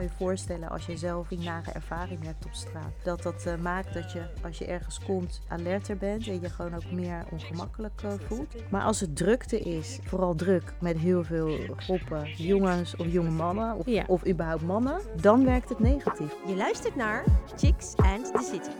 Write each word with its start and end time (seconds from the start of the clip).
Kan 0.00 0.08
je 0.08 0.24
voorstellen 0.24 0.68
als 0.68 0.86
je 0.86 0.96
zelf 0.96 1.30
een 1.30 1.44
nare 1.44 1.70
ervaring 1.70 2.24
hebt 2.24 2.44
op 2.44 2.52
straat. 2.52 2.92
Dat 3.02 3.22
dat 3.22 3.46
eh, 3.46 3.56
maakt 3.56 3.94
dat 3.94 4.12
je 4.12 4.22
als 4.42 4.58
je 4.58 4.64
ergens 4.66 4.98
komt 4.98 5.40
alerter 5.48 5.96
bent 5.96 6.26
en 6.26 6.40
je 6.40 6.48
gewoon 6.48 6.74
ook 6.74 6.90
meer 6.90 7.24
ongemakkelijk 7.30 8.02
uh, 8.04 8.12
voelt. 8.26 8.70
Maar 8.70 8.82
als 8.82 9.00
het 9.00 9.16
drukte 9.16 9.60
is, 9.60 9.98
vooral 10.04 10.34
druk 10.34 10.72
met 10.80 10.98
heel 10.98 11.24
veel 11.24 11.58
groepen 11.76 12.30
jongens 12.36 12.96
of 12.96 13.06
jonge 13.12 13.30
mannen 13.30 13.74
of, 13.76 13.86
Ja. 13.86 14.04
of 14.06 14.26
überhaupt 14.26 14.62
mannen, 14.62 15.00
dan 15.20 15.44
werkt 15.44 15.68
het 15.68 15.78
negatief. 15.78 16.34
Je 16.46 16.56
luistert 16.56 16.96
naar 16.96 17.24
Chicks 17.56 17.96
and 17.96 18.24
the 18.24 18.48
City. 18.52 18.70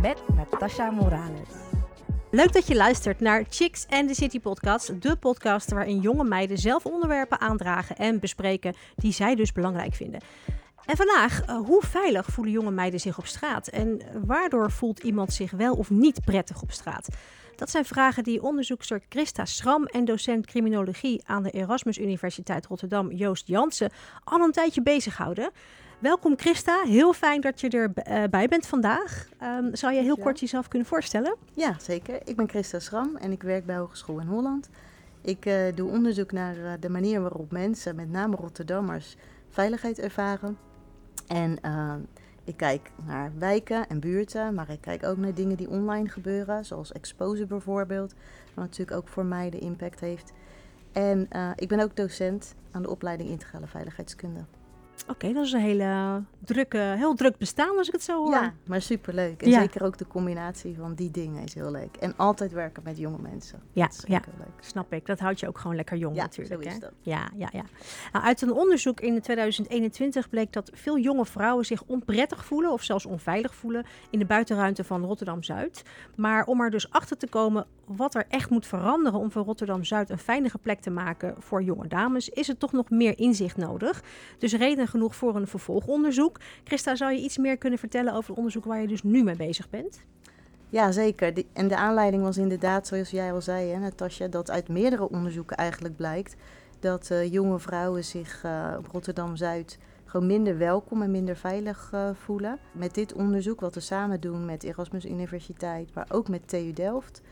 Met 0.00 0.22
Natasha 0.34 0.90
Morales. 0.90 1.72
Leuk 2.34 2.52
dat 2.52 2.66
je 2.66 2.74
luistert 2.74 3.20
naar 3.20 3.44
Chicks 3.48 3.86
and 3.88 4.08
the 4.08 4.14
City 4.14 4.40
podcast. 4.40 5.02
De 5.02 5.16
podcast 5.16 5.70
waarin 5.70 6.00
jonge 6.00 6.24
meiden 6.24 6.58
zelf 6.58 6.86
onderwerpen 6.86 7.40
aandragen 7.40 7.96
en 7.96 8.20
bespreken 8.20 8.74
die 8.96 9.12
zij 9.12 9.34
dus 9.34 9.52
belangrijk 9.52 9.94
vinden. 9.94 10.20
En 10.92 10.98
vandaag, 10.98 11.42
eh, 11.42 11.56
hoe 11.56 11.82
veilig 11.82 12.26
voelen 12.26 12.52
jonge 12.52 12.70
meiden 12.70 13.00
zich 13.00 13.18
op 13.18 13.26
straat? 13.26 13.68
En 13.68 14.00
waardoor 14.26 14.70
voelt 14.70 14.98
iemand 14.98 15.32
zich 15.32 15.50
wel 15.50 15.74
of 15.74 15.90
niet 15.90 16.24
prettig 16.24 16.62
op 16.62 16.72
straat? 16.72 17.08
Dat 17.56 17.70
zijn 17.70 17.84
vragen 17.84 18.22
die 18.22 18.42
onderzoekster 18.42 19.00
Christa 19.08 19.44
Schram 19.44 19.84
en 19.84 20.04
docent 20.04 20.46
criminologie 20.46 21.22
aan 21.26 21.42
de 21.42 21.50
Erasmus 21.50 21.98
Universiteit 21.98 22.66
Rotterdam, 22.66 23.12
Joost 23.12 23.46
Jansen, 23.46 23.90
al 24.24 24.40
een 24.40 24.52
tijdje 24.52 24.82
bezighouden. 24.82 25.50
Welkom 25.98 26.38
Christa, 26.38 26.82
heel 26.82 27.12
fijn 27.12 27.40
dat 27.40 27.60
je 27.60 27.90
erbij 27.94 28.48
bent 28.48 28.66
vandaag. 28.66 29.28
Ehm, 29.38 29.74
zou 29.74 29.92
je 29.92 30.00
heel 30.00 30.18
kort 30.18 30.40
jezelf 30.40 30.68
kunnen 30.68 30.88
voorstellen? 30.88 31.36
Ja, 31.54 31.76
zeker. 31.80 32.20
Ik 32.24 32.36
ben 32.36 32.48
Christa 32.48 32.78
Schram 32.78 33.16
en 33.16 33.32
ik 33.32 33.42
werk 33.42 33.66
bij 33.66 33.76
Hogeschool 33.76 34.20
in 34.20 34.26
Holland. 34.26 34.68
Ik 35.22 35.46
eh, 35.46 35.56
doe 35.74 35.90
onderzoek 35.90 36.32
naar 36.32 36.56
eh, 36.56 36.72
de 36.80 36.90
manier 36.90 37.20
waarop 37.20 37.50
mensen, 37.50 37.96
met 37.96 38.10
name 38.10 38.36
Rotterdammers, 38.36 39.16
veiligheid 39.48 39.98
ervaren. 39.98 40.70
En 41.26 41.60
eh, 41.62 41.94
ik 42.44 42.56
kijk 42.56 42.90
naar 43.06 43.32
wijken 43.38 43.88
en 43.88 44.00
buurten, 44.00 44.54
maar 44.54 44.70
ik 44.70 44.80
kijk 44.80 45.04
ook 45.04 45.16
naar 45.16 45.34
dingen 45.34 45.56
die 45.56 45.68
online 45.68 46.08
gebeuren, 46.08 46.64
zoals 46.64 46.92
exposure 46.92 47.46
bijvoorbeeld, 47.46 48.14
wat 48.54 48.64
natuurlijk 48.64 48.96
ook 48.96 49.08
voor 49.08 49.24
mij 49.24 49.50
de 49.50 49.58
impact 49.58 50.00
heeft. 50.00 50.32
En 50.92 51.26
eh, 51.28 51.50
ik 51.56 51.68
ben 51.68 51.80
ook 51.80 51.96
docent 51.96 52.54
aan 52.70 52.82
de 52.82 52.90
opleiding 52.90 53.28
Integrale 53.28 53.66
Veiligheidskunde. 53.66 54.40
Oké, 55.08 55.32
dat 55.32 55.44
is 55.44 55.52
een 55.52 55.60
hele 55.60 56.22
drukke, 56.38 56.78
heel 56.78 57.14
druk 57.14 57.36
bestaan 57.38 57.76
als 57.78 57.86
ik 57.86 57.92
het 57.92 58.02
zo 58.02 58.16
hoor. 58.22 58.30
Ja, 58.30 58.52
maar 58.66 58.82
superleuk. 58.82 59.42
En 59.42 59.50
Ja. 59.50 59.60
zeker 59.60 59.82
ook 59.84 59.98
de 59.98 60.06
combinatie 60.06 60.76
van 60.78 60.94
die 60.94 61.10
dingen 61.10 61.42
is 61.42 61.54
heel 61.54 61.70
leuk. 61.70 61.96
En 61.96 62.16
altijd 62.16 62.52
werken 62.52 62.82
met 62.82 62.98
jonge 62.98 63.18
mensen. 63.18 63.60
Ja, 63.72 63.84
Dat 63.86 63.92
is 63.94 64.00
ook 64.02 64.08
ja. 64.10 64.20
heel 64.24 64.34
leuk. 64.38 64.64
Snap 64.64 64.92
ik. 64.92 65.06
Dat 65.06 65.18
houdt 65.18 65.40
je 65.40 65.48
ook 65.48 65.58
gewoon 65.58 65.76
lekker 65.76 65.96
jong 65.96 66.16
Ja, 66.16 66.22
natuurlijk. 66.22 66.62
zo 66.62 66.68
is 66.68 66.74
hè? 66.74 66.80
dat. 66.80 66.92
Ja, 67.00 67.28
ja, 67.36 67.48
ja. 67.52 67.62
Nou, 68.12 68.24
uit 68.24 68.42
een 68.42 68.52
onderzoek 68.52 69.00
in 69.00 69.20
2021 69.20 70.28
bleek 70.28 70.52
dat 70.52 70.70
veel 70.74 70.98
jonge 70.98 71.26
vrouwen 71.26 71.64
zich 71.64 71.82
onprettig 71.86 72.44
voelen 72.44 72.72
of 72.72 72.82
zelfs 72.82 73.06
onveilig 73.06 73.54
voelen 73.54 73.84
in 74.10 74.18
de 74.18 74.26
buitenruimte 74.26 74.84
van 74.84 75.04
Rotterdam-Zuid. 75.04 75.82
Maar 76.16 76.44
om 76.44 76.60
er 76.60 76.70
dus 76.70 76.90
achter 76.90 77.16
te 77.16 77.26
komen 77.28 77.66
wat 77.86 78.14
er 78.14 78.24
echt 78.28 78.50
moet 78.50 78.66
veranderen 78.66 79.18
om 79.20 79.30
van 79.30 79.44
Rotterdam-Zuid 79.44 80.10
een 80.10 80.18
veilige 80.18 80.58
plek 80.58 80.80
te 80.80 80.90
maken 80.90 81.34
voor 81.38 81.62
jonge 81.62 81.88
dames, 81.88 82.28
is 82.28 82.48
er 82.48 82.58
toch 82.58 82.72
nog 82.72 82.90
meer 82.90 83.18
inzicht 83.18 83.56
nodig. 83.56 84.02
Dus 84.38 84.52
reden 84.54 84.88
genoeg 84.92 85.16
voor 85.16 85.36
een 85.36 85.46
vervolgonderzoek. 85.46 86.40
Christa, 86.64 86.96
zou 86.96 87.12
je 87.12 87.20
iets 87.20 87.38
meer 87.38 87.58
kunnen 87.58 87.78
vertellen 87.78 88.14
over 88.14 88.28
het 88.28 88.36
onderzoek 88.36 88.64
waar 88.64 88.80
je 88.80 88.88
dus 88.88 89.02
nu 89.02 89.22
mee 89.22 89.36
bezig 89.36 89.70
bent? 89.70 90.02
Ja, 90.68 90.92
zeker. 90.92 91.44
En 91.52 91.68
de 91.68 91.76
aanleiding 91.76 92.22
was 92.22 92.36
inderdaad, 92.36 92.86
zoals 92.86 93.10
jij 93.10 93.32
al 93.32 93.40
zei, 93.40 93.70
hè, 93.70 93.78
Natasja, 93.78 94.28
dat 94.28 94.50
uit 94.50 94.68
meerdere 94.68 95.08
onderzoeken 95.08 95.56
eigenlijk 95.56 95.96
blijkt 95.96 96.36
dat 96.82 97.10
eh, 97.10 97.32
jonge 97.32 97.58
vrouwen 97.58 98.04
zich 98.04 98.44
eh, 98.44 98.74
op 98.78 98.86
Rotterdam-Zuid 98.86 99.78
gewoon 100.04 100.26
minder 100.26 100.58
welkom 100.58 101.02
en 101.02 101.10
minder 101.10 101.36
veilig 101.36 101.90
eh, 101.92 102.10
voelen. 102.14 102.58
Met 102.72 102.94
dit 102.94 103.12
onderzoek, 103.12 103.60
wat 103.60 103.74
we 103.74 103.80
samen 103.80 104.20
doen 104.20 104.44
met 104.44 104.62
Erasmus 104.62 105.04
Universiteit, 105.04 105.94
maar 105.94 106.06
ook 106.08 106.28
met 106.28 106.48
TU 106.48 106.72
Delft, 106.72 107.22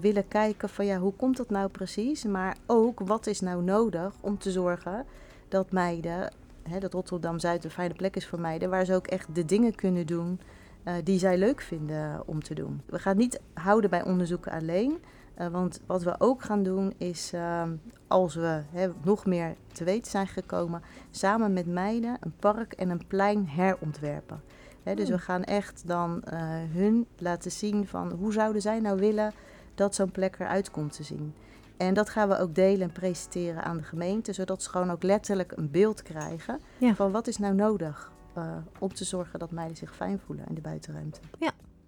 willen 0.00 0.28
kijken 0.28 0.68
van 0.68 0.86
ja, 0.86 0.98
hoe 0.98 1.12
komt 1.12 1.36
dat 1.36 1.50
nou 1.50 1.68
precies? 1.68 2.24
Maar 2.24 2.56
ook, 2.66 3.00
wat 3.00 3.26
is 3.26 3.40
nou 3.40 3.62
nodig 3.62 4.14
om 4.20 4.38
te 4.38 4.50
zorgen 4.50 5.06
dat 5.48 5.72
meiden, 5.72 6.32
hè, 6.68 6.78
dat 6.78 6.92
Rotterdam-Zuid 6.92 7.64
een 7.64 7.70
fijne 7.70 7.94
plek 7.94 8.16
is 8.16 8.26
voor 8.26 8.40
meiden, 8.40 8.70
waar 8.70 8.84
ze 8.84 8.94
ook 8.94 9.06
echt 9.06 9.34
de 9.34 9.44
dingen 9.44 9.74
kunnen 9.74 10.06
doen 10.06 10.40
eh, 10.82 10.94
die 11.04 11.18
zij 11.18 11.38
leuk 11.38 11.60
vinden 11.60 12.22
om 12.26 12.42
te 12.42 12.54
doen. 12.54 12.80
We 12.86 12.98
gaan 12.98 13.16
niet 13.16 13.40
houden 13.54 13.90
bij 13.90 14.04
onderzoeken 14.04 14.52
alleen. 14.52 14.98
eh, 15.34 15.46
want 15.46 15.80
wat 15.86 16.02
we 16.02 16.14
ook 16.18 16.42
gaan 16.42 16.62
doen 16.62 16.92
is, 16.96 17.32
ehm, 17.32 17.70
als 18.06 18.34
we 18.34 18.60
hè, 18.72 18.88
nog 19.02 19.26
meer 19.26 19.54
te 19.72 19.84
weten 19.84 20.10
zijn 20.10 20.26
gekomen, 20.26 20.82
samen 21.10 21.52
met 21.52 21.66
meiden 21.66 22.16
een 22.20 22.32
park 22.38 22.72
en 22.72 22.90
een 22.90 23.06
plein 23.06 23.48
herontwerpen. 23.48 24.42
Hè, 24.82 24.94
dus 24.94 25.08
Hmm. 25.08 25.16
we 25.16 25.22
gaan 25.22 25.44
echt 25.44 25.82
dan 25.86 26.22
eh, 26.24 26.38
hun 26.72 27.06
laten 27.18 27.50
zien 27.50 27.86
van 27.86 28.12
hoe 28.12 28.32
zouden 28.32 28.62
zij 28.62 28.80
nou 28.80 28.98
willen 28.98 29.32
dat 29.74 29.94
zo'n 29.94 30.10
plek 30.10 30.36
eruit 30.38 30.70
komt 30.70 30.92
te 30.92 31.02
zien. 31.02 31.34
En 31.78 31.94
dat 31.94 32.08
gaan 32.08 32.28
we 32.28 32.38
ook 32.38 32.54
delen 32.54 32.80
en 32.80 32.92
presenteren 32.92 33.64
aan 33.64 33.76
de 33.76 33.82
gemeente, 33.82 34.32
zodat 34.32 34.62
ze 34.62 34.70
gewoon 34.70 34.90
ook 34.90 35.02
letterlijk 35.02 35.52
een 35.56 35.70
beeld 35.70 36.02
krijgen 36.02 36.60
Ja. 36.78 36.94
van 36.94 37.12
wat 37.12 37.26
is 37.26 37.38
nou 37.38 37.54
nodig 37.54 38.12
eh, 38.34 38.56
om 38.78 38.94
te 38.94 39.04
zorgen 39.04 39.38
dat 39.38 39.50
meiden 39.50 39.76
zich 39.76 39.96
fijn 39.96 40.18
voelen 40.18 40.46
in 40.48 40.54
de 40.54 40.60
buitenruimte. 40.60 41.20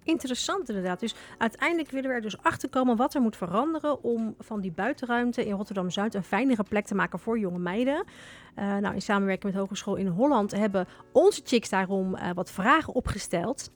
Interessant 0.03 0.69
inderdaad. 0.69 1.01
Dus 1.01 1.15
uiteindelijk 1.39 1.91
willen 1.91 2.09
we 2.09 2.15
er 2.17 2.23
dus 2.23 2.43
achter 2.43 2.69
komen 2.69 2.97
wat 2.97 3.15
er 3.15 3.21
moet 3.21 3.37
veranderen 3.37 4.03
om 4.03 4.34
van 4.39 4.61
die 4.61 4.73
buitenruimte 4.73 5.47
in 5.47 5.53
Rotterdam-Zuid 5.53 6.15
een 6.15 6.22
fijnere 6.22 6.62
plek 6.62 6.87
te 6.87 6.95
maken 6.95 7.19
voor 7.19 7.39
jonge 7.39 7.59
meiden. 7.59 8.05
Eh, 8.55 8.77
nou, 8.77 8.95
in 8.95 9.03
samenwerking 9.03 9.53
met 9.53 9.62
Hogeschool 9.62 9.97
in 9.97 10.07
Holland 10.07 10.51
hebben 10.51 10.87
onze 11.12 11.41
chicks 11.45 11.69
daarom 11.69 12.15
eh, 12.15 12.31
wat 12.34 12.51
vragen 12.51 12.95
opgesteld. 12.95 13.71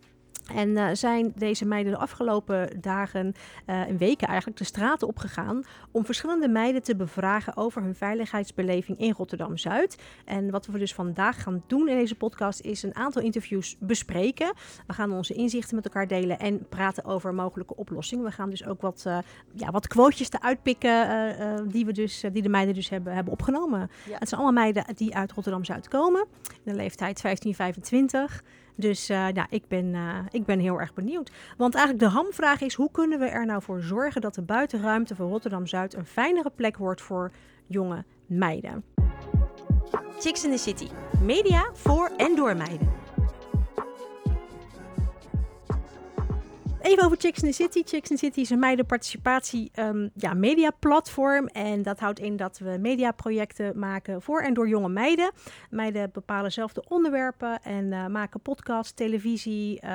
En 0.53 0.77
eh, 0.77 0.89
zijn 0.93 1.33
deze 1.37 1.65
meiden 1.65 1.93
de 1.93 1.99
afgelopen 1.99 2.81
dagen 2.81 3.35
eh, 3.67 3.81
en 3.81 3.97
weken 3.97 4.29
eigenlijk 4.29 4.59
de 4.59 4.65
straten 4.65 5.09
opgegaan 5.09 5.65
om 5.91 6.05
verschillende 6.05 6.49
meiden 6.49 6.83
te 6.83 6.97
bevragen 6.97 7.57
over 7.57 7.83
hun 7.83 7.95
veiligheidsbeleving 7.95 8.99
in 8.99 9.13
Rotterdam-Zuid. 9.13 10.03
En 10.25 10.51
wat 10.51 10.67
we 10.67 10.79
dus 10.79 10.95
vandaag 10.95 11.43
gaan 11.43 11.63
doen 11.67 11.89
in 11.89 11.97
deze 11.97 12.15
podcast 12.15 12.61
is 12.61 12.83
een 12.83 12.95
aantal 12.95 13.23
interviews 13.23 13.77
bespreken. 13.81 14.53
We 14.87 14.93
gaan 14.93 15.13
onze 15.13 15.35
inzichten 15.35 15.77
met 15.77 15.85
elkaar 15.85 16.07
delen 16.07 16.39
en 16.39 16.69
praten 16.69 17.05
over 17.05 17.35
mogelijke 17.35 17.77
oplossingen. 17.77 18.25
We 18.25 18.31
gaan 18.31 18.51
dus 18.51 18.67
ook 18.67 18.81
wat, 18.81 19.03
eh 19.07 19.19
ja, 19.53 19.71
wat 19.71 19.87
quotejes 19.87 20.31
eruit 20.31 20.63
pikken 20.63 21.69
die, 21.69 21.87
we 21.87 21.93
dus, 21.93 22.25
die 22.33 22.43
de 22.43 22.49
meiden 22.49 22.75
dus 22.75 22.89
hebben, 22.89 23.15
hebben 23.15 23.33
opgenomen. 23.33 23.91
Ja. 24.09 24.19
Het 24.19 24.29
zijn 24.29 24.41
allemaal 24.41 24.63
meiden 24.63 24.85
die 24.95 25.15
uit 25.15 25.33
Rotterdam-Zuid 25.33 25.89
komen, 25.89 26.27
in 26.65 26.73
de 26.73 26.75
leeftijd 26.75 27.23
15-25. 28.41 28.43
Dus 28.75 29.07
ja, 29.07 29.47
ik 29.51 29.69
ben, 29.69 29.95
eh, 29.95 30.19
ik 30.31 30.45
ben 30.45 30.59
heel 30.59 30.81
erg 30.81 30.95
benieuwd. 30.95 31.31
Want 31.57 31.75
eigenlijk 31.75 32.05
de 32.05 32.17
hamvraag 32.17 32.61
is, 32.61 32.75
hoe 32.75 32.91
kunnen 32.91 33.19
we 33.19 33.27
er 33.27 33.47
nou 33.47 33.63
voor 33.63 33.83
zorgen 33.83 34.21
dat 34.21 34.35
de 34.35 34.43
buitenruimte 34.43 35.15
van 35.15 35.29
Rotterdam-Zuid 35.29 35.95
een 35.95 36.07
fijnere 36.07 36.51
plek 36.51 36.77
wordt 36.77 37.01
voor 37.01 37.33
jonge 37.67 38.05
meiden? 38.27 38.85
Chicks 40.19 40.45
in 40.45 40.51
the 40.51 40.59
City. 40.59 40.89
Media 41.23 41.71
voor 41.73 42.11
en 42.17 42.37
door 42.37 42.57
meiden. 42.57 43.04
Even 46.85 47.05
over 47.05 47.17
Chicks 47.17 47.43
in 47.43 47.49
the 47.49 47.55
City. 47.55 47.83
Chicks 47.87 48.11
in 48.11 48.17
the 48.17 48.25
City 48.25 48.41
is 48.41 48.51
een 48.51 48.59
meidenparticipatie 48.59 49.71
ehm 49.75 50.09
ja, 50.15 50.35
mediaplatform. 50.35 51.47
En 51.47 51.83
dat 51.83 51.99
houdt 51.99 52.19
in 52.19 52.37
dat 52.37 52.59
we 52.59 52.79
mediaprojecten 52.81 53.79
maken 53.79 54.23
voor 54.23 54.41
en 54.41 54.55
door 54.55 54.69
jonge 54.69 54.89
meiden. 54.89 55.33
Meiden 55.71 56.11
bepalen 56.13 56.53
zelf 56.53 56.73
de 56.73 56.85
onderwerpen 56.89 57.63
en 57.63 57.93
eh, 57.93 58.07
maken 58.07 58.41
podcast, 58.41 58.97
televisie. 58.97 59.81
eh, 59.81 59.91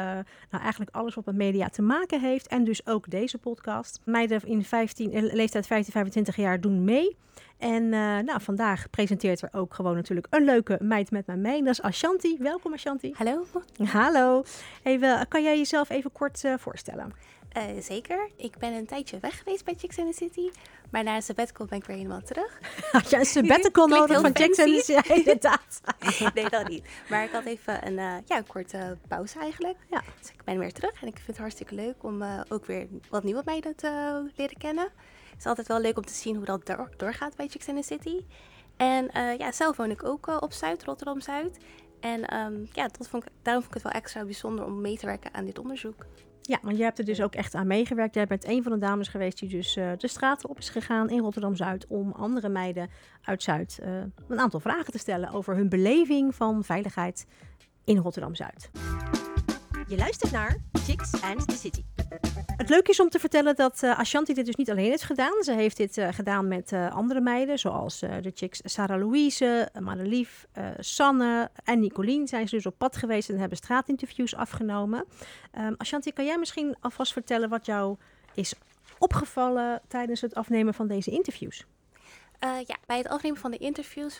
nou, 0.50 0.64
eigenlijk 0.64 0.96
alles 0.96 1.16
wat 1.16 1.26
met 1.26 1.36
media 1.36 1.70
te 1.70 1.82
maken 1.82 2.22
heeft. 2.22 2.48
En 2.48 2.64
dus 2.64 2.88
ook 2.88 3.10
deze 3.10 3.38
podcast. 3.38 4.00
Meiden 4.06 4.42
in 4.46 4.64
15, 4.64 5.14
eh, 5.14 5.34
leeftijd 5.34 5.68
15, 5.68 5.94
25 5.94 6.36
jaar 6.36 6.62
doen 6.62 6.84
mee. 6.84 7.18
En 7.60 7.84
eh, 7.84 8.00
nou, 8.00 8.42
vandaag 8.42 8.90
presenteert 8.90 9.42
er 9.42 9.50
ook 9.52 9.74
gewoon 9.74 9.96
natuurlijk 9.96 10.28
een 10.30 10.46
leuke 10.46 10.78
meid 10.82 11.12
met 11.12 11.26
mij 11.26 11.36
mee. 11.36 11.64
Dat 11.64 11.72
is 11.72 11.82
Ashanti. 11.82 12.38
Welkom 12.40 12.74
Ashanti. 12.74 13.14
Hallo, 13.18 13.46
Hallo. 13.84 14.44
Hey, 14.84 15.00
wel, 15.00 15.28
kan 15.28 15.44
jij 15.44 15.58
jezelf 15.58 15.90
even 15.90 16.12
kort 16.12 16.44
eh, 16.44 16.54
voorstellen? 16.58 17.14
Eh, 17.50 17.64
zeker. 17.80 18.30
Ik 18.36 18.58
ben 18.58 18.74
een 18.74 18.86
tijdje 18.86 19.20
weg 19.20 19.38
geweest 19.38 19.66
bij 19.66 19.74
Chicks 19.78 19.98
in 19.98 20.12
the 20.12 20.18
City. 20.18 20.50
Maar 20.90 21.04
na 21.04 21.16
een 21.16 21.22
sabbatical 21.22 21.66
ben 21.66 21.78
ik 21.78 21.86
weer 21.86 21.96
helemaal 21.96 22.22
terug. 22.22 22.60
Had 22.92 23.10
jij 23.10 23.20
een 23.20 23.26
sabbatical 23.26 23.88
nodig 23.98 24.22
van 24.22 24.32
Jackson? 24.32 24.68
fancy. 24.68 24.92
Ja, 24.92 25.04
inderdaad. 25.16 25.82
nee, 26.36 26.50
dat 26.50 26.68
niet. 26.68 26.86
Maar 27.10 27.24
ik 27.24 27.32
had 27.32 27.46
even 27.46 27.88
een, 27.88 28.00
eh, 28.00 28.14
ja, 28.26 28.38
een 28.38 28.48
korte 28.48 28.98
pauze 29.08 29.40
eigenlijk. 29.40 29.78
Ja. 29.90 30.02
Dus 30.20 30.30
ik 30.30 30.44
ben 30.44 30.60
weer 30.60 30.74
terug. 30.74 31.02
En 31.02 31.08
ik 31.08 31.16
vind 31.16 31.28
het 31.28 31.38
hartstikke 31.38 31.76
leuk 31.76 32.04
om 32.04 32.22
eh, 32.22 32.42
ook 32.50 32.66
weer 32.66 32.88
wat 33.10 33.24
nieuwe 33.24 33.42
meiden 33.46 33.76
te 33.76 34.22
leren 34.36 34.58
kennen. 34.58 34.90
Het 35.40 35.48
is 35.48 35.54
altijd 35.58 35.68
wel 35.68 35.82
leuk 35.82 35.98
om 35.98 36.06
te 36.06 36.14
zien 36.14 36.36
hoe 36.36 36.46
dat 36.46 36.66
door- 36.66 36.90
doorgaat 36.98 37.36
bij 37.36 37.48
Chicks 37.48 37.68
in 37.68 37.76
the 37.76 37.82
City. 37.82 38.26
En 38.78 39.10
eh, 39.10 39.38
ja, 39.38 39.52
zelf 39.52 39.78
woon 39.78 39.90
ik 39.90 40.04
ook 40.04 40.28
eh, 40.28 40.38
op 40.40 40.54
Zuid, 40.54 40.84
Rotterdam-Zuid. 40.84 41.58
En 42.00 42.26
ehm, 42.26 42.66
ja, 42.74 42.88
dat 42.88 43.08
vond 43.08 43.24
ik, 43.24 43.30
daarom 43.42 43.64
vond 43.64 43.76
ik 43.76 43.82
het 43.84 43.92
wel 43.92 44.02
extra 44.02 44.24
bijzonder 44.24 44.66
om 44.66 44.82
mee 44.82 44.98
te 44.98 45.06
werken 45.06 45.34
aan 45.34 45.46
dit 45.46 45.60
onderzoek. 45.60 46.06
Ja, 46.42 46.60
want 46.62 46.76
jij 46.76 46.86
hebt 46.86 47.00
er 47.00 47.06
dus 47.06 47.22
ook 47.22 47.36
echt 47.36 47.56
aan 47.56 47.68
meegewerkt. 47.68 48.16
Jij 48.16 48.28
bent 48.28 48.46
een 48.46 48.64
van 48.64 48.72
de 48.72 48.78
dames 48.78 49.08
geweest 49.08 49.40
die 49.40 49.50
dus 49.50 49.78
uh, 49.78 49.92
de 49.98 50.08
straten 50.08 50.50
op 50.50 50.58
is 50.58 50.70
gegaan 50.70 51.10
in 51.10 51.20
Rotterdam-Zuid... 51.20 51.88
om 51.88 52.12
andere 52.12 52.50
meiden 52.50 52.90
uit 53.22 53.44
Zuid 53.44 53.80
een 54.28 54.40
aantal 54.40 54.60
vragen 54.60 54.92
te 54.92 54.98
stellen... 55.00 55.32
over 55.32 55.56
hun 55.56 55.70
beleving 55.70 56.36
van 56.36 56.64
veiligheid 56.64 57.26
in 57.84 57.98
Rotterdam-Zuid. 57.98 58.70
Je 59.90 59.98
luistert 59.98 60.32
naar 60.32 60.58
Chicks 60.74 61.22
and 61.22 61.48
the 61.48 61.56
City. 61.56 61.84
Het 62.58 62.70
leuke 62.70 62.92
is 62.92 63.00
om 63.00 63.10
te 63.10 63.20
vertellen 63.20 63.56
dat 63.56 63.84
uh, 63.84 64.00
Ashanti 64.00 64.34
dit 64.34 64.46
dus 64.46 64.56
niet 64.56 64.70
alleen 64.70 64.90
heeft 64.90 65.04
gedaan. 65.04 65.44
Ze 65.44 65.54
heeft 65.54 65.78
dit 65.78 65.98
uh, 65.98 66.08
gedaan 66.12 66.48
met 66.48 66.72
uh, 66.72 66.92
andere 66.92 67.22
meiden, 67.22 67.60
zoals 67.60 68.00
de 68.00 68.32
chicks 68.34 68.62
Sarah 68.64 69.00
Louise, 69.00 69.70
Madelief, 69.80 70.48
Sanne 70.80 71.52
en 71.64 71.80
Nicolien. 71.80 72.28
Zijn 72.28 72.48
ze 72.48 72.56
dus 72.56 72.66
op 72.66 72.78
pad 72.78 72.98
geweest 72.98 73.30
en 73.30 73.38
hebben 73.38 73.58
straatinterviews 73.58 74.36
afgenomen. 74.36 75.06
Um, 75.58 75.76
Ashanti, 75.78 76.12
kan 76.14 76.26
jij 76.26 76.38
misschien 76.38 76.76
alvast 76.80 77.14
vertellen 77.14 77.50
wat 77.50 77.66
jou 77.66 77.98
is 78.34 78.54
opgevallen 78.98 79.82
tijdens 79.88 80.22
het 80.22 80.36
afnemen 80.36 80.74
van 80.74 80.88
deze 80.88 81.12
interviews? 81.12 81.66
ja, 82.40 82.78
bij 82.86 82.98
het 82.98 83.08
afnemen 83.08 83.40
van 83.40 83.52
de 83.52 83.58
interviews 83.58 84.20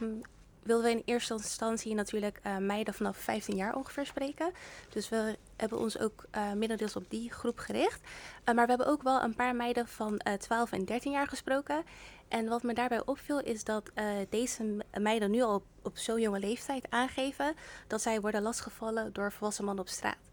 um, 0.00 0.20
wilden 0.62 0.86
we 0.86 0.90
in 0.90 1.02
eerste 1.04 1.34
instantie 1.34 1.94
natuurlijk 1.94 2.40
uh, 2.46 2.56
meiden 2.56 2.94
vanaf 2.94 3.16
15 3.16 3.56
jaar 3.56 3.74
ongeveer 3.74 4.06
spreken. 4.06 4.52
Dus 4.88 5.08
we 5.08 5.36
hebben 5.56 5.78
ons 5.78 5.98
ook 5.98 6.24
uh, 6.36 6.52
middendeels 6.52 6.96
op 6.96 7.04
die 7.08 7.32
groep 7.32 7.58
gericht. 7.58 8.00
Uh, 8.00 8.54
maar 8.54 8.64
we 8.64 8.70
hebben 8.70 8.86
ook 8.86 9.02
wel 9.02 9.22
een 9.22 9.34
paar 9.34 9.54
meiden 9.54 9.88
van 9.88 10.20
12 10.38 10.72
en 10.72 10.84
13 10.84 11.12
jaar 11.12 11.28
gesproken. 11.28 11.84
En 12.28 12.48
wat 12.48 12.62
me 12.62 12.74
daarbij 12.74 13.04
opviel 13.04 13.40
is 13.40 13.64
dat 13.64 13.90
deze 14.28 14.84
meiden 15.00 15.30
nu 15.30 15.42
al 15.42 15.54
op, 15.54 15.64
op 15.82 15.98
zo'n 15.98 16.20
jonge 16.20 16.38
leeftijd 16.38 16.86
aangeven 16.88 17.54
dat 17.86 18.02
zij 18.02 18.20
worden 18.20 18.42
lastgevallen 18.42 19.12
door 19.12 19.32
volwassen 19.32 19.64
mannen 19.64 19.84
op 19.84 19.90
straat. 19.90 20.31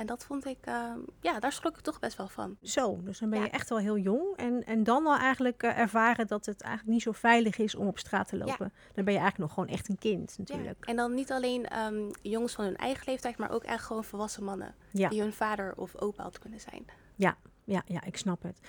En 0.00 0.06
dat 0.06 0.24
vond 0.24 0.46
ik, 0.46 0.66
uh, 0.68 0.92
ja, 1.20 1.40
daar 1.40 1.52
schrok 1.52 1.76
ik 1.76 1.80
toch 1.80 1.98
best 1.98 2.16
wel 2.16 2.28
van. 2.28 2.56
Zo, 2.62 3.00
dus 3.02 3.18
dan 3.18 3.30
ben 3.30 3.38
je 3.38 3.44
ja. 3.44 3.50
echt 3.50 3.68
wel 3.68 3.78
heel 3.78 3.98
jong. 3.98 4.36
En, 4.36 4.64
en 4.64 4.84
dan 4.84 5.06
al 5.06 5.16
eigenlijk 5.16 5.62
uh, 5.62 5.78
ervaren 5.78 6.26
dat 6.26 6.46
het 6.46 6.60
eigenlijk 6.60 6.92
niet 6.92 7.02
zo 7.02 7.12
veilig 7.12 7.58
is 7.58 7.74
om 7.74 7.86
op 7.86 7.98
straat 7.98 8.28
te 8.28 8.36
lopen. 8.36 8.72
Ja. 8.74 8.92
Dan 8.94 9.04
ben 9.04 9.14
je 9.14 9.20
eigenlijk 9.20 9.38
nog 9.38 9.52
gewoon 9.52 9.68
echt 9.68 9.88
een 9.88 9.98
kind 9.98 10.38
natuurlijk. 10.38 10.76
Ja. 10.80 10.90
En 10.90 10.96
dan 10.96 11.14
niet 11.14 11.32
alleen 11.32 11.78
um, 11.78 12.10
jongens 12.22 12.54
van 12.54 12.64
hun 12.64 12.76
eigen 12.76 13.02
leeftijd, 13.06 13.38
maar 13.38 13.50
ook 13.50 13.64
echt 13.64 13.84
gewoon 13.84 14.04
volwassen 14.04 14.44
mannen. 14.44 14.74
Die 14.92 15.20
hun 15.20 15.32
vader 15.32 15.76
of 15.76 15.96
opa 15.96 16.22
had 16.22 16.38
kunnen 16.38 16.60
zijn. 16.60 16.84
Ja, 17.14 17.36
ja, 17.64 17.82
ja 17.86 18.04
ik 18.04 18.16
snap 18.16 18.42
het. 18.42 18.60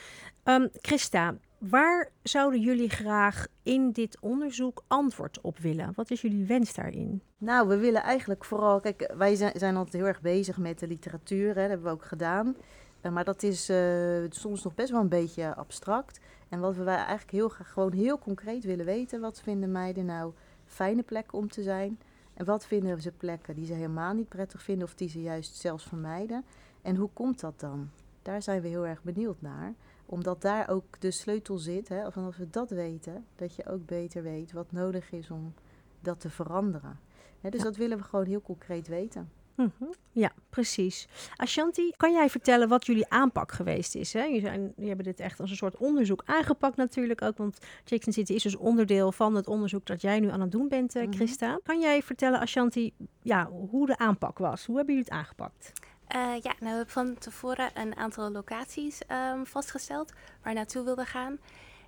Um, 0.44 0.70
Christa, 0.74 1.36
waar 1.58 2.10
zouden 2.24 2.60
jullie 2.60 2.90
graag 2.90 3.48
in 3.64 3.92
dit 3.92 4.18
onderzoek 4.20 4.84
antwoord 4.88 5.42
op 5.42 5.58
willen? 5.58 5.92
Wat 5.96 6.12
is 6.12 6.22
jullie 6.22 6.46
wens 6.46 6.74
daarin? 6.74 7.22
Nou, 7.38 7.68
we 7.68 7.78
willen 7.78 8.02
eigenlijk 8.02 8.46
vooral, 8.46 8.80
kijk, 8.80 9.14
wij 9.18 9.36
zijn, 9.36 9.76
altijd 9.76 9.94
heel 9.94 10.06
erg 10.06 10.22
bezig 10.22 10.58
met 10.58 10.80
de 10.80 10.88
literatuur, 10.88 11.48
hè, 11.48 11.54
dat 11.54 11.70
hebben 11.70 11.84
we 11.84 11.94
ook 11.94 12.06
gedaan. 12.06 12.56
Uh, 13.02 13.12
maar 13.12 13.24
dat 13.24 13.44
is 13.44 13.70
uh, 13.70 14.24
soms 14.30 14.64
nog 14.64 14.76
best 14.76 14.92
wel 14.92 15.02
een 15.02 15.10
beetje 15.10 15.56
abstract. 15.56 16.20
En 16.50 16.60
wat 16.60 16.76
we 16.76 16.84
eigenlijk 16.84 17.32
heel 17.32 17.50
graag 17.50 17.72
gewoon 17.72 17.94
heel 17.94 18.20
concreet 18.20 18.64
willen 18.64 18.86
weten, 18.86 19.22
wat 19.22 19.42
vinden 19.42 19.72
meiden 19.72 20.06
nou 20.06 20.34
fijne 20.66 21.04
plekken 21.04 21.38
om 21.38 21.50
te 21.50 21.64
zijn? 21.64 22.00
En 22.34 22.46
wat 22.46 22.66
vinden 22.66 23.02
ze 23.02 23.12
plekken 23.12 23.56
die 23.56 23.66
ze 23.66 23.74
helemaal 23.74 24.14
niet 24.14 24.30
prettig 24.30 24.62
vinden 24.62 24.88
of 24.88 24.96
die 24.96 25.10
ze 25.10 25.22
juist 25.22 25.56
zelfs 25.56 25.84
vermijden? 25.84 26.46
En 26.82 26.96
hoe 26.96 27.10
komt 27.14 27.40
dat 27.40 27.60
dan? 27.60 27.90
Daar 28.21 28.41
zijn 28.41 28.62
we 28.62 28.68
heel 28.68 28.88
erg 28.88 29.03
benieuwd 29.03 29.41
naar 29.41 29.73
omdat 30.12 30.41
daar 30.41 30.69
ook 30.69 31.00
de 31.00 31.12
sleutel 31.12 31.57
zit, 31.57 31.88
hè, 31.88 32.03
als 32.03 32.38
we 32.38 32.50
dat 32.50 32.69
weten, 32.69 33.25
dat 33.35 33.56
je 33.56 33.65
ook 33.65 33.85
beter 33.85 34.23
weet 34.23 34.51
wat 34.51 34.71
nodig 34.71 35.12
is 35.12 35.29
om 35.29 35.53
dat 36.00 36.19
te 36.19 36.29
veranderen. 36.29 37.00
Hè, 37.41 37.50
dus 37.50 37.59
ja. 37.59 37.65
dat 37.65 37.75
willen 37.75 37.97
we 37.97 38.03
gewoon 38.03 38.25
heel 38.25 38.41
concreet 38.41 38.88
weten. 38.88 39.31
Mm 39.56 39.71
-hmm. 39.77 39.94
Ja, 40.12 40.31
precies. 40.50 41.07
Ashanti, 41.35 41.91
kan 41.97 42.12
jij 42.12 42.29
vertellen 42.29 42.68
wat 42.68 42.85
jullie 42.85 43.09
aanpak 43.09 43.51
geweest 43.51 43.95
is? 43.95 44.13
Hè? 44.13 44.23
Jullie, 44.23 44.41
zijn, 44.41 44.62
jullie 44.62 44.88
hebben 44.88 45.06
dit 45.06 45.19
echt 45.19 45.39
als 45.39 45.50
een 45.50 45.56
soort 45.56 45.77
onderzoek 45.77 46.23
aangepakt 46.25 46.75
natuurlijk 46.75 47.21
ook, 47.21 47.38
want 47.38 47.57
Jackson 47.85 48.13
City 48.13 48.33
is 48.33 48.44
dus 48.44 48.56
onderdeel 48.56 49.12
van 49.12 49.35
het 49.35 49.47
onderzoek 49.47 49.85
dat 49.85 50.01
jij 50.01 50.19
nu 50.19 50.29
aan 50.29 50.41
het 50.41 50.51
doen 50.51 50.68
bent, 50.68 50.95
uh, 50.95 51.07
Christa. 51.09 51.45
Mm 51.45 51.51
-hmm. 51.51 51.62
Kan 51.63 51.79
jij 51.79 52.01
vertellen, 52.03 52.39
Ashanti, 52.39 52.94
ja, 53.21 53.50
hoe 53.50 53.85
de 53.85 53.97
aanpak 53.97 54.38
was? 54.38 54.65
Hoe 54.65 54.75
hebben 54.75 54.95
jullie 54.95 55.09
het 55.09 55.19
aangepakt? 55.19 55.71
Uh, 56.16 56.34
ja, 56.42 56.42
nou, 56.42 56.58
we 56.60 56.68
hebben 56.68 56.88
van 56.88 57.18
tevoren 57.18 57.69
een 57.74 57.96
aantal 57.96 58.31
locaties 58.31 59.02
um, 59.34 59.46
vastgesteld 59.46 60.13
waar 60.44 60.54
naartoe 60.54 60.84
wilden 60.84 61.06
gaan. 61.06 61.40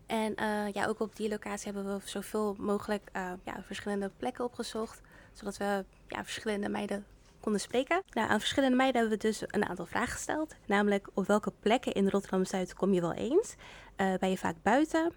En 0.06 0.36
uh, 0.40 0.72
ja, 0.72 0.86
ook 0.86 1.00
op 1.00 1.16
die 1.16 1.30
locatie 1.30 1.72
hebben 1.72 1.94
we 1.94 2.10
zoveel 2.10 2.56
mogelijk 2.60 3.10
uh, 3.16 3.32
ja, 3.44 3.64
verschillende 3.66 4.12
plekken 4.18 4.44
opgezocht, 4.44 5.02
zodat 5.34 5.58
we 5.58 5.86
ja, 6.08 6.24
verschillende 6.24 6.70
meiden 6.70 7.06
konden 7.40 7.62
spreken. 7.62 8.02
Nou, 8.10 8.30
aan 8.30 8.40
verschillende 8.40 8.76
meiden 8.76 9.02
hebben 9.02 9.20
we 9.20 9.28
dus 9.28 9.44
een 9.48 9.66
aantal 9.66 9.86
vragen 9.86 10.14
gesteld. 10.14 10.56
Namelijk, 10.66 11.08
op 11.14 11.28
welke 11.28 11.54
plekken 11.60 11.94
in 11.94 12.10
Rotterdam-Zuid 12.10 12.74
kom 12.74 12.94
je 12.94 13.02
wel 13.02 13.14
eens? 13.14 13.56
ben 13.96 14.30
je 14.30 14.38
vaak 14.38 14.56
buiten? 14.62 15.14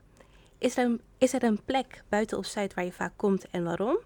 Is 0.58 0.76
er, 0.76 0.84
een, 0.84 1.00
is 1.18 1.32
er 1.32 1.42
een 1.42 1.64
plek 1.64 2.02
buiten 2.08 2.38
of 2.38 2.46
Zuid 2.46 2.74
waar 2.74 2.84
je 2.84 2.92
vaak 2.92 3.12
komt 3.16 3.50
en 3.50 3.64
waarom? 3.64 3.98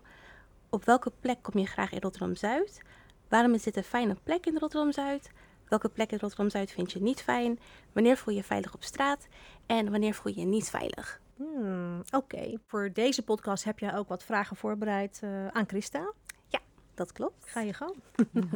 Op 0.69 0.85
welke 0.85 1.12
plek 1.20 1.43
kom 1.43 1.61
je 1.61 1.67
graag 1.67 1.93
in 1.93 2.00
Rotterdam-Zuid? 2.00 2.82
Waarom 3.31 3.55
is 3.55 3.62
dit 3.62 3.77
een 3.77 3.85
fijne 3.85 4.17
plek 4.23 4.47
in 4.47 4.59
Rotterdam-Zuid? 4.59 5.31
Welke 5.69 5.88
plek 5.88 6.12
in 6.12 6.19
Rotterdam-Zuid 6.19 6.71
vind 6.71 6.93
je 6.93 7.03
niet 7.03 7.23
fijn? 7.23 7.59
Wanneer 7.93 8.17
voel 8.17 8.35
je 8.35 8.41
je 8.41 8.47
veilig 8.47 8.75
op 8.75 8.82
straat? 8.82 9.29
En 9.67 9.91
wanneer 9.91 10.15
voel 10.15 10.32
je 10.32 10.41
je 10.41 10.47
niet 10.47 10.71
veilig? 10.71 11.21
Hmm, 11.37 12.00
Oké, 12.00 12.17
okay. 12.17 12.59
voor 12.67 12.91
deze 12.93 13.23
podcast 13.23 13.65
heb 13.65 13.79
jij 13.79 13.97
ook 13.97 14.09
wat 14.09 14.25
vragen 14.25 14.56
voorbereid 14.56 15.21
uh, 15.25 15.47
aan 15.47 15.69
Christa. 15.69 16.12
Ja, 16.47 16.59
dat 16.94 17.12
klopt. 17.12 17.47
Ga 17.47 17.61
je 17.61 17.73
gang. 17.73 17.94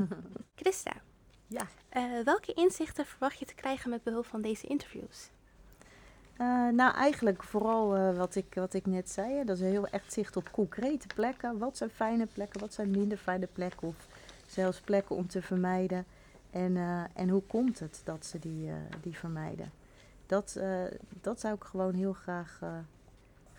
Christa, 0.61 0.93
ja. 1.47 1.67
Uh, 1.97 2.25
welke 2.25 2.53
inzichten 2.53 3.07
verwacht 3.07 3.39
je 3.39 3.45
te 3.45 3.55
krijgen 3.55 3.91
met 3.91 4.03
behulp 4.03 4.27
van 4.27 4.43
deze 4.43 4.67
interviews? 4.67 5.31
Uh, 6.41 6.69
nou, 6.69 6.95
eigenlijk 6.95 7.43
vooral 7.43 7.97
uh, 7.97 8.17
wat, 8.17 8.35
ik, 8.35 8.55
wat 8.55 8.75
ik 8.75 8.87
net 8.87 9.11
zei. 9.11 9.45
Dat 9.45 9.57
is 9.57 9.63
heel 9.63 9.87
echt 9.87 10.13
zicht 10.13 10.37
op 10.37 10.51
concrete 10.53 11.07
plekken. 11.15 11.59
Wat 11.59 11.77
zijn 11.77 11.91
fijne 11.91 12.27
plekken, 12.27 12.61
wat 12.61 12.75
zijn 12.75 12.91
minder 12.91 13.19
fijne 13.19 13.47
plekken? 13.47 13.89
Of 13.89 14.07
zelfs 14.55 14.81
plekken 14.81 15.17
om 15.17 15.27
te 15.27 15.43
vermijden. 15.43 16.05
En, 16.51 16.77
uh, 16.77 17.03
en 17.15 17.29
hoe 17.29 17.43
komt 17.43 17.79
het 17.79 18.01
dat 18.05 18.27
ze 18.27 18.39
die, 18.39 18.67
uh, 18.67 18.75
die 19.03 19.19
vermijden? 19.19 19.73
Dat, 20.27 20.55
uh, 20.59 20.83
dat 21.21 21.41
zou 21.41 21.55
ik 21.55 21.65
gewoon 21.65 21.95
heel 21.95 22.13
graag, 22.13 22.61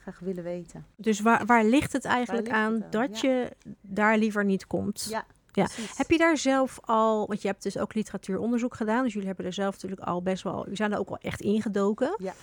graag 0.02 0.20
willen 0.20 0.44
weten. 0.44 0.86
Dus 0.96 1.20
waar, 1.20 1.46
waar 1.46 1.64
ligt 1.64 1.94
het 1.94 2.06
eigenlijk 2.06 2.48
ligt 2.48 2.60
aan 2.60 2.74
het 2.74 2.92
dat 2.92 3.20
ja. 3.20 3.30
je 3.30 3.52
daar 3.82 4.18
liever 4.18 4.46
niet 4.46 4.68
komt? 4.68 5.08
Ja. 5.10 5.26
Ja. 5.56 5.68
Heb 5.96 6.10
je 6.10 6.18
daar 6.18 6.38
zelf 6.38 6.80
al, 6.82 7.28
want 7.28 7.42
je 7.42 7.48
hebt 7.48 7.64
dus 7.64 7.78
ook 7.78 7.94
literatuuronderzoek 7.94 8.76
gedaan, 8.76 9.04
dus 9.04 9.14
jullie 9.14 9.28
hebben 9.28 9.46
er 9.46 9.54
zelf 9.54 9.74
natuurlijk 9.74 10.02
al 10.02 10.22
best 10.22 10.44
wel, 10.44 10.62
jullie 10.62 10.76
zijn 10.76 10.92
er 10.92 11.00
ook 11.00 11.10
al 11.10 11.18
echt 11.18 11.42
ingedoken. 11.42 12.16
Ja. 12.18 12.34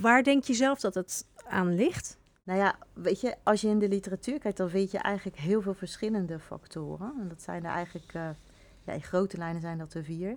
Waar 0.00 0.22
denk 0.22 0.44
je 0.44 0.54
zelf 0.54 0.80
dat 0.80 0.94
het 0.94 1.26
aan 1.48 1.74
ligt? 1.74 2.18
Nou 2.46 2.58
ja, 2.58 2.78
weet 2.92 3.20
je, 3.20 3.36
als 3.42 3.60
je 3.60 3.68
in 3.68 3.78
de 3.78 3.88
literatuur 3.88 4.38
kijkt, 4.38 4.56
dan 4.56 4.68
weet 4.68 4.90
je 4.90 4.98
eigenlijk 4.98 5.36
heel 5.36 5.62
veel 5.62 5.74
verschillende 5.74 6.38
factoren. 6.38 7.12
En 7.20 7.28
dat 7.28 7.42
zijn 7.42 7.64
er 7.64 7.70
eigenlijk, 7.70 8.14
uh, 8.14 8.28
ja, 8.84 8.92
in 8.92 9.02
grote 9.02 9.36
lijnen 9.36 9.60
zijn 9.60 9.78
dat 9.78 9.94
er 9.94 10.04
vier. 10.04 10.36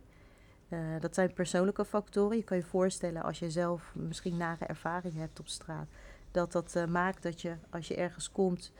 Uh, 0.70 0.80
dat 1.00 1.16
zijn 1.16 1.34
persoonlijke 1.34 1.86
factoren. 1.86 2.38
Je 2.38 2.44
kan 2.44 2.58
je 2.58 2.63
voorstellen 2.63 3.24
als 3.24 3.39
je 3.39 3.51
zelf 3.51 3.94
misschien 3.96 4.38
nare 4.38 4.66
ervaring 4.66 5.13
hebt 5.16 5.39
op 5.39 5.48
straat, 5.48 5.88
dat 6.32 6.51
dat 6.51 6.75
uh, 6.75 6.86
maakt 6.86 7.24
dat 7.24 7.42
je 7.42 7.56
als 7.70 7.88
je 7.88 7.96
ergens 7.96 8.32
komt 8.32 8.72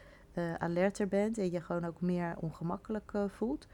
alerter 0.57 1.07
bent 1.07 1.38
en 1.38 1.51
je 1.51 1.62
gewoon 1.62 1.86
ook 1.86 2.01
meer 2.01 2.36
ongemakkelijk 2.38 3.12
voelt. 3.27 3.67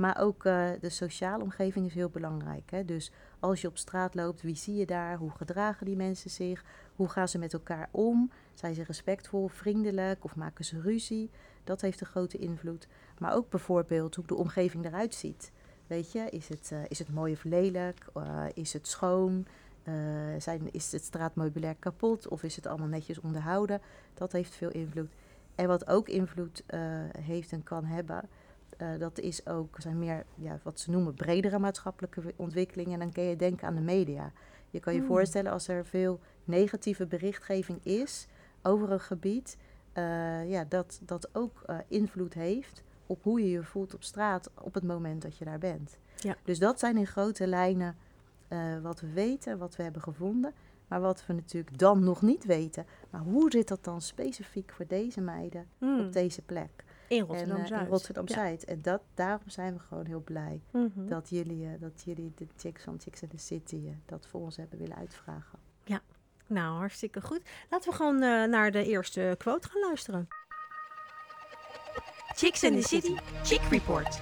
Maar 0.00 0.20
ook 0.20 0.44
uh, 0.44 0.68
de 0.80 0.88
sociale 0.88 1.42
omgeving 1.42 1.86
is 1.86 1.94
heel 1.94 2.08
belangrijk. 2.08 2.70
Hè? 2.70 2.84
Dus 2.84 3.10
als 3.38 3.60
je 3.60 3.68
op 3.68 3.78
straat 3.78 4.14
loopt, 4.14 4.42
wie 4.42 4.56
zie 4.56 4.76
je 4.76 4.86
daar? 4.86 5.16
Hoe 5.16 5.30
gedragen 5.30 5.86
die 5.86 5.96
mensen 5.96 6.30
zich? 6.30 6.64
Hoe 6.96 7.08
gaan 7.08 7.28
ze 7.28 7.38
met 7.38 7.52
elkaar 7.52 7.88
om? 7.90 8.30
Zijn 8.54 8.74
ze 8.74 8.82
respectvol, 8.82 9.48
vriendelijk 9.48 10.24
of 10.24 10.36
maken 10.36 10.64
ze 10.64 10.80
ruzie? 10.80 11.30
Dat 11.64 11.80
heeft 11.80 12.00
een 12.00 12.06
grote 12.06 12.38
invloed. 12.38 12.86
Maar 13.18 13.34
ook 13.34 13.50
bijvoorbeeld 13.50 14.14
hoe 14.14 14.26
de 14.26 14.34
omgeving 14.34 14.84
eruit 14.84 15.14
ziet. 15.14 15.52
Weet 15.86 16.12
je, 16.12 16.30
is 16.30 16.48
het, 16.48 16.70
uh, 16.72 16.78
is 16.88 16.98
het 16.98 17.12
mooi 17.12 17.32
of 17.32 17.44
lelijk? 17.44 18.04
Uh, 18.16 18.44
is 18.54 18.72
het 18.72 18.88
schoon? 18.88 19.46
zijn, 20.38 20.72
is 20.72 20.92
het 20.92 21.04
straatmeubilair 21.04 21.74
kapot? 21.78 22.28
Of 22.28 22.42
is 22.42 22.56
het 22.56 22.66
allemaal 22.66 22.88
netjes 22.88 23.20
onderhouden? 23.20 23.80
Dat 24.14 24.32
heeft 24.32 24.54
veel 24.54 24.70
invloed. 24.70 25.10
En 25.54 25.66
wat 25.66 25.86
ook 25.86 26.08
invloed 26.08 26.64
heeft 27.18 27.52
en 27.52 27.62
kan 27.62 27.84
hebben 27.84 28.28
uh, 28.78 28.88
dat 28.98 29.18
is 29.18 29.46
ook, 29.46 29.76
zijn 29.78 29.98
meer 29.98 30.24
ja, 30.34 30.58
wat 30.62 30.80
ze 30.80 30.90
noemen 30.90 31.14
bredere 31.14 31.58
maatschappelijke 31.58 32.22
ontwikkelingen. 32.36 32.92
En 32.92 32.98
dan 32.98 33.12
kun 33.12 33.22
je 33.22 33.36
denken 33.36 33.66
aan 33.66 33.74
de 33.74 33.80
media. 33.80 34.32
Je 34.70 34.80
kan 34.80 34.94
je 34.94 35.00
mm. 35.00 35.06
voorstellen 35.06 35.52
als 35.52 35.68
er 35.68 35.86
veel 35.86 36.20
negatieve 36.44 37.06
berichtgeving 37.06 37.84
is 37.84 38.26
over 38.62 38.90
een 38.90 39.00
gebied, 39.00 39.56
uh, 39.94 40.50
ja, 40.50 40.64
dat 40.68 41.00
dat 41.02 41.28
ook 41.32 41.62
uh, 41.66 41.78
invloed 41.88 42.34
heeft 42.34 42.82
op 43.06 43.22
hoe 43.22 43.40
je 43.40 43.50
je 43.50 43.62
voelt 43.62 43.94
op 43.94 44.02
straat 44.02 44.50
op 44.62 44.74
het 44.74 44.84
moment 44.84 45.22
dat 45.22 45.36
je 45.36 45.44
daar 45.44 45.58
bent. 45.58 45.98
Ja. 46.16 46.36
Dus 46.44 46.58
dat 46.58 46.78
zijn 46.78 46.96
in 46.96 47.06
grote 47.06 47.46
lijnen 47.46 47.96
wat 48.82 49.00
we 49.00 49.12
weten, 49.12 49.58
wat 49.58 49.76
we 49.76 49.82
hebben 49.82 50.02
gevonden. 50.02 50.52
Maar 50.90 51.00
wat 51.00 51.26
we 51.26 51.32
natuurlijk 51.32 51.78
dan 51.78 52.04
nog 52.04 52.22
niet 52.22 52.44
weten, 52.44 52.86
maar 53.10 53.20
hoe 53.20 53.50
zit 53.50 53.68
dat 53.68 53.84
dan 53.84 54.00
specifiek 54.00 54.72
voor 54.72 54.86
deze 54.86 55.20
meiden 55.20 55.66
mm. 55.78 56.00
op 56.00 56.12
deze 56.12 56.42
plek? 56.42 56.84
In 57.10 57.28
En, 57.28 57.88
Rotterdam-Zuid. 57.88 58.64
En 58.64 58.82
dat, 58.82 59.00
daarom 59.14 59.48
zijn 59.48 59.74
we 59.74 59.78
gewoon 59.78 60.06
heel 60.06 60.22
blij 60.22 60.60
Ja. 60.72 60.78
Mhm. 60.80 61.06
dat, 61.06 61.28
jullie, 61.28 61.66
eh, 61.66 61.80
dat 61.80 62.02
jullie 62.04 62.32
de 62.34 62.46
chicks 62.56 62.82
van 62.82 63.00
Chicks 63.00 63.22
in 63.22 63.28
the 63.28 63.38
City 63.38 63.80
eh, 63.86 63.92
dat 64.06 64.26
voor 64.26 64.40
ons 64.40 64.56
hebben 64.56 64.78
willen 64.78 64.96
uitvragen. 64.96 65.58
Nou, 66.50 66.76
hartstikke 66.76 67.20
goed. 67.20 67.40
Laten 67.68 67.90
we 67.90 67.96
gewoon 67.96 68.22
eh, 68.22 68.44
naar 68.44 68.70
de 68.70 68.84
eerste 68.84 69.34
quote 69.38 69.68
gaan 69.68 69.80
luisteren. 69.80 70.28
Chicks 72.34 72.62
in 72.62 72.80
the 72.80 72.88
City 72.88 73.16
Chick 73.42 73.60
Report. 73.60 74.20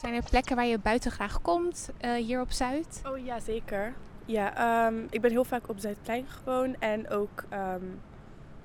Zijn 0.00 0.14
er 0.14 0.22
plekken 0.30 0.56
waar 0.56 0.66
je 0.66 0.78
buiten 0.78 1.10
graag 1.10 1.42
komt, 1.42 1.90
eh, 1.98 2.12
hier 2.12 2.40
op 2.40 2.50
Zuid? 2.50 3.02
Oh 3.06 3.18
ja, 3.18 3.40
zeker. 3.40 3.94
Ja, 4.24 4.56
ehm, 4.86 5.06
ik 5.10 5.20
ben 5.20 5.30
heel 5.30 5.44
vaak 5.44 5.68
op 5.68 5.78
Zuidplein 5.78 6.26
gewoon 6.26 6.80
en 6.80 7.08
ook 7.08 7.44
ehm 7.48 7.84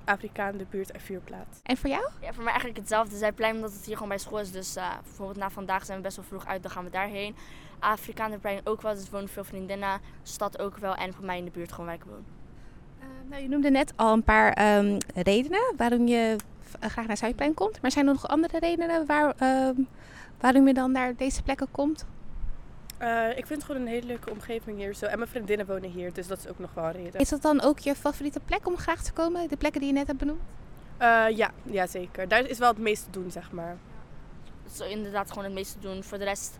Afrikaan, 0.08 0.56
de 0.56 0.66
buurt 0.70 0.90
en 0.90 1.00
Vuurplaat. 1.00 1.60
En 1.62 1.76
voor 1.76 1.90
jou? 1.90 2.08
Ja, 2.20 2.32
voor 2.32 2.42
mij 2.42 2.52
eigenlijk 2.52 2.78
hetzelfde. 2.80 3.16
Zuidplein 3.16 3.54
omdat 3.54 3.72
het 3.72 3.84
hier 3.84 3.94
gewoon 3.94 4.08
bij 4.08 4.18
school 4.18 4.40
is. 4.40 4.50
Dus 4.52 4.76
eh, 4.76 4.90
bijvoorbeeld 5.04 5.38
na 5.38 5.50
vandaag 5.50 5.84
zijn 5.84 5.96
we 5.96 6.02
best 6.04 6.16
wel 6.16 6.24
vroeg 6.24 6.46
uit, 6.46 6.62
dan 6.62 6.70
gaan 6.70 6.84
we 6.84 6.90
daarheen. 6.90 7.34
Afrikaanderplein 7.78 8.60
ook 8.64 8.82
wel, 8.82 8.94
dus 8.94 9.10
wonen 9.10 9.28
veel 9.28 9.44
vriendinnen. 9.44 10.00
Stad 10.22 10.58
ook 10.58 10.76
wel 10.78 10.94
en 10.94 11.14
voor 11.14 11.24
mij 11.24 11.38
in 11.38 11.44
de 11.44 11.50
buurt 11.50 11.70
gewoon 11.70 11.86
waar 11.86 11.94
ik 11.94 12.04
woon. 12.04 12.24
Eh, 13.00 13.06
nou, 13.30 13.42
je 13.42 13.48
noemde 13.48 13.70
net 13.70 13.92
al 13.96 14.12
een 14.12 14.22
paar 14.22 14.52
ehm, 14.52 14.98
redenen 15.14 15.72
waarom 15.76 16.06
je 16.06 16.36
v- 16.60 16.74
graag 16.90 17.06
naar 17.06 17.16
Zuidplein 17.16 17.54
komt. 17.54 17.82
Maar 17.82 17.90
zijn 17.90 18.06
er 18.06 18.12
nog 18.12 18.28
andere 18.28 18.58
redenen 18.58 19.06
waar, 19.06 19.34
ehm, 19.38 19.74
waarom 20.40 20.66
je 20.66 20.74
dan 20.74 20.92
naar 20.92 21.16
deze 21.16 21.42
plekken 21.42 21.68
komt? 21.70 22.04
Eh, 22.98 23.28
ik 23.28 23.46
vind 23.46 23.48
het 23.48 23.64
gewoon 23.64 23.80
een 23.80 23.88
hele 23.88 24.06
leuke 24.06 24.30
omgeving 24.30 24.78
hier 24.78 24.94
zo. 24.94 25.06
En 25.06 25.18
mijn 25.18 25.30
vriendinnen 25.30 25.66
wonen 25.66 25.90
hier, 25.90 26.12
dus 26.12 26.26
dat 26.26 26.38
is 26.38 26.48
ook 26.48 26.58
nog 26.58 26.74
wel 26.74 26.84
een 26.84 26.92
reden. 26.92 27.20
Is 27.20 27.28
dat 27.28 27.42
dan 27.42 27.60
ook 27.60 27.78
je 27.78 27.94
favoriete 27.94 28.40
plek 28.40 28.66
om 28.66 28.76
graag 28.76 29.02
te 29.02 29.12
komen? 29.12 29.48
De 29.48 29.56
plekken 29.56 29.80
die 29.80 29.90
je 29.90 29.96
net 29.96 30.06
hebt 30.06 30.18
benoemd? 30.18 30.40
Eh, 30.96 31.24
ja, 31.36 31.50
ja, 31.62 31.86
zeker. 31.86 32.28
Daar 32.28 32.46
is 32.46 32.58
wel 32.58 32.68
het 32.68 32.78
meeste 32.78 33.10
te 33.10 33.20
doen, 33.20 33.30
zeg 33.30 33.52
maar. 33.52 33.76
Dat 34.62 34.72
is 34.72 34.94
inderdaad 34.94 35.28
gewoon 35.28 35.44
het 35.44 35.52
meeste 35.52 35.78
doen. 35.78 36.02
Voor 36.02 36.18
de 36.18 36.24
rest, 36.24 36.58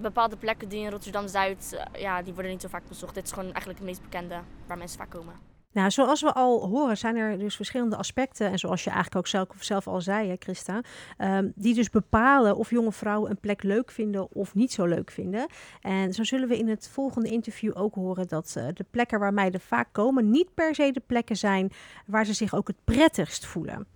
bepaalde 0.00 0.36
plekken 0.36 0.68
die 0.68 0.80
in 0.80 0.90
Rotterdam-Zuid, 0.90 1.72
eh, 1.72 2.00
ja, 2.00 2.22
die 2.22 2.34
worden 2.34 2.52
niet 2.52 2.62
zo 2.62 2.68
vaak 2.68 2.88
bezocht. 2.88 3.14
Dit 3.14 3.24
is 3.24 3.32
gewoon 3.32 3.52
eigenlijk 3.52 3.78
het 3.78 3.88
meest 3.88 4.02
bekende 4.02 4.40
waar 4.66 4.78
mensen 4.78 4.98
vaak 4.98 5.10
komen. 5.10 5.34
Nou, 5.78 5.90
zoals 5.90 6.20
we 6.20 6.32
al 6.32 6.68
horen, 6.68 6.96
zijn 6.96 7.16
er 7.16 7.38
dus 7.38 7.56
verschillende 7.56 7.96
aspecten. 7.96 8.50
En 8.50 8.58
zoals 8.58 8.84
je 8.84 8.90
eigenlijk 8.90 9.36
ook 9.38 9.56
zelf, 9.62 9.86
al 9.86 10.00
zei, 10.00 10.28
hè, 10.28 10.34
Christa. 10.38 10.80
ehm, 11.16 11.48
die 11.54 11.74
dus 11.74 11.90
bepalen 11.90 12.56
of 12.56 12.70
jonge 12.70 12.92
vrouwen 12.92 13.30
een 13.30 13.40
plek 13.40 13.62
leuk 13.62 13.90
vinden 13.90 14.32
of 14.34 14.54
niet 14.54 14.72
zo 14.72 14.86
leuk 14.86 15.10
vinden. 15.10 15.46
En 15.80 16.12
zo 16.12 16.24
zullen 16.24 16.48
we 16.48 16.58
in 16.58 16.68
het 16.68 16.88
volgende 16.88 17.28
interview 17.28 17.72
ook 17.74 17.94
horen 17.94 18.28
dat 18.28 18.54
eh, 18.56 18.66
de 18.74 18.84
plekken 18.90 19.18
waar 19.18 19.34
meiden 19.34 19.60
vaak 19.60 19.88
komen. 19.92 20.30
niet 20.30 20.54
per 20.54 20.74
se 20.74 20.92
de 20.92 21.02
plekken 21.06 21.36
zijn 21.36 21.72
waar 22.06 22.24
ze 22.24 22.32
zich 22.32 22.54
ook 22.54 22.66
het 22.66 22.84
prettigst 22.84 23.46
voelen. 23.46 23.86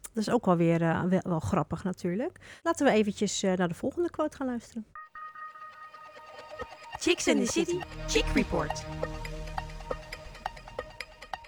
Dat 0.00 0.26
is 0.26 0.30
ook 0.30 0.44
wel 0.44 0.56
weer 0.56 0.82
eh, 0.82 1.02
wel, 1.02 1.20
wel 1.22 1.40
grappig 1.40 1.84
natuurlijk. 1.84 2.38
Laten 2.62 2.86
we 2.86 2.92
eventjes 2.92 3.42
eh, 3.42 3.52
naar 3.52 3.68
de 3.68 3.74
volgende 3.74 4.10
quote 4.10 4.36
gaan 4.36 4.46
luisteren. 4.46 4.86
Chicks 6.98 7.26
in 7.26 7.44
the 7.44 7.52
City 7.52 7.78
Chick 8.06 8.26
Report. 8.34 8.84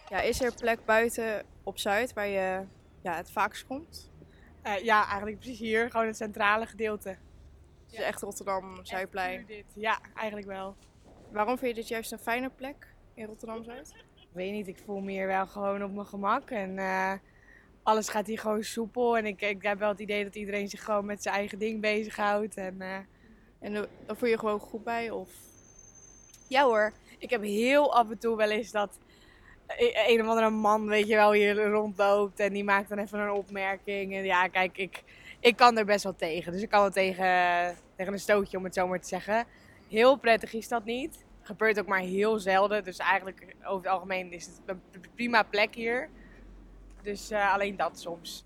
Ja, 0.09 0.21
is 0.21 0.41
er 0.41 0.55
plek 0.55 0.85
buiten 0.85 1.45
op 1.63 1.79
Zuid 1.79 2.13
waar 2.13 2.27
je 2.27 2.65
ja, 3.03 3.17
het 3.17 3.31
vaakst 3.31 3.67
komt? 3.67 4.11
Eh, 4.63 4.85
ja, 4.85 5.07
eigenlijk 5.07 5.39
precies 5.39 5.59
hier. 5.59 5.91
Gewoon 5.91 6.07
het 6.07 6.17
centrale 6.17 6.67
gedeelte. 6.67 7.17
Dus 7.91 7.99
echt 7.99 8.23
Rotterdam, 8.23 8.85
Zuidplein. 8.85 9.45
Dit. 9.47 9.65
Ja, 9.75 9.99
eigenlijk 10.15 10.47
wel. 10.47 10.77
Waarom 11.31 11.59
vind 11.59 11.75
je 11.75 11.81
dit 11.81 11.89
juist 11.89 12.13
een 12.13 12.19
fijne 12.19 12.51
plek 12.51 12.95
in 13.15 13.27
Rotterdam-Zuid? 13.27 13.95
Ik 14.15 14.29
weet 14.33 14.53
niet, 14.53 14.69
ik 14.69 14.79
voel 14.85 15.01
me 15.01 15.11
hier 15.11 15.27
wel 15.27 15.47
gewoon 15.47 15.85
op 15.85 15.93
mijn 15.93 16.07
gemak. 16.07 16.51
En 16.51 16.79
eh, 16.79 17.13
alles 17.83 18.09
gaat 18.09 18.27
hier 18.27 18.39
gewoon 18.39 18.63
soepel. 18.63 19.17
En 19.17 19.27
ik, 19.27 19.41
ik 19.41 19.63
heb 19.63 19.79
wel 19.79 19.89
het 19.89 20.01
idee 20.01 20.25
dat 20.25 20.35
iedereen 20.35 20.69
zich 20.69 20.85
gewoon 20.85 21.05
met 21.05 21.23
zijn 21.23 21.35
eigen 21.35 21.59
ding 21.59 21.81
bezighoudt. 21.81 22.57
En 22.57 22.81
eh, 22.81 22.99
En 23.59 23.73
dan 23.73 23.87
dan 24.07 24.17
voel 24.17 24.29
je 24.29 24.35
je 24.35 24.41
gewoon 24.41 24.61
goed 24.61 24.85
bij? 24.85 25.11
Of... 25.11 25.31
ja 26.49 26.65
hoor, 26.65 26.93
ik 27.19 27.31
heb 27.31 27.43
heel 27.43 27.95
af 27.95 28.11
en 28.11 28.19
toe 28.19 28.37
wel 28.37 28.51
eens 28.51 28.71
dat 28.71 28.99
een 30.07 30.21
of 30.21 30.27
andere 30.27 30.51
man, 30.51 30.87
weet 30.87 31.09
je 31.09 31.15
wel, 31.15 31.33
hier 31.33 31.65
rondloopt. 31.65 32.41
En 32.41 32.53
die 32.53 32.65
maakt 32.65 32.89
dan 32.89 32.99
even 32.99 33.19
een 33.19 33.31
opmerking. 33.31 34.15
En 34.15 34.25
ja, 34.25 34.49
kijk, 34.49 34.79
ik, 34.79 35.03
ik 35.41 35.57
kan 35.57 35.79
er 35.79 35.85
best 35.85 36.05
wel 36.05 36.15
tegen. 36.15 36.53
Dus 36.53 36.63
ik 36.63 36.69
kan 36.69 36.81
wel 36.81 36.91
tegen, 36.91 37.77
tegen 37.97 38.13
een 38.13 38.19
stootje, 38.19 38.57
om 38.57 38.65
het 38.65 38.75
zo 38.75 38.87
maar 38.87 39.01
te 39.01 39.09
zeggen. 39.09 39.45
Heel 39.89 40.17
prettig 40.17 40.53
is 40.53 40.69
dat 40.69 40.85
niet. 40.85 41.25
Gebeurt 41.43 41.79
ook 41.79 41.87
maar 41.87 42.01
heel 42.01 42.39
zelden. 42.39 42.85
Dus 42.85 42.99
eigenlijk 42.99 43.57
over 43.65 43.85
het 43.85 43.93
algemeen 43.93 44.33
is 44.33 44.47
het 44.47 44.61
een 44.69 45.05
prima 45.15 45.43
plek 45.43 45.75
hier. 45.75 46.09
Dus 47.03 47.31
eh, 47.31 47.53
alleen 47.53 47.77
dat 47.77 48.01
soms. 48.01 48.45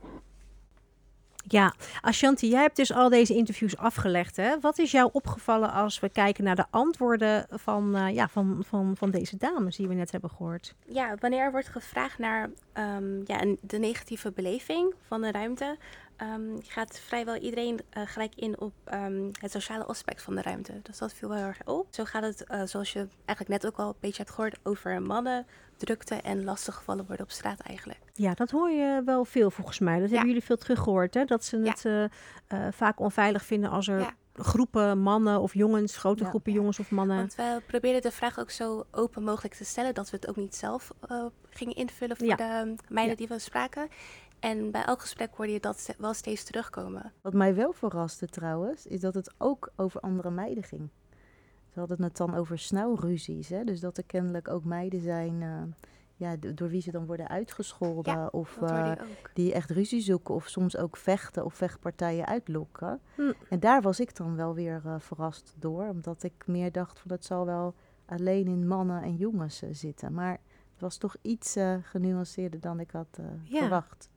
Ja, 1.52 1.75
Ashanti, 2.00 2.49
jij 2.49 2.61
hebt 2.61 2.76
dus 2.76 2.92
al 2.92 3.09
deze 3.09 3.35
interviews 3.35 3.76
afgelegd. 3.76 4.37
Hè? 4.37 4.61
Wat 4.61 4.78
is 4.78 4.90
jou 4.90 5.09
opgevallen 5.12 5.73
als 5.73 6.00
we 6.00 6.09
kijken 6.09 6.45
naar 6.45 6.57
de 6.57 6.64
antwoorden 6.71 7.47
van, 7.50 7.97
eh, 7.97 8.14
ja, 8.14 8.28
van, 8.28 8.62
van, 8.66 8.97
van 8.97 9.11
deze 9.11 9.37
dames 9.37 9.76
die 9.76 9.88
we 9.88 9.95
net 9.95 10.11
hebben 10.11 10.30
gehoord? 10.30 10.75
Ja, 10.87 11.14
wanneer 11.21 11.40
er 11.40 11.50
wordt 11.50 11.69
gevraagd 11.69 12.19
naar 12.19 12.50
ehm, 12.73 13.19
ja, 13.25 13.57
de 13.61 13.78
negatieve 13.78 14.33
beleving 14.33 14.95
van 15.07 15.21
de 15.21 15.30
ruimte, 15.30 15.76
ehm, 16.21 16.59
gaat 16.62 16.99
vrijwel 16.99 17.37
iedereen 17.37 17.81
eh, 17.91 18.03
gelijk 18.07 18.35
in 18.35 18.61
op 18.61 18.73
ehm, 18.85 19.29
het 19.41 19.50
sociale 19.50 19.85
aspect 19.85 20.23
van 20.23 20.35
de 20.35 20.43
ruimte. 20.43 20.81
Dus 20.83 20.99
dat 20.99 21.12
viel 21.15 21.29
wel 21.29 21.39
heel 21.39 21.47
erg 21.47 21.61
op. 21.65 21.87
Zo 21.91 22.05
gaat 22.05 22.23
het, 22.23 22.45
eh, 22.45 22.62
zoals 22.65 22.93
je 22.93 23.07
eigenlijk 23.25 23.49
net 23.62 23.67
ook 23.73 23.79
al 23.79 23.89
een 23.89 23.95
beetje 24.00 24.23
hebt 24.23 24.35
gehoord, 24.35 24.59
over 24.62 25.03
mannen, 25.03 25.47
drukte 25.77 26.15
en 26.15 26.45
lastige 26.45 26.77
gevallen 26.79 27.07
worden 27.07 27.25
op 27.25 27.31
straat 27.33 27.61
eigenlijk. 27.61 27.99
Ja, 28.15 28.35
dat 28.35 28.50
hoor 28.50 28.71
je 28.71 29.03
wel 29.05 29.25
veel 29.25 29.50
volgens 29.50 29.79
mij. 29.79 30.00
Dat 30.00 30.11
hebben 30.11 30.27
jullie 30.29 30.45
veel 30.45 30.57
teruggehoord, 30.57 31.15
hè? 31.15 31.25
Dat 31.25 31.45
ze 31.45 31.57
het 31.57 31.85
eh, 32.47 32.69
vaak 32.71 33.00
onveilig 33.00 33.45
vinden 33.45 33.71
als 33.71 33.89
er 33.89 33.99
Ja. 34.00 34.15
groepen 34.35 34.99
mannen 34.99 35.41
of 35.41 35.55
jongens, 35.55 35.97
grote 35.97 36.23
Ja. 36.23 36.29
groepen 36.29 36.53
jongens 36.53 36.79
of 36.79 36.91
mannen. 36.91 37.17
Want 37.17 37.35
we 37.35 37.62
probeerden 37.67 38.03
de 38.03 38.11
vraag 38.11 38.39
ook 38.39 38.50
zo 38.50 38.85
open 38.91 39.23
mogelijk 39.23 39.55
te 39.55 39.65
stellen 39.65 39.95
dat 39.95 40.11
we 40.11 40.17
het 40.17 40.29
ook 40.29 40.37
niet 40.37 40.55
zelf 40.57 40.91
gingen 41.50 41.75
invullen 41.75 42.17
voor 42.17 42.27
Ja. 42.27 42.37
de 42.37 42.75
meiden 42.89 43.17
die 43.17 43.29
we 43.29 43.39
spraken. 43.39 43.89
En 44.40 44.70
bij 44.70 44.85
elk 44.85 45.00
gesprek 45.00 45.30
hoorde 45.35 45.52
je 45.52 45.61
dat 45.61 45.94
wel 45.99 46.14
steeds 46.14 46.44
terugkomen. 46.44 47.12
Wat 47.20 47.32
mij 47.32 47.54
wel 47.54 47.73
verraste 47.73 48.26
trouwens, 48.26 48.87
is 48.87 49.00
dat 49.00 49.14
het 49.14 49.35
ook 49.38 49.73
over 49.76 50.00
andere 50.00 50.30
meiden 50.30 50.64
ging. 50.64 50.88
Ze 51.73 51.78
hadden 51.78 52.02
het 52.02 52.16
dan 52.16 52.35
over 52.35 52.59
snauwruzies. 52.59 53.49
Hè? 53.49 53.64
Dus 53.64 53.80
dat 53.80 53.97
er 53.97 54.04
kennelijk 54.04 54.49
ook 54.49 54.64
meiden 54.64 55.00
zijn 55.00 55.42
eh, 55.42 55.62
ja, 56.16 56.37
do- 56.37 56.54
door 56.54 56.68
wie 56.68 56.80
ze 56.80 56.90
dan 56.90 57.06
worden 57.06 57.28
uitgescholden. 57.28 58.12
Ja, 58.14 58.26
of 58.26 58.62
eh, 58.62 58.92
die 59.35 59.52
echt 59.52 59.70
ruzie 59.70 60.00
zoeken 60.00 60.35
of 60.35 60.49
soms 60.49 60.76
ook 60.76 60.97
vechten 60.97 61.44
of 61.44 61.54
vechtpartijen 61.54 62.26
uitlokken. 62.26 63.00
Hm. 63.14 63.32
En 63.49 63.61
daar 63.61 63.82
was 63.82 64.00
ik 64.00 64.16
dan 64.16 64.37
wel 64.37 64.54
weer 64.54 64.82
eh, 64.85 64.94
verrast 64.99 65.54
door. 65.59 65.88
Omdat 65.88 66.23
ik 66.23 66.32
meer 66.47 66.73
dacht 66.73 66.99
van 66.99 67.11
het 67.11 67.25
zal 67.25 67.47
wel 67.47 67.75
alleen 68.06 68.47
in 68.47 68.66
mannen 68.66 69.02
en 69.02 69.16
jongens 69.16 69.62
zitten. 69.70 70.12
Maar 70.12 70.38
het 70.81 70.89
was 70.89 70.99
toch 70.99 71.17
iets 71.23 71.57
eh, 71.57 71.75
genuanceerder 71.83 72.61
dan 72.61 72.81
ik 72.81 72.91
had 72.91 73.07
eh, 73.19 73.25
Ja. 73.45 73.59
verwacht. 73.59 74.09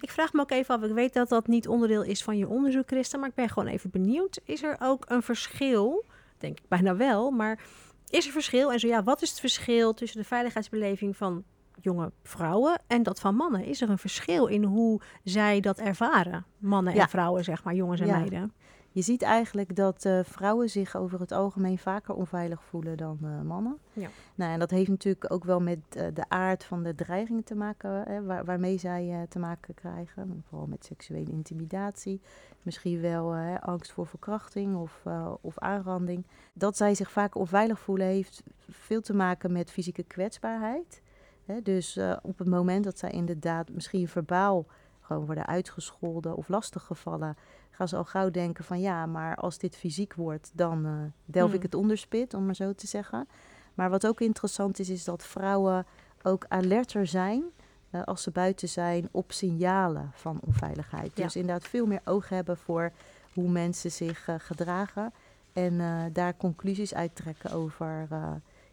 Ik 0.00 0.10
vraag 0.10 0.32
me 0.32 0.40
ook 0.40 0.50
even 0.50 0.74
af, 0.74 0.82
ik 0.82 0.92
weet 0.92 1.12
dat 1.12 1.28
dat 1.28 1.46
niet 1.46 1.68
onderdeel 1.68 2.02
is 2.02 2.22
van 2.24 2.36
je 2.36 2.48
onderzoek, 2.48 2.86
Christa, 2.86 3.18
maar 3.18 3.28
ik 3.28 3.34
ben 3.34 3.48
gewoon 3.48 3.68
even 3.68 3.90
benieuwd. 3.90 4.40
Is 4.44 4.62
er 4.62 4.76
ook 4.80 5.04
een 5.08 5.22
verschil, 5.22 6.04
denk 6.38 6.58
ik 6.58 6.68
bijna 6.68 6.96
wel, 6.96 7.30
maar 7.30 7.60
is 8.08 8.26
er 8.26 8.32
verschil? 8.32 8.72
En 8.72 8.80
zo 8.80 8.86
ja, 8.88 9.02
wat 9.02 9.22
is 9.22 9.30
het 9.30 9.40
verschil 9.40 9.94
tussen 9.94 10.20
de 10.20 10.26
veiligheidsbeleving 10.26 11.16
van 11.16 11.44
jonge 11.80 12.12
vrouwen 12.22 12.82
en 12.86 13.02
dat 13.02 13.20
van 13.20 13.34
mannen? 13.34 13.64
Is 13.64 13.80
er 13.80 13.90
een 13.90 13.98
verschil 13.98 14.46
in 14.46 14.64
hoe 14.64 15.00
zij 15.22 15.60
dat 15.60 15.78
ervaren? 15.78 16.44
Mannen 16.58 16.92
en 16.92 16.98
Ja. 16.98 17.08
vrouwen, 17.08 17.44
zeg 17.44 17.64
maar, 17.64 17.74
jongens 17.74 18.00
en 18.00 18.06
Ja. 18.06 18.16
meiden. 18.18 18.52
Je 18.94 19.02
ziet 19.02 19.22
eigenlijk 19.22 19.76
dat 19.76 20.04
eh, 20.04 20.20
vrouwen 20.22 20.70
zich 20.70 20.96
over 20.96 21.20
het 21.20 21.32
algemeen 21.32 21.78
vaker 21.78 22.14
onveilig 22.14 22.64
voelen 22.64 22.96
dan 22.96 23.18
eh, 23.22 23.40
mannen. 23.40 23.78
Ja. 23.92 24.08
Nou, 24.34 24.52
en 24.52 24.58
dat 24.58 24.70
heeft 24.70 24.88
natuurlijk 24.88 25.32
ook 25.32 25.44
wel 25.44 25.60
met 25.60 25.78
eh, 25.88 26.06
de 26.14 26.24
aard 26.28 26.64
van 26.64 26.82
de 26.82 26.94
dreigingen 26.94 27.44
te 27.44 27.54
maken, 27.54 27.90
hè, 27.90 28.22
waar, 28.22 28.44
waarmee 28.44 28.78
zij 28.78 29.26
te 29.28 29.38
maken 29.38 29.74
krijgen. 29.74 30.44
Vooral 30.48 30.66
met 30.66 30.84
seksuele 30.84 31.30
intimidatie, 31.30 32.20
misschien 32.62 33.00
wel 33.00 33.30
hè, 33.30 33.60
angst 33.60 33.92
voor 33.92 34.06
verkrachting 34.06 34.76
of, 34.76 35.02
of 35.40 35.58
aanranding. 35.58 36.26
Dat 36.52 36.76
zij 36.76 36.94
zich 36.94 37.10
vaak 37.10 37.34
onveilig 37.34 37.78
voelen 37.80 38.06
heeft 38.06 38.42
veel 38.68 39.00
te 39.00 39.14
maken 39.14 39.52
met 39.52 39.70
fysieke 39.70 40.02
kwetsbaarheid. 40.02 41.02
Hè, 41.44 41.62
dus 41.62 41.98
op 42.22 42.38
het 42.38 42.48
moment 42.48 42.84
dat 42.84 42.98
zij 42.98 43.10
inderdaad 43.10 43.70
misschien 43.70 44.08
verbaal 44.08 44.66
gewoon 45.04 45.26
worden 45.26 45.46
uitgescholden 45.46 46.36
of 46.36 46.48
lastiggevallen, 46.48 47.36
gaan 47.70 47.88
ze 47.88 47.96
al 47.96 48.04
gauw 48.04 48.30
denken 48.30 48.64
van 48.64 48.80
ja, 48.80 49.06
maar 49.06 49.36
als 49.36 49.58
dit 49.58 49.76
fysiek 49.76 50.14
wordt, 50.14 50.50
dan 50.54 50.86
eh 50.86 50.92
delf 51.24 51.48
ik 51.48 51.54
Hmm. 51.54 51.62
het 51.62 51.74
onderspit, 51.74 52.34
om 52.34 52.46
maar 52.46 52.54
zo 52.54 52.72
te 52.72 52.86
zeggen. 52.86 53.28
Maar 53.74 53.90
wat 53.90 54.06
ook 54.06 54.20
interessant 54.20 54.78
is, 54.78 54.88
is 54.88 55.04
dat 55.04 55.24
vrouwen 55.24 55.86
ook 56.22 56.44
alerter 56.48 57.06
zijn 57.06 57.42
eh, 57.90 58.02
als 58.02 58.22
ze 58.22 58.30
buiten 58.30 58.68
zijn 58.68 59.08
op 59.10 59.32
signalen 59.32 60.10
van 60.14 60.40
onveiligheid. 60.46 61.10
Ja. 61.14 61.24
Dus 61.24 61.36
inderdaad 61.36 61.68
veel 61.68 61.86
meer 61.86 62.00
oog 62.04 62.28
hebben 62.28 62.56
voor 62.56 62.92
hoe 63.32 63.48
mensen 63.48 63.90
zich 63.90 64.28
eh, 64.28 64.34
gedragen 64.38 65.12
en 65.52 65.80
daar 66.12 66.36
conclusies 66.36 66.94
uittrekken 66.94 67.50
over 67.52 68.08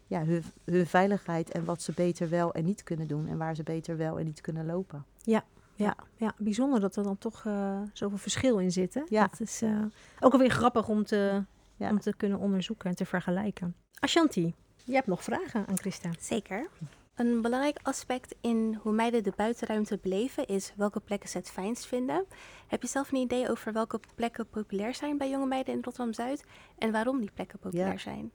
ja, 0.06 0.24
hun, 0.24 0.44
hun 0.64 0.86
veiligheid 0.86 1.50
en 1.50 1.64
wat 1.64 1.82
ze 1.82 1.92
beter 1.92 2.28
wel 2.28 2.54
en 2.54 2.64
niet 2.64 2.82
kunnen 2.82 3.06
doen 3.06 3.28
en 3.28 3.38
waar 3.38 3.54
ze 3.54 3.62
beter 3.62 3.96
wel 3.96 4.18
en 4.18 4.24
niet 4.24 4.40
kunnen 4.40 4.66
lopen. 4.66 5.04
Ja, 5.22 5.44
Ja, 5.74 5.96
ja, 6.16 6.34
bijzonder 6.38 6.80
dat 6.80 6.96
er 6.96 7.02
dan 7.04 7.18
toch 7.18 7.44
eh, 7.46 7.80
zoveel 7.92 8.18
verschil 8.18 8.58
in 8.58 8.72
zit. 8.72 8.94
Hè? 8.94 9.02
Ja. 9.08 9.26
Dat 9.26 9.40
is 9.40 9.62
eh, 9.62 9.78
ook 10.20 10.32
alweer 10.32 10.50
grappig 10.50 10.88
om 10.88 11.04
te, 11.04 11.44
Ja. 11.76 11.90
om 11.90 12.00
te 12.00 12.16
kunnen 12.16 12.38
onderzoeken 12.38 12.90
en 12.90 12.96
te 12.96 13.04
vergelijken. 13.04 13.74
Ashanti, 13.98 14.54
je 14.84 14.94
hebt 14.94 15.06
nog 15.06 15.22
vragen 15.24 15.66
aan 15.66 15.78
Christa. 15.78 16.10
Zeker. 16.20 16.66
Een 17.14 17.40
belangrijk 17.42 17.78
aspect 17.82 18.34
in 18.40 18.78
hoe 18.82 18.92
meiden 18.92 19.22
de 19.22 19.32
buitenruimte 19.36 19.98
beleven 20.02 20.46
is 20.46 20.72
welke 20.76 21.00
plekken 21.00 21.28
ze 21.28 21.38
het 21.38 21.50
fijnst 21.50 21.86
vinden. 21.86 22.24
Heb 22.66 22.82
je 22.82 22.88
zelf 22.88 23.12
een 23.12 23.18
idee 23.18 23.50
over 23.50 23.72
welke 23.72 24.00
plekken 24.14 24.46
populair 24.48 24.94
zijn 24.94 25.18
bij 25.18 25.30
jonge 25.30 25.46
meiden 25.46 25.74
in 25.74 25.80
Rotterdam-Zuid 25.82 26.44
en 26.78 26.92
waarom 26.92 27.20
die 27.20 27.30
plekken 27.34 27.58
populair 27.58 27.92
Ja. 27.92 27.98
zijn? 27.98 28.30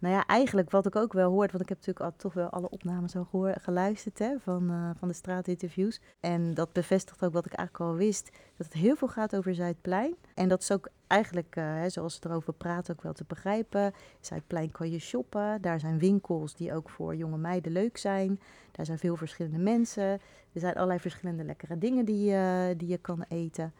Nou 0.00 0.14
ja, 0.14 0.26
eigenlijk 0.26 0.70
wat 0.70 0.86
ik 0.86 0.96
ook 0.96 1.12
wel 1.12 1.30
hoorde, 1.30 1.50
want 1.50 1.62
ik 1.62 1.68
heb 1.68 1.78
natuurlijk 1.78 2.04
al 2.06 2.16
toch 2.16 2.32
wel 2.32 2.48
alle 2.48 2.70
opnames 2.70 3.16
al 3.16 3.24
gehoor, 3.24 3.54
geluisterd 3.60 4.18
hè, 4.18 4.38
van, 4.38 4.70
eh, 4.70 4.90
van 4.98 5.08
de 5.08 5.14
straatinterviews. 5.14 6.00
En 6.20 6.54
dat 6.54 6.72
bevestigt 6.72 7.24
ook 7.24 7.32
wat 7.32 7.46
ik 7.46 7.52
eigenlijk 7.52 7.90
al 7.90 7.96
wist, 7.96 8.30
dat 8.56 8.66
het 8.66 8.74
heel 8.74 8.96
veel 8.96 9.08
gaat 9.08 9.36
over 9.36 9.54
Zuidplein. 9.54 10.14
En 10.34 10.48
dat 10.48 10.62
is 10.62 10.72
ook 10.72 10.88
eigenlijk, 11.06 11.56
eh, 11.56 11.64
hè, 11.64 11.90
zoals 11.90 12.14
ze 12.14 12.20
erover 12.28 12.52
praten, 12.52 12.94
ook 12.94 13.02
wel 13.02 13.12
te 13.12 13.24
begrijpen. 13.26 13.92
Zuidplein 14.20 14.70
kan 14.70 14.90
je 14.90 14.98
shoppen, 14.98 15.62
daar 15.62 15.80
zijn 15.80 15.98
winkels 15.98 16.54
die 16.54 16.74
ook 16.74 16.90
voor 16.90 17.16
jonge 17.16 17.38
meiden 17.38 17.72
leuk 17.72 17.96
zijn. 17.96 18.40
Daar 18.72 18.86
zijn 18.86 18.98
veel 18.98 19.16
verschillende 19.16 19.58
mensen. 19.58 20.20
Er 20.52 20.60
zijn 20.60 20.74
allerlei 20.74 21.00
verschillende 21.00 21.44
lekkere 21.44 21.78
dingen 21.78 22.04
die, 22.04 22.34
die 22.76 22.88
je 22.88 22.98
kan 22.98 23.24
eten. 23.28 23.72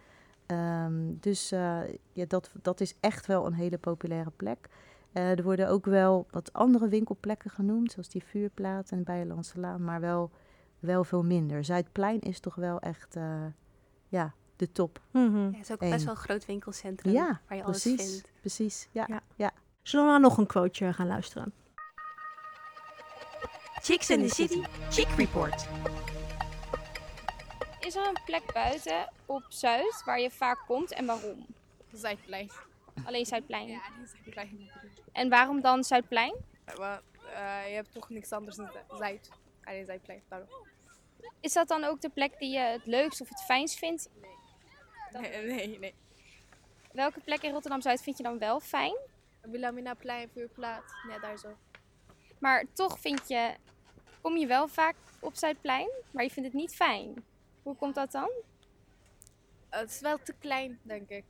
Ehm, 0.50 0.92
dus 1.20 1.52
eh, 1.52 1.78
ja, 2.12 2.24
dat, 2.28 2.50
dat 2.62 2.80
is 2.80 2.94
echt 3.00 3.26
wel 3.26 3.46
een 3.46 3.52
hele 3.52 3.78
populaire 3.78 4.30
plek. 4.36 4.68
Eh, 5.12 5.30
er 5.30 5.42
worden 5.42 5.68
ook 5.68 5.84
wel 5.84 6.26
wat 6.30 6.52
andere 6.52 6.88
winkelplekken 6.88 7.50
genoemd, 7.50 7.92
zoals 7.92 8.08
die 8.08 8.24
Vuurplaat 8.24 8.90
en 8.90 9.02
Bijenlandse 9.04 9.60
Laan, 9.60 9.84
maar 9.84 10.00
wel, 10.00 10.30
wel 10.78 11.04
veel 11.04 11.22
minder. 11.22 11.64
Zuidplein 11.64 12.20
is 12.20 12.40
toch 12.40 12.54
wel 12.54 12.80
echt 12.80 13.16
eh, 13.16 13.44
ja, 14.08 14.34
de 14.56 14.72
top. 14.72 15.00
Mhm. 15.10 15.38
Ja, 15.38 15.46
het 15.46 15.60
is 15.60 15.70
ook 15.72 15.82
Eén. 15.82 15.90
best 15.90 16.04
wel 16.04 16.14
een 16.14 16.20
groot 16.20 16.46
winkelcentrum 16.46 17.12
Ja, 17.12 17.40
waar 17.48 17.56
je 17.56 17.64
alles 17.64 17.82
precies. 17.82 18.10
vindt. 18.10 18.32
Precies, 18.40 18.88
ja. 18.92 19.04
Ja. 19.08 19.20
ja. 19.36 19.50
Zullen 19.82 20.04
we 20.06 20.10
nou 20.10 20.22
nog 20.22 20.38
een 20.38 20.46
quoteje 20.46 20.92
gaan 20.92 21.06
luisteren? 21.06 21.52
Chicks 23.82 24.10
in 24.10 24.26
the 24.28 24.34
City, 24.34 24.62
Chick 24.90 25.08
Report. 25.16 25.66
Is 27.80 27.96
er 27.96 28.06
een 28.08 28.18
plek 28.24 28.52
buiten 28.52 29.08
op 29.26 29.44
Zuid 29.48 30.02
waar 30.04 30.20
je 30.20 30.30
vaak 30.30 30.58
komt 30.66 30.92
en 30.92 31.06
waarom? 31.06 31.46
Zuidplein. 31.92 32.50
Alleen 33.04 33.26
Zuidplein. 33.26 33.68
Ja, 33.68 33.80
Zuidplein. 34.04 34.70
En 35.12 35.28
waarom 35.28 35.60
dan 35.60 35.84
Zuidplein? 35.84 36.34
Maar 36.78 37.02
eh, 37.34 37.68
je 37.68 37.74
hebt 37.74 37.92
toch 37.92 38.10
niks 38.10 38.32
anders 38.32 38.56
dan 38.56 38.70
Zuid. 38.88 39.30
Alleen 39.64 39.86
Zuidplein, 39.86 40.22
daarom. 40.28 40.48
Is 41.40 41.52
dat 41.52 41.68
dan 41.68 41.84
ook 41.84 42.00
de 42.00 42.08
plek 42.08 42.38
die 42.38 42.52
je 42.52 42.58
het 42.58 42.86
leukst 42.86 43.20
of 43.20 43.28
het 43.28 43.42
fijnst 43.42 43.78
vindt? 43.78 44.08
Nee, 45.12 45.42
nee, 45.52 45.78
nee. 45.78 45.94
Welke 46.92 47.20
plek 47.20 47.42
in 47.42 47.52
Rotterdam-Zuid 47.52 48.02
vind 48.02 48.16
je 48.16 48.22
dan 48.22 48.38
wel 48.38 48.60
fijn? 48.60 48.96
Wilhelminaplein, 49.40 50.28
Vuurplaat, 50.28 50.84
ja, 51.08 51.18
daar 51.18 51.38
zo. 51.38 51.56
Maar 52.38 52.64
toch 52.72 52.98
vind 52.98 53.28
je, 53.28 53.54
kom 54.20 54.36
je 54.36 54.46
wel 54.46 54.68
vaak 54.68 54.96
op 55.20 55.36
Zuidplein, 55.36 55.90
maar 56.10 56.24
je 56.24 56.30
vindt 56.30 56.48
het 56.48 56.58
niet 56.58 56.74
fijn. 56.74 57.24
Hoe 57.62 57.76
komt 57.76 57.94
dat 57.94 58.12
dan? 58.12 58.30
het 59.70 59.90
is 59.90 60.00
wel 60.00 60.18
te 60.22 60.34
klein, 60.38 60.78
denk 60.82 61.08
ik. 61.08 61.24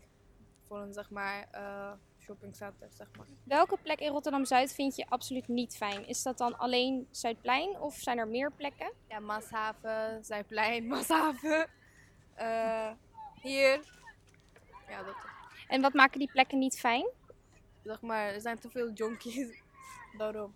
Voor 0.70 0.80
een, 0.80 0.92
zeg 0.92 1.10
maar, 1.10 1.48
eh 1.50 1.92
shoppingcenter, 2.18 2.88
zeg 2.90 3.08
maar. 3.16 3.26
Welke 3.44 3.76
plek 3.82 4.00
in 4.00 4.10
Rotterdam-Zuid 4.10 4.72
vind 4.72 4.96
je 4.96 5.06
absoluut 5.08 5.48
niet 5.48 5.76
fijn? 5.76 6.06
Is 6.06 6.22
dat 6.22 6.38
dan 6.38 6.58
alleen 6.58 7.08
Zuidplein 7.10 7.80
of 7.80 7.94
zijn 7.94 8.18
er 8.18 8.28
meer 8.28 8.52
plekken? 8.52 8.92
Ja, 9.08 9.18
Maashaven, 9.18 10.24
Zuidplein, 10.24 10.86
Maashaven. 10.92 11.68
Eh, 12.34 12.90
hier. 13.34 13.80
Ja, 14.88 15.02
dat. 15.02 15.14
En 15.68 15.80
wat 15.80 15.92
maken 15.92 16.18
die 16.18 16.30
plekken 16.30 16.58
niet 16.58 16.78
fijn? 16.78 17.08
Zeg 17.84 18.00
maar, 18.00 18.34
er 18.34 18.40
zijn 18.40 18.58
te 18.58 18.70
veel 18.70 18.90
junkies. 18.90 19.62
Daarom. 20.18 20.54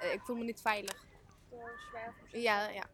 Eh, 0.00 0.12
ik 0.12 0.20
voel 0.20 0.36
me 0.36 0.44
niet 0.44 0.60
veilig. 0.60 1.04
Ja, 2.32 2.68
ja. 2.68 2.84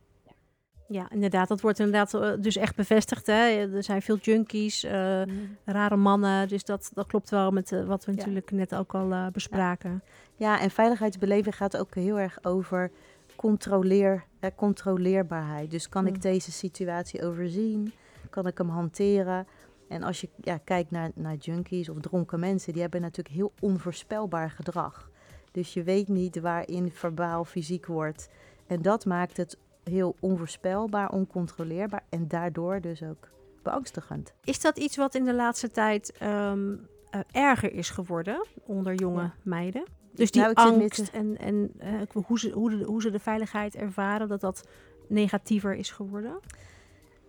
Ja, 0.89 1.11
inderdaad. 1.11 1.49
Dat 1.49 1.61
wordt 1.61 1.79
inderdaad 1.79 2.15
eh, 2.15 2.33
dus 2.39 2.57
echt 2.57 2.77
bevestigd. 2.77 3.27
Hè? 3.27 3.35
Er 3.75 3.83
zijn 3.83 4.03
veel 4.03 4.17
junkies, 4.17 4.85
eh, 4.85 5.23
rare 5.65 5.97
mannen. 5.97 6.49
Dus 6.49 6.65
dat, 6.65 6.91
dat 6.95 7.07
klopt 7.07 7.31
wel 7.31 7.51
met 7.51 7.73
eh, 7.73 7.85
wat 7.85 8.05
we 8.05 8.13
Ja. 8.13 8.19
natuurlijk 8.19 8.51
net 8.51 8.75
ook 8.75 8.95
al 8.95 9.31
bespraken. 9.33 10.03
Ja, 10.37 10.61
en 10.61 10.71
veiligheidsbeleving 10.71 11.57
gaat 11.57 11.77
ook 11.77 11.95
heel 11.95 12.19
erg 12.19 12.39
over 12.45 12.91
controleer, 13.37 14.25
eh, 14.41 14.51
controleerbaarheid. 14.57 15.71
Dus 15.71 15.89
kan 15.89 16.07
ik 16.07 16.15
Mm. 16.15 16.21
deze 16.21 16.53
situatie 16.53 17.23
overzien? 17.27 17.93
Kan 18.31 18.47
ik 18.47 18.59
hem 18.59 18.69
hanteren? 18.69 19.47
En 19.89 20.03
als 20.03 20.21
je 20.21 20.29
ja, 20.41 20.59
kijkt 20.65 20.91
naar, 20.91 21.11
naar 21.15 21.35
junkies 21.37 21.89
of 21.89 22.01
dronken 22.01 22.41
mensen, 22.41 22.73
die 22.73 22.83
hebben 22.83 23.01
natuurlijk 23.01 23.35
heel 23.35 23.53
onvoorspelbaar 23.61 24.51
gedrag. 24.51 25.11
Dus 25.53 25.75
je 25.75 25.83
weet 25.83 26.09
niet 26.09 26.41
waarin 26.41 26.91
verbaal 26.91 27.45
fysiek 27.45 27.87
wordt. 27.87 28.29
En 28.67 28.83
dat 28.83 29.05
maakt 29.05 29.37
het 29.37 29.59
heel 29.85 30.17
onvoorspelbaar, 30.21 31.11
oncontroleerbaar 31.11 32.05
en 32.09 32.29
daardoor 32.29 32.81
dus 32.81 33.03
ook 33.03 33.29
beangstigend. 33.63 34.35
Is 34.45 34.61
dat 34.61 34.79
iets 34.79 34.97
wat 34.97 35.15
in 35.15 35.25
de 35.25 35.35
laatste 35.35 35.71
tijd 35.71 36.13
ehm, 36.19 36.75
eh, 37.11 37.21
erger 37.33 37.73
is 37.73 37.91
geworden 37.91 38.47
onder 38.67 38.95
jonge 38.95 39.23
Ja. 39.23 39.35
meiden? 39.43 39.85
Dus 40.13 40.31
die 40.31 40.43
Nou, 40.43 40.55
angst 40.55 41.11
en, 41.13 41.39
en 41.39 41.73
eh, 41.79 42.23
hoe, 42.27 42.39
ze, 42.39 42.51
hoe, 42.51 42.71
de, 42.71 42.85
hoe 42.85 43.03
ze 43.03 43.11
de 43.11 43.19
veiligheid 43.19 43.75
ervaren, 43.75 44.29
dat 44.29 44.41
dat 44.41 44.69
negatiever 45.09 45.75
is 45.75 45.91
geworden? 45.91 46.41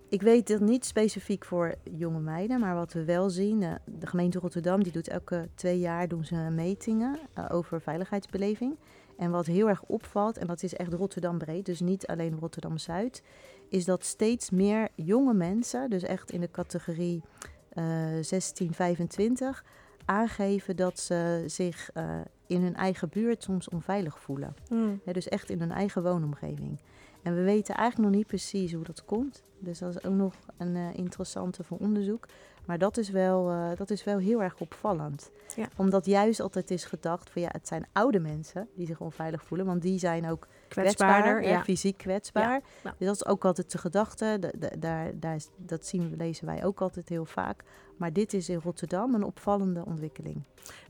Ik 0.09 0.21
weet 0.21 0.47
het 0.47 0.61
niet 0.61 0.85
specifiek 0.85 1.45
voor 1.45 1.75
jonge 1.83 2.19
meiden, 2.19 2.59
maar 2.59 2.75
wat 2.75 2.93
we 2.93 3.05
wel 3.05 3.29
zien, 3.29 3.63
eh, 3.63 3.73
de 3.85 4.07
gemeente 4.07 4.39
Rotterdam 4.39 4.83
die 4.83 4.91
doet 4.91 5.07
elke 5.07 5.49
twee 5.55 5.79
jaar 5.79 6.07
doen 6.07 6.25
ze 6.25 6.35
metingen 6.35 7.19
over 7.51 7.81
veiligheidsbeleving. 7.81 8.77
En 9.17 9.31
wat 9.31 9.45
heel 9.45 9.67
erg 9.69 9.83
opvalt, 9.83 10.37
en 10.37 10.47
dat 10.47 10.63
is 10.63 10.75
echt 10.75 10.93
Rotterdam 10.93 11.37
breed, 11.37 11.65
dus 11.65 11.79
niet 11.79 12.07
alleen 12.07 12.39
Rotterdam 12.39 12.77
Zuid, 12.77 13.23
is 13.69 13.85
dat 13.85 14.03
steeds 14.03 14.49
meer 14.49 14.89
jonge 14.95 15.33
mensen, 15.33 15.89
dus 15.89 16.03
echt 16.03 16.31
in 16.31 16.41
de 16.41 16.51
categorie 16.51 17.21
eh 17.69 17.83
16, 18.21 18.73
25, 18.73 19.63
aangeven 20.05 20.75
dat 20.75 20.99
ze 20.99 21.43
zich 21.45 21.89
eh, 21.93 22.19
in 22.47 22.61
hun 22.61 22.75
eigen 22.75 23.09
buurt 23.09 23.43
soms 23.43 23.69
onveilig 23.69 24.19
voelen. 24.19 24.55
Hmm. 24.67 25.01
Ja, 25.05 25.13
dus 25.13 25.27
echt 25.27 25.49
in 25.49 25.59
hun 25.59 25.71
eigen 25.71 26.03
woonomgeving. 26.03 26.79
En 27.21 27.35
we 27.35 27.41
weten 27.41 27.75
eigenlijk 27.75 28.09
nog 28.09 28.19
niet 28.19 28.27
precies 28.27 28.73
hoe 28.73 28.83
dat 28.83 29.05
komt. 29.05 29.43
Dus 29.59 29.79
dat 29.79 29.89
is 29.95 30.03
ook 30.03 30.13
nog 30.13 30.33
een 30.57 30.75
eh, 30.75 30.93
interessante 30.93 31.63
voor 31.63 31.77
onderzoek. 31.77 32.27
Maar 32.65 32.77
dat 32.77 32.97
is, 32.97 33.09
wel, 33.09 33.49
eh, 33.49 33.69
dat 33.77 33.89
is 33.89 34.03
wel 34.03 34.17
heel 34.17 34.41
erg 34.43 34.59
opvallend. 34.59 35.31
Ja. 35.55 35.67
Omdat 35.77 36.05
juist 36.05 36.39
altijd 36.39 36.71
is 36.71 36.85
gedacht 36.85 37.29
van 37.29 37.41
ja, 37.41 37.49
het 37.51 37.67
zijn 37.67 37.85
oude 37.91 38.19
mensen 38.19 38.67
die 38.75 38.85
zich 38.87 38.99
onveilig 39.01 39.43
voelen. 39.43 39.65
Want 39.65 39.81
die 39.81 39.99
zijn 39.99 40.29
ook 40.29 40.47
Kwetsbaarder, 40.67 41.31
kwetsbaar, 41.33 41.57
ja. 41.57 41.63
fysiek 41.63 41.97
kwetsbaar. 41.97 42.61
Ja. 42.83 42.93
Dus 42.97 43.07
dat 43.07 43.15
is 43.15 43.25
ook 43.25 43.45
altijd 43.45 43.71
de 43.71 43.77
gedachte. 43.77 44.37
Da- 44.39 44.51
da- 44.57 44.75
daar, 44.79 45.11
daar 45.19 45.35
is, 45.35 45.49
dat 45.57 45.85
zien 45.85 46.09
we, 46.09 46.15
lezen 46.15 46.45
wij 46.45 46.65
ook 46.65 46.81
altijd 46.81 47.09
heel 47.09 47.25
vaak. 47.25 47.63
Maar 47.97 48.13
dit 48.13 48.33
is 48.33 48.49
in 48.49 48.59
Rotterdam 48.63 49.13
een 49.15 49.23
opvallende 49.23 49.85
ontwikkeling. 49.85 50.41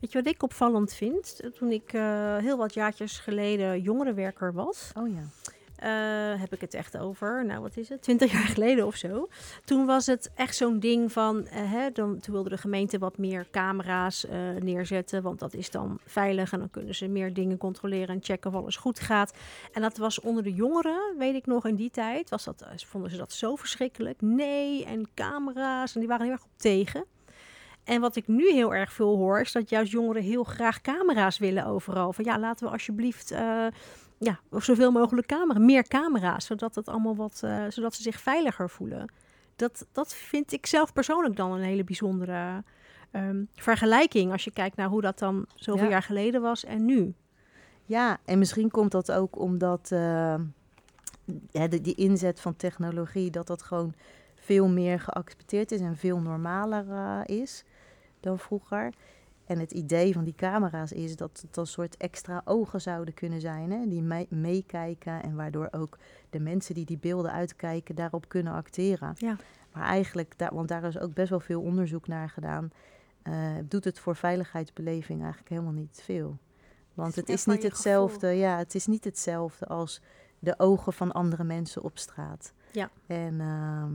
Weet 0.02 0.12
je 0.12 0.18
wat 0.24 0.34
ik 0.34 0.44
opvallend 0.44 0.94
vind? 0.94 1.42
Toen 1.58 1.72
ik 1.72 1.94
eh, 1.94 2.38
heel 2.38 2.58
wat 2.58 2.74
jaartjes 2.74 3.20
geleden 3.20 3.82
jongerenwerker 3.82 4.54
was, 4.54 4.92
Oh 4.98 5.08
ja. 5.10 5.22
Eh, 5.76 5.90
heb 6.40 6.54
ik 6.54 6.62
het 6.62 6.74
echt 6.74 6.98
over, 6.98 7.46
nou 7.46 7.62
wat 7.62 7.78
is 7.78 7.90
het, 7.90 8.02
20 8.02 8.32
jaar 8.32 8.48
geleden 8.56 8.86
of 8.86 8.96
zo. 8.96 9.28
Toen 9.66 9.86
was 9.86 10.06
het 10.06 10.32
echt 10.36 10.56
zo'n 10.56 10.80
ding 10.80 11.12
van, 11.12 11.48
eh, 11.48 11.72
hè, 11.72 11.92
dan, 11.92 12.20
toen 12.20 12.34
wilde 12.34 12.50
de 12.50 12.58
gemeente 12.58 12.98
wat 12.98 13.18
meer 13.18 13.48
camera's 13.52 14.26
eh, 14.26 14.40
neerzetten, 14.60 15.22
want 15.22 15.40
dat 15.40 15.54
is 15.54 15.72
dan 15.72 16.00
veilig 16.06 16.52
en 16.52 16.60
dan 16.60 16.70
kunnen 16.70 16.96
ze 16.96 17.08
meer 17.08 17.34
dingen 17.34 17.58
controleren 17.58 18.16
en 18.16 18.24
checken 18.24 18.54
of 18.54 18.62
alles 18.62 18.76
goed 18.76 19.00
gaat. 19.00 19.34
En 19.74 19.82
dat 19.82 19.98
was 19.98 20.20
onder 20.20 20.44
de 20.44 20.54
jongeren, 20.54 21.16
weet 21.18 21.36
ik 21.36 21.46
nog 21.46 21.66
in 21.66 21.76
die 21.76 21.92
tijd, 21.92 22.30
was 22.30 22.44
dat, 22.44 22.66
vonden 22.76 23.12
ze 23.12 23.18
dat 23.18 23.34
zo 23.34 23.56
verschrikkelijk. 23.56 24.22
Nee, 24.22 24.86
en 24.86 25.08
camera's, 25.14 25.94
en 25.94 26.00
die 26.00 26.10
waren 26.10 26.26
heel 26.26 26.34
erg 26.34 26.44
op 26.44 26.58
tegen. 26.58 27.06
En 27.84 28.02
wat 28.02 28.16
ik 28.16 28.28
nu 28.28 28.52
heel 28.52 28.74
erg 28.74 28.94
veel 28.94 29.18
hoor, 29.18 29.40
is 29.40 29.52
dat 29.52 29.70
juist 29.70 29.92
jongeren 29.92 30.22
heel 30.22 30.44
graag 30.44 30.82
camera's 30.82 31.38
willen 31.38 31.66
overal. 31.66 32.14
Van 32.14 32.26
ja, 32.26 32.40
laten 32.40 32.66
we 32.66 32.72
alsjeblieft 32.72 33.34
ja, 34.18 34.40
zoveel 34.52 34.92
mogelijk 34.92 35.28
camera, 35.28 35.60
meer 35.60 35.88
camera's, 35.88 36.46
zodat 36.46 36.76
het 36.76 36.88
allemaal 36.88 37.16
wat, 37.16 37.42
eh, 37.44 37.64
zodat 37.70 37.96
ze 37.96 38.02
zich 38.02 38.20
veiliger 38.20 38.70
voelen. 38.70 39.12
Dat, 39.56 39.88
dat 39.92 40.14
vind 40.14 40.52
ik 40.52 40.66
zelf 40.66 40.94
persoonlijk 40.94 41.36
dan 41.36 41.52
een 41.52 41.62
hele 41.62 41.84
bijzondere 41.84 42.64
ehm, 43.12 43.44
vergelijking 43.56 44.32
als 44.32 44.44
je 44.44 44.52
kijkt 44.52 44.76
naar 44.76 44.88
hoe 44.90 45.02
dat 45.02 45.20
dan 45.20 45.46
zoveel 45.56 45.84
Ja. 45.84 45.90
jaar 45.90 46.04
geleden 46.04 46.42
was 46.42 46.64
en 46.66 46.86
nu. 46.86 47.14
Ja, 47.86 48.18
en 48.26 48.40
misschien 48.40 48.72
komt 48.72 48.92
dat 48.92 49.12
ook 49.12 49.40
omdat 49.40 49.92
eh, 49.92 50.36
de, 51.52 51.82
die 51.82 51.96
inzet 51.96 52.40
van 52.40 52.56
technologie, 52.56 53.32
dat 53.32 53.48
dat 53.48 53.62
gewoon 53.62 53.94
veel 54.36 54.68
meer 54.68 55.00
geaccepteerd 55.00 55.72
is 55.72 55.80
en 55.82 55.98
veel 55.98 56.20
normaler 56.20 56.92
eh, 56.92 57.38
is 57.38 57.64
dan 58.20 58.40
vroeger. 58.40 58.94
En 59.46 59.60
het 59.60 59.72
idee 59.72 60.14
van 60.14 60.24
die 60.24 60.36
camera's 60.36 60.92
is 60.92 61.16
dat 61.16 61.44
het 61.48 61.58
een 61.58 61.68
soort 61.68 61.98
extra 61.98 62.42
ogen 62.46 62.82
zouden 62.82 63.14
kunnen 63.14 63.42
zijn, 63.42 63.72
hè, 63.72 63.88
die 63.88 64.02
mee- 64.02 64.28
meekijken 64.30 65.24
en 65.24 65.36
waardoor 65.36 65.68
ook 65.72 65.98
de 66.30 66.40
mensen 66.40 66.76
die 66.76 66.86
die 66.86 66.98
beelden 66.98 67.32
uitkijken 67.32 67.96
daarop 67.96 68.28
kunnen 68.28 68.54
acteren. 68.54 69.14
Ja. 69.18 69.38
Maar 69.74 69.84
eigenlijk, 69.84 70.38
daar, 70.38 70.54
want 70.54 70.68
daar 70.68 70.84
is 70.84 71.00
ook 71.00 71.14
best 71.14 71.30
wel 71.30 71.40
veel 71.40 71.62
onderzoek 71.62 72.08
naar 72.08 72.30
gedaan, 72.30 72.72
eh, 73.22 73.52
doet 73.64 73.84
het 73.84 74.00
voor 74.00 74.16
veiligheidsbeleving 74.16 75.20
eigenlijk 75.20 75.50
helemaal 75.50 75.72
niet 75.72 76.02
veel. 76.04 76.38
Want 76.94 77.16
het 77.16 77.30
is 77.30 77.46
niet 77.46 77.64
hetzelfde, 77.64 78.28
ja, 78.28 78.58
het 78.58 78.76
is 78.76 78.88
niet 78.88 79.04
hetzelfde 79.04 79.66
als 79.66 80.02
de 80.40 80.60
ogen 80.60 80.94
van 80.94 81.12
andere 81.12 81.44
mensen 81.44 81.84
op 81.84 81.98
straat. 81.98 82.54
Ja. 82.72 82.90
En 83.08 83.42
ehm, 83.42 83.94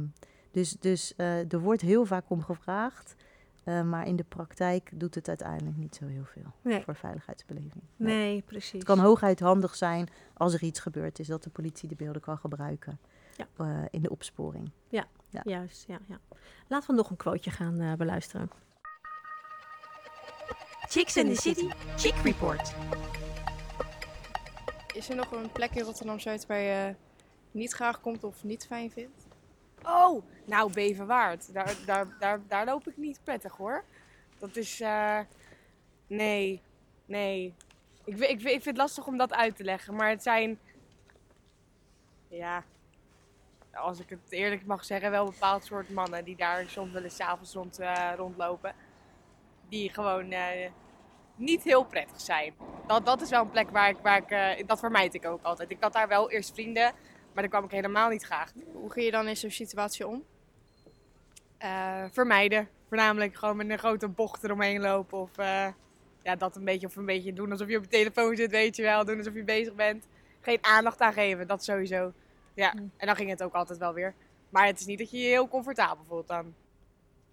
dus, 0.50 0.76
dus 0.80 1.14
eh, 1.16 1.52
er 1.52 1.60
wordt 1.60 1.80
heel 1.82 2.04
vaak 2.04 2.24
om 2.30 2.42
gevraagd. 2.42 3.14
Eh, 3.64 3.82
maar 3.82 4.06
in 4.06 4.16
de 4.16 4.24
praktijk 4.24 4.90
doet 4.94 5.14
het 5.14 5.28
uiteindelijk 5.28 5.76
niet 5.76 5.94
zo 5.94 6.06
heel 6.06 6.24
veel 6.24 6.52
Nee. 6.62 6.82
voor 6.82 6.94
veiligheidsbeleving. 6.96 7.82
Nee, 7.96 8.42
precies. 8.42 8.72
Het 8.72 8.84
kan 8.84 8.98
hooguit 8.98 9.40
handig 9.40 9.74
zijn 9.76 10.08
als 10.34 10.54
er 10.54 10.62
iets 10.62 10.80
gebeurd 10.80 11.18
is, 11.18 11.26
dat 11.26 11.42
de 11.42 11.50
politie 11.50 11.88
de 11.88 11.94
beelden 11.94 12.20
kan 12.22 12.38
gebruiken 12.38 12.98
Ja. 13.36 13.46
eh, 13.56 13.82
in 13.90 14.02
de 14.02 14.10
opsporing. 14.10 14.70
Ja. 14.88 15.04
Juist, 15.44 15.84
ja, 15.86 15.98
ja. 16.06 16.18
Laten 16.68 16.90
we 16.90 16.96
nog 16.96 17.10
een 17.10 17.16
quoteje 17.16 17.50
gaan 17.56 17.80
eh, 17.80 17.92
beluisteren. 17.92 18.50
Chicks 20.88 21.16
in 21.16 21.34
the 21.34 21.40
City, 21.40 21.68
Chick 21.96 22.14
Report. 22.14 22.74
Is 24.94 25.08
er 25.10 25.16
nog 25.16 25.32
een 25.32 25.52
plek 25.52 25.70
in 25.74 25.82
Rotterdam-Zuid 25.84 26.46
waar 26.46 26.58
je 26.58 26.94
niet 27.50 27.72
graag 27.72 28.00
komt 28.00 28.24
of 28.24 28.44
niet 28.44 28.66
fijn 28.66 28.90
vindt? 28.90 29.19
Oh, 29.84 30.22
nou 30.44 30.72
Beverwaard. 30.72 31.52
Daar, 31.52 31.74
daar, 31.86 32.06
daar, 32.18 32.40
daar 32.48 32.64
loop 32.64 32.88
ik 32.88 32.96
niet 32.96 33.20
prettig 33.24 33.56
hoor. 33.56 33.84
Dat 34.38 34.56
is, 34.56 34.80
eh, 34.80 35.18
nee, 36.06 36.62
nee. 37.06 37.54
Ik, 38.04 38.18
ik, 38.18 38.30
ik 38.30 38.40
vind 38.40 38.64
het 38.64 38.76
lastig 38.76 39.06
om 39.06 39.16
dat 39.16 39.32
uit 39.32 39.56
te 39.56 39.64
leggen, 39.64 39.94
maar 39.94 40.08
het 40.08 40.22
zijn, 40.22 40.58
ja, 42.28 42.64
als 43.74 44.00
ik 44.00 44.08
het 44.08 44.20
eerlijk 44.28 44.66
mag 44.66 44.84
zeggen, 44.84 45.10
wel 45.10 45.26
een 45.26 45.32
bepaald 45.32 45.64
soort 45.64 45.90
mannen 45.90 46.24
die 46.24 46.36
daar 46.36 46.68
soms 46.68 46.92
wel 46.92 47.02
eens 47.02 47.20
avonds 47.20 47.52
rond, 47.52 47.78
eh, 47.78 48.12
rondlopen. 48.16 48.74
Die 49.68 49.90
gewoon 49.92 50.30
eh, 50.30 50.70
niet 51.36 51.62
heel 51.62 51.84
prettig 51.84 52.20
zijn. 52.20 52.54
Dat, 52.86 53.06
dat 53.06 53.20
is 53.20 53.30
wel 53.30 53.42
een 53.42 53.50
plek 53.50 53.70
waar 53.70 53.88
ik, 53.88 53.98
waar 54.02 54.58
ik 54.58 54.68
dat 54.68 54.78
vermijd 54.78 55.14
ik 55.14 55.26
ook 55.26 55.42
altijd. 55.42 55.70
Ik 55.70 55.82
had 55.82 55.92
daar 55.92 56.08
wel 56.08 56.30
eerst 56.30 56.54
vrienden, 56.54 56.92
maar 57.32 57.42
daar 57.42 57.48
kwam 57.48 57.64
ik 57.64 57.70
helemaal 57.70 58.08
niet 58.08 58.22
graag. 58.22 58.52
Hoe 58.72 58.92
ga 58.92 59.00
je 59.00 59.10
dan 59.10 59.28
in 59.28 59.36
zo'n 59.36 59.50
situatie 59.50 60.06
om? 60.06 60.24
Eh, 61.58 62.04
vermijden. 62.10 62.68
Voornamelijk 62.88 63.34
gewoon 63.36 63.56
met 63.56 63.70
een 63.70 63.78
grote 63.78 64.08
bocht 64.08 64.44
eromheen 64.44 64.80
lopen. 64.80 65.18
Of 65.18 65.38
eh, 65.38 65.66
ja, 66.22 66.36
dat 66.36 66.56
een 66.56 66.64
beetje, 66.64 66.86
of 66.86 66.96
een 66.96 67.06
beetje 67.06 67.32
doen 67.32 67.50
alsof 67.50 67.68
je 67.68 67.76
op 67.76 67.82
je 67.82 67.88
telefoon 67.88 68.36
zit, 68.36 68.50
weet 68.50 68.76
je 68.76 68.82
wel. 68.82 69.04
Doen 69.04 69.18
alsof 69.18 69.34
je 69.34 69.44
bezig 69.44 69.74
bent. 69.74 70.06
Geen 70.40 70.58
aandacht 70.60 71.00
aan 71.00 71.12
geven, 71.12 71.46
dat 71.46 71.64
sowieso. 71.64 72.12
Ja, 72.54 72.72
en 72.96 73.06
dan 73.06 73.16
ging 73.16 73.30
het 73.30 73.42
ook 73.42 73.54
altijd 73.54 73.78
wel 73.78 73.92
weer. 73.94 74.14
Maar 74.48 74.66
het 74.66 74.80
is 74.80 74.86
niet 74.86 74.98
dat 74.98 75.10
je 75.10 75.18
je 75.18 75.26
heel 75.26 75.48
comfortabel 75.48 76.04
voelt 76.04 76.28
dan. 76.28 76.54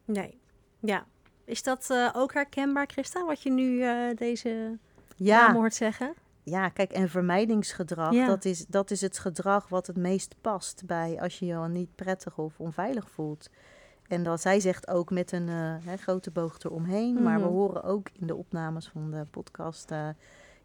Nee. 0.06 0.40
Ja. 0.80 1.06
Is 1.46 1.64
dat 1.64 1.90
eh, 1.90 2.10
ook 2.14 2.34
herkenbaar, 2.34 2.88
Christa, 2.88 3.26
wat 3.26 3.44
je 3.44 3.50
nu 3.52 3.84
eh, 3.84 4.16
deze 4.16 4.78
Ja. 5.16 5.54
hoort 5.54 5.74
zeggen? 5.74 6.14
Ja, 6.50 6.70
kijk, 6.70 6.92
en 6.92 7.10
vermijdingsgedrag, 7.10 8.14
Ja. 8.14 8.28
dat, 8.28 8.46
is, 8.46 8.66
dat 8.66 8.92
is 8.92 9.02
het 9.02 9.20
gedrag 9.20 9.68
wat 9.70 9.88
het 9.88 9.98
meest 9.98 10.36
past 10.42 10.86
bij 10.86 11.22
als 11.22 11.40
je 11.40 11.46
je 11.46 11.56
al 11.56 11.68
niet 11.68 11.96
prettig 11.96 12.38
of 12.38 12.60
onveilig 12.60 13.10
voelt. 13.10 13.50
En 14.08 14.24
dat 14.24 14.42
zij 14.42 14.60
zegt 14.60 14.88
ook 14.90 15.12
met 15.12 15.32
een 15.32 15.50
eh, 15.50 15.76
hè, 15.86 15.96
grote 15.98 16.32
boog 16.32 16.60
eromheen. 16.60 17.24
Maar 17.24 17.40
we 17.40 17.46
Mhm. 17.46 17.54
horen 17.54 17.84
ook 17.84 18.08
in 18.14 18.28
de 18.28 18.36
opnames 18.36 18.88
van 18.88 19.12
de 19.12 19.26
podcast 19.32 19.92
eh, 19.92 20.10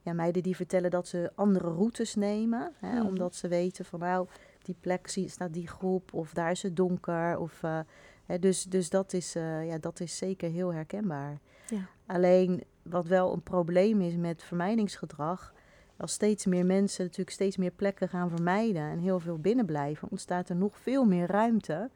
ja, 0.03 0.13
meiden 0.13 0.43
die 0.43 0.57
vertellen 0.57 0.91
dat 0.91 1.09
ze 1.09 1.33
andere 1.35 1.69
routes 1.69 2.15
nemen. 2.15 2.73
Hè, 2.81 2.93
Mhm. 2.99 3.07
Omdat 3.07 3.35
ze 3.35 3.49
weten 3.49 3.85
van 3.85 4.01
nou, 4.01 4.27
die 4.63 4.77
plek 4.81 5.09
staat 5.27 5.53
die 5.53 5.69
groep 5.69 6.15
of 6.15 6.33
daar 6.33 6.51
is 6.51 6.63
het 6.63 6.77
donker. 6.77 7.39
Of, 7.39 7.63
eh, 7.63 7.79
hè, 8.27 8.39
dus 8.39 8.65
dus 8.65 8.91
dat, 8.91 9.13
is, 9.13 9.33
ja, 9.33 9.79
dat 9.81 10.01
is 10.01 10.17
zeker 10.17 10.51
heel 10.51 10.73
herkenbaar. 10.75 11.39
Ja. 11.69 11.87
Alleen 12.07 12.63
wat 12.83 13.07
wel 13.07 13.33
een 13.33 13.43
probleem 13.43 14.01
is 14.01 14.17
met 14.17 14.43
vermijdingsgedrag, 14.43 15.53
als 15.97 16.13
steeds 16.13 16.47
meer 16.47 16.67
mensen 16.67 17.03
natuurlijk 17.03 17.31
steeds 17.31 17.57
meer 17.57 17.71
plekken 17.71 18.09
gaan 18.09 18.29
vermijden 18.29 18.83
en 18.83 18.99
heel 18.99 19.21
veel 19.21 19.39
binnenblijven, 19.39 20.09
ontstaat 20.11 20.49
er 20.49 20.57
nog 20.57 20.79
veel 20.79 21.05
meer 21.05 21.27
ruimte, 21.27 21.91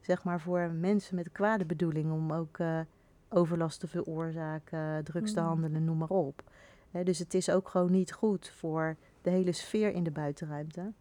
zeg 0.00 0.24
maar, 0.24 0.40
voor 0.40 0.70
mensen 0.70 1.14
met 1.14 1.32
kwade 1.32 1.64
bedoeling 1.64 2.12
om 2.12 2.32
ook 2.32 2.58
eh, 2.58 2.80
overlast 3.28 3.80
te 3.80 3.86
veroorzaken, 3.86 5.04
drugs 5.04 5.32
te 5.32 5.40
Mm. 5.40 5.46
handelen, 5.46 5.84
noem 5.84 5.98
maar 5.98 6.08
op. 6.08 6.42
Dus 7.04 7.18
het 7.18 7.34
is 7.34 7.50
ook 7.50 7.68
gewoon 7.68 7.90
niet 7.90 8.12
goed 8.12 8.48
voor 8.48 8.96
de 9.22 9.30
hele 9.30 9.52
sfeer 9.52 9.92
in 9.92 10.02
de 10.04 10.10
buitenruimte. 10.10 10.92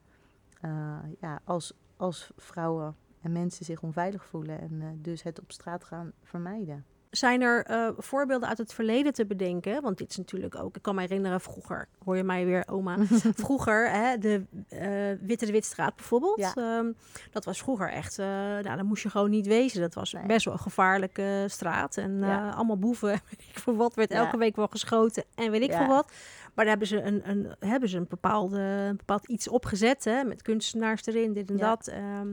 Eh, 0.61 0.97
ja, 1.19 1.39
als, 1.43 1.73
als 1.97 2.31
vrouwen 2.37 2.95
en 3.21 3.31
mensen 3.31 3.65
zich 3.65 3.83
onveilig 3.83 4.25
voelen 4.25 4.59
en 4.61 4.81
eh, 4.81 4.87
dus 4.95 5.23
het 5.23 5.39
op 5.39 5.51
straat 5.51 5.83
gaan 5.83 6.11
vermijden. 6.23 6.85
Zijn 7.09 7.41
er 7.41 7.65
eh, 7.65 7.89
voorbeelden 7.97 8.49
uit 8.49 8.57
het 8.57 8.73
verleden 8.73 9.13
te 9.13 9.25
bedenken? 9.25 9.81
Want 9.81 9.97
dit 9.97 10.09
is 10.09 10.17
natuurlijk 10.17 10.55
ook, 10.55 10.75
ik 10.75 10.81
kan 10.81 10.95
me 10.95 11.01
herinneren 11.01 11.41
vroeger, 11.41 11.87
hoor 12.03 12.17
je 12.17 12.23
mij 12.23 12.45
weer, 12.45 12.63
oma. 12.69 12.97
vroeger, 13.45 13.91
hè, 13.91 14.17
de 14.17 14.43
eh, 14.69 15.27
Witte 15.27 15.45
de 15.45 15.51
Witstraat 15.51 15.95
bijvoorbeeld. 15.95 16.39
Ja. 16.39 16.53
ehm, 16.55 16.91
dat 17.31 17.45
was 17.45 17.59
vroeger 17.59 17.89
echt, 17.89 18.19
eh 18.19 18.25
nou, 18.25 18.61
daar 18.63 18.85
moest 18.85 19.03
je 19.03 19.09
gewoon 19.09 19.29
niet 19.29 19.47
wezen. 19.47 19.81
Dat 19.81 19.93
was 19.93 20.13
Nee. 20.13 20.25
best 20.25 20.45
wel 20.45 20.53
een 20.53 20.59
gevaarlijke 20.59 21.45
straat. 21.47 21.97
En 21.97 22.19
Ja. 22.19 22.49
allemaal 22.49 22.77
boeven, 22.77 23.09
weet 23.29 23.43
ik 23.49 23.59
veel 23.59 23.75
wat, 23.75 23.93
werd 23.95 24.11
Ja. 24.11 24.17
elke 24.17 24.37
week 24.37 24.55
wel 24.55 24.67
geschoten 24.67 25.23
en 25.35 25.51
weet 25.51 25.61
ik 25.61 25.73
veel 25.73 25.87
wat. 25.87 26.11
Maar 26.57 26.65
daar 26.65 26.77
hebben 26.77 26.87
ze 26.87 27.01
een, 27.01 27.29
een, 27.29 27.47
hebben 27.59 27.89
ze 27.89 27.97
een, 27.97 28.05
bepaalde, 28.09 28.59
een 28.59 28.97
bepaald 28.97 29.27
iets 29.27 29.47
opgezet, 29.47 30.03
hè, 30.03 30.23
met 30.23 30.41
kunstenaars 30.41 31.05
erin, 31.05 31.33
dit 31.33 31.49
en 31.49 31.57
Ja. 31.57 31.69
dat. 31.69 31.87
Ehm, 31.87 32.29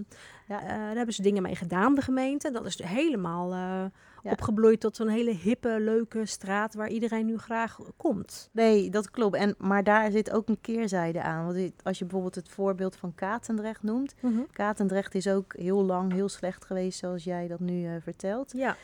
Ja. 0.49 0.63
eh, 0.63 0.69
daar 0.69 0.95
hebben 0.97 1.15
ze 1.15 1.23
dingen 1.23 1.43
mee 1.43 1.57
gedaan, 1.57 1.95
de 1.95 2.01
gemeente. 2.03 2.51
Dat 2.51 2.67
is 2.67 2.83
helemaal 2.83 3.55
Ja. 3.55 3.91
opgebloeid 4.23 4.81
tot 4.81 4.99
een 4.99 5.09
hele 5.09 5.31
hippe, 5.35 5.77
leuke 5.81 6.27
straat 6.27 6.75
waar 6.75 6.89
iedereen 6.89 7.27
nu 7.27 7.39
graag 7.39 7.79
komt. 7.97 8.49
Nee, 8.53 8.91
dat 8.91 9.11
klopt. 9.11 9.37
En, 9.37 9.55
maar 9.59 9.85
daar 9.85 10.11
zit 10.11 10.31
ook 10.31 10.49
een 10.49 10.61
keerzijde 10.61 11.23
aan. 11.23 11.45
Want 11.47 11.73
als 11.83 11.99
je 11.99 12.05
bijvoorbeeld 12.05 12.35
het 12.35 12.49
voorbeeld 12.49 12.97
van 12.97 13.15
Katendrecht 13.15 13.83
noemt. 13.83 14.15
Katendrecht 14.53 15.15
is 15.15 15.29
ook 15.29 15.57
heel 15.57 15.85
lang 15.85 16.13
heel 16.13 16.29
slecht 16.29 16.65
geweest, 16.65 16.99
zoals 16.99 17.25
jij 17.25 17.49
dat 17.49 17.61
nu 17.61 17.87
eh, 17.87 17.93
vertelt. 18.01 18.53
Ja. 18.57 18.77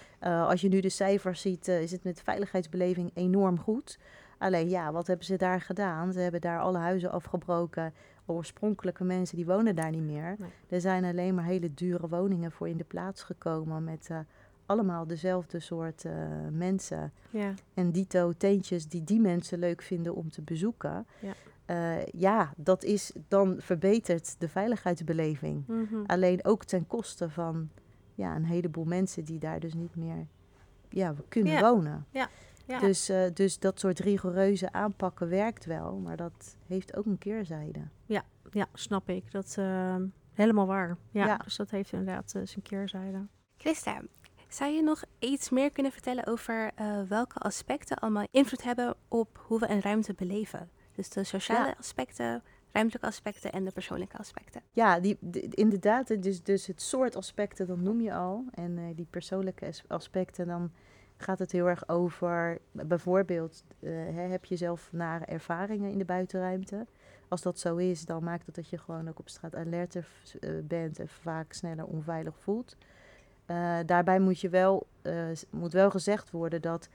Als 0.47 0.61
je 0.61 0.69
nu 0.69 0.81
de 0.81 0.89
cijfers 0.89 1.41
ziet, 1.41 1.69
is 1.69 1.91
het 1.91 2.05
met 2.05 2.21
veiligheidsbeleving 2.25 3.11
enorm 3.15 3.59
goed. 3.59 3.99
Alleen 4.41 4.69
ja, 4.69 4.93
wat 4.93 5.07
hebben 5.07 5.27
ze 5.27 5.37
daar 5.37 5.61
gedaan? 5.61 6.13
Ze 6.13 6.21
hebben 6.21 6.41
daar 6.41 6.61
alle 6.61 6.79
huizen 6.79 7.11
afgebroken. 7.11 7.93
Oorspronkelijke 8.27 9.05
mensen 9.05 9.37
die 9.37 9.47
wonen 9.47 9.77
daar 9.77 9.91
niet 9.91 10.03
meer. 10.03 10.37
Nee. 10.39 10.51
Er 10.69 10.81
zijn 10.81 11.05
alleen 11.05 11.35
maar 11.35 11.45
hele 11.45 11.75
dure 11.75 12.09
woningen 12.09 12.53
voor 12.53 12.69
in 12.69 12.77
de 12.77 12.85
plaats 12.85 13.23
gekomen 13.23 13.85
met 13.85 14.09
eh, 14.11 14.19
allemaal 14.67 15.07
dezelfde 15.07 15.61
soort 15.61 16.05
eh, 16.05 16.13
mensen. 16.51 17.13
Ja. 17.31 17.55
En 17.75 17.91
dito 17.91 18.33
teentjes 18.33 18.89
die 18.89 19.05
die 19.05 19.21
mensen 19.21 19.59
leuk 19.59 19.83
vinden 19.83 20.15
om 20.15 20.31
te 20.31 20.43
bezoeken. 20.43 21.07
Ja. 21.21 21.33
Eh, 21.65 22.07
ja, 22.07 22.53
dat 22.57 22.85
is 22.85 23.13
dan 23.29 23.57
verbetert 23.59 24.35
de 24.39 24.49
veiligheidsbeleving. 24.49 25.65
Mhm. 25.67 26.03
Alleen 26.07 26.45
ook 26.45 26.65
ten 26.65 26.87
koste 26.87 27.31
van 27.31 27.71
ja, 28.15 28.37
een 28.37 28.45
heleboel 28.45 28.85
mensen 28.85 29.25
die 29.25 29.39
daar 29.39 29.61
dus 29.61 29.75
niet 29.75 29.97
meer 29.97 30.27
ja, 30.89 31.15
kunnen 31.29 31.53
Ja. 31.53 31.61
wonen. 31.61 32.07
Ja. 32.11 32.29
Ja. 32.71 32.79
Dus, 32.79 33.09
eh, 33.09 33.23
dus 33.35 33.59
dat 33.59 33.81
soort 33.81 33.99
rigoureuze 33.99 34.73
aanpakken 34.73 35.29
werkt 35.29 35.65
wel, 35.65 35.99
maar 35.99 36.17
dat 36.17 36.57
heeft 36.67 36.97
ook 36.97 37.07
een 37.07 37.19
keerzijde. 37.19 37.81
Ja, 38.07 38.23
ja, 38.51 38.67
snap 38.73 39.09
ik. 39.09 39.33
Dat 39.33 39.57
uh, 39.59 39.97
helemaal 40.33 40.67
waar. 40.67 40.97
Ja, 41.11 41.27
Ja. 41.27 41.37
dus 41.37 41.57
dat 41.57 41.71
heeft 41.71 41.93
inderdaad 41.93 42.33
uh, 42.37 42.43
zijn 42.47 42.63
keerzijde. 42.63 43.27
Christa, 43.57 44.01
zou 44.49 44.71
je 44.73 44.83
nog 44.83 45.03
iets 45.19 45.51
meer 45.51 45.71
kunnen 45.73 45.93
vertellen 45.93 46.27
over 46.27 46.71
uh, 46.81 47.03
welke 47.09 47.39
aspecten 47.39 47.97
allemaal 47.99 48.27
invloed 48.31 48.63
hebben 48.63 48.95
op 49.09 49.43
hoe 49.47 49.59
we 49.59 49.69
een 49.71 49.81
ruimte 49.81 50.15
beleven? 50.15 50.71
Dus 50.95 51.09
de 51.09 51.25
sociale 51.25 51.67
Ja. 51.67 51.75
aspecten, 51.79 52.43
ruimtelijke 52.73 53.07
aspecten 53.09 53.53
en 53.53 53.65
de 53.65 53.71
persoonlijke 53.73 54.19
aspecten. 54.19 54.63
Ja, 54.73 55.01
die, 55.01 55.17
de- 55.21 55.41
inderdaad, 55.41 56.23
dus, 56.23 56.43
dus 56.43 56.67
het 56.67 56.83
soort 56.83 57.17
aspecten, 57.17 57.67
dat 57.67 57.79
noem 57.79 58.01
je 58.01 58.15
al. 58.15 58.45
En 58.51 58.79
eh, 58.79 58.85
die 58.97 59.07
persoonlijke 59.11 59.67
as- 59.67 59.85
aspecten, 59.89 60.47
dan 60.47 60.73
gaat 61.21 61.39
het 61.39 61.53
heel 61.53 61.69
erg 61.69 61.89
over, 61.89 62.59
bijvoorbeeld, 62.73 63.65
eh, 63.81 63.91
hè, 63.91 64.23
heb 64.23 64.45
je 64.45 64.57
zelf 64.57 64.89
nare 64.93 65.25
ervaringen 65.25 65.91
in 65.91 65.99
de 65.99 66.05
buitenruimte? 66.05 66.87
Als 67.29 67.43
dat 67.43 67.59
zo 67.59 67.77
is, 67.77 68.05
dan 68.05 68.25
maakt 68.25 68.47
het 68.47 68.55
dat 68.55 68.69
je 68.69 68.79
gewoon 68.79 69.09
ook 69.09 69.19
op 69.19 69.29
straat 69.29 69.55
alerter 69.55 70.09
eh, 70.41 70.51
bent 70.65 70.99
en 70.99 71.09
vaak 71.09 71.53
sneller 71.53 71.85
onveilig 71.85 72.35
voelt. 72.39 72.77
Eh, 73.47 73.79
daarbij 73.87 74.19
moet, 74.21 74.41
je 74.41 74.49
wel, 74.49 74.87
moet 75.51 75.73
wel 75.73 75.91
gezegd 75.91 76.31
worden 76.31 76.63
dat 76.63 76.89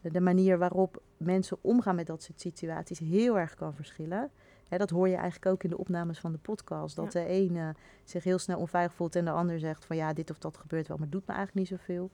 de 0.00 0.20
manier 0.20 0.58
waarop 0.58 1.02
mensen 1.16 1.58
omgaan 1.60 1.94
met 1.94 2.06
dat 2.06 2.22
soort 2.22 2.40
situaties 2.40 2.98
heel 2.98 3.38
erg 3.38 3.54
kan 3.54 3.74
verschillen. 3.74 4.30
Hè, 4.68 4.78
dat 4.78 4.90
hoor 4.90 5.08
je 5.08 5.14
eigenlijk 5.16 5.46
ook 5.46 5.62
in 5.62 5.70
de 5.70 5.78
opnames 5.78 6.18
van 6.18 6.32
de 6.32 6.38
podcast. 6.38 6.96
Dat 6.96 7.12
Ja. 7.12 7.20
de 7.20 7.26
ene 7.26 7.74
zich 8.04 8.24
heel 8.24 8.38
snel 8.38 8.58
onveilig 8.58 8.94
voelt 8.94 9.16
en 9.16 9.24
de 9.24 9.30
ander 9.30 9.58
zegt 9.58 9.84
van 9.84 9.96
ja, 9.96 10.12
dit 10.12 10.30
of 10.30 10.38
dat 10.38 10.56
gebeurt 10.56 10.88
wel, 10.88 10.96
maar 10.96 11.08
doet 11.08 11.26
me 11.26 11.34
eigenlijk 11.34 11.70
niet 11.70 11.78
zoveel. 11.78 12.10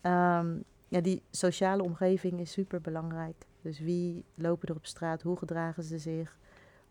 Ehm, 0.00 0.56
ja, 0.88 1.00
die 1.00 1.22
sociale 1.30 1.82
omgeving 1.82 2.40
is 2.40 2.52
super 2.52 2.80
belangrijk. 2.80 3.46
Dus 3.62 3.80
wie 3.80 4.24
lopen 4.34 4.68
er 4.68 4.74
op 4.74 4.86
straat, 4.86 5.22
hoe 5.22 5.36
gedragen 5.36 5.82
ze 5.82 5.98
zich, 5.98 6.38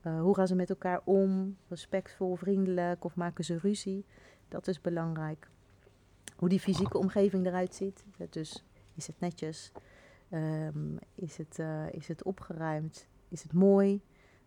uh, 0.03 0.21
hoe 0.21 0.36
gaan 0.36 0.47
ze 0.47 0.55
met 0.55 0.69
elkaar 0.69 1.01
om, 1.03 1.57
respectvol, 1.67 2.36
vriendelijk 2.36 3.03
of 3.03 3.15
maken 3.15 3.43
ze 3.43 3.57
ruzie. 3.57 4.05
Dat 4.47 4.67
is 4.67 4.81
belangrijk. 4.81 5.49
Hoe 6.36 6.49
die 6.49 6.60
fysieke 6.60 6.97
omgeving 6.97 7.45
eruit 7.45 7.75
ziet. 7.75 8.05
Dus 8.29 8.63
is 8.93 9.07
het 9.07 9.19
netjes? 9.19 9.71
Um, 10.31 10.97
is, 11.15 11.38
het, 11.38 11.57
uh, 11.60 11.93
is 11.93 12.07
het 12.07 12.23
opgeruimd? 12.23 13.07
Is 13.27 13.43
het 13.43 13.53
mooi? 13.53 14.01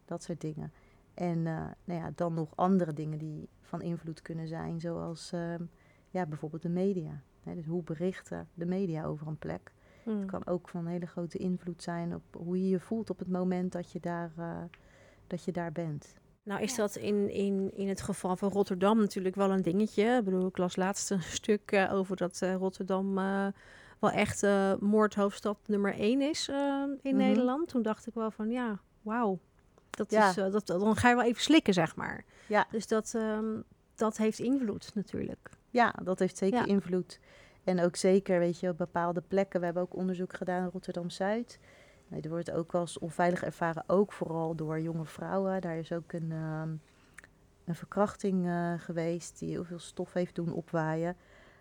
Dat 0.04 0.22
soort 0.22 0.40
dingen. 0.40 0.72
En 1.14 1.38
uh, 1.38 1.66
nou 1.84 2.00
ja, 2.00 2.12
dan 2.14 2.34
nog 2.34 2.56
andere 2.56 2.92
dingen 2.92 3.18
die 3.18 3.48
van 3.60 3.82
invloed 3.82 4.22
kunnen 4.22 4.48
zijn, 4.48 4.80
zoals 4.80 5.32
uh, 5.32 5.54
ja, 6.10 6.26
bijvoorbeeld 6.26 6.62
de 6.62 6.68
media. 6.68 7.22
Hè, 7.42 7.54
dus 7.54 7.66
hoe 7.66 7.82
berichten 7.82 8.48
de 8.54 8.66
media 8.66 9.04
over 9.04 9.26
een 9.26 9.38
plek? 9.38 9.72
Het 10.04 10.14
Hmm. 10.14 10.26
kan 10.26 10.46
ook 10.46 10.68
van 10.68 10.86
hele 10.86 11.06
grote 11.06 11.38
invloed 11.38 11.82
zijn 11.82 12.14
op 12.14 12.22
hoe 12.30 12.62
je 12.62 12.68
je 12.68 12.80
voelt 12.80 13.10
op 13.10 13.18
het 13.18 13.28
moment 13.28 13.72
dat 13.72 13.92
je 13.92 14.00
daar, 14.00 14.32
uh, 14.38 14.56
dat 15.26 15.44
je 15.44 15.52
daar 15.52 15.72
bent. 15.72 16.14
Nou 16.42 16.62
is 16.62 16.74
dat 16.74 16.96
in, 16.96 17.30
in, 17.30 17.70
in 17.74 17.88
het 17.88 18.00
geval 18.00 18.36
van 18.36 18.50
Rotterdam 18.50 18.98
natuurlijk 18.98 19.34
wel 19.34 19.50
een 19.50 19.62
dingetje. 19.62 20.16
Ik 20.16 20.24
bedoel, 20.24 20.46
ik 20.46 20.58
las 20.58 20.76
laatst 20.76 21.10
een 21.10 21.22
stuk 21.40 21.72
uh, 21.72 21.94
over 21.94 22.16
dat 22.16 22.40
uh, 22.42 22.54
Rotterdam 22.54 23.18
uh, 23.18 23.46
wel 23.98 24.10
echt 24.10 24.46
moordhoofdstad 24.80 25.58
nummer 25.66 25.94
één 25.94 26.20
is 26.20 26.48
in 26.48 26.54
mm 26.54 26.98
-hmm. 27.02 27.16
Nederland. 27.16 27.68
Toen 27.68 27.82
dacht 27.82 28.06
ik 28.06 28.14
wel 28.14 28.30
van 28.30 28.50
ja, 28.50 28.80
wauw. 29.02 29.38
Dat 29.90 30.10
ja. 30.10 30.28
is, 30.28 30.34
dat, 30.34 30.66
dan 30.66 30.96
ga 30.96 31.08
je 31.08 31.14
wel 31.14 31.24
even 31.24 31.42
slikken, 31.42 31.74
zeg 31.74 31.96
maar. 31.96 32.24
Ja. 32.46 32.66
Dus 32.70 32.86
dat, 32.86 33.12
um, 33.16 33.64
dat 33.94 34.16
heeft 34.16 34.38
invloed 34.38 34.90
natuurlijk. 34.94 35.50
Ja, 35.70 35.94
dat 36.02 36.18
heeft 36.18 36.36
zeker 36.36 36.58
ja. 36.58 36.66
invloed. 36.66 37.20
En 37.64 37.80
ook 37.80 37.96
zeker, 37.96 38.38
weet 38.38 38.60
je, 38.60 38.68
op 38.68 38.78
bepaalde 38.78 39.22
plekken. 39.28 39.58
We 39.58 39.64
hebben 39.64 39.82
ook 39.82 39.96
onderzoek 39.96 40.32
gedaan 40.32 40.64
in 40.64 40.70
Rotterdam-Zuid. 40.72 41.58
Nee, 42.08 42.20
er 42.20 42.28
wordt 42.28 42.50
ook 42.50 42.72
wel 42.72 42.80
eens 42.80 42.98
onveilig 42.98 43.42
ervaren, 43.42 43.84
ook 43.86 44.12
vooral 44.12 44.54
door 44.54 44.80
jonge 44.80 45.04
vrouwen. 45.04 45.60
Daar 45.60 45.76
is 45.76 45.92
ook 45.92 46.12
een, 46.12 46.30
uh, 46.30 46.62
een 47.64 47.74
verkrachting 47.74 48.46
uh, 48.46 48.72
geweest 48.76 49.38
die 49.38 49.50
heel 49.50 49.64
veel 49.64 49.78
stof 49.78 50.12
heeft 50.12 50.34
doen 50.34 50.52
opwaaien. 50.52 51.16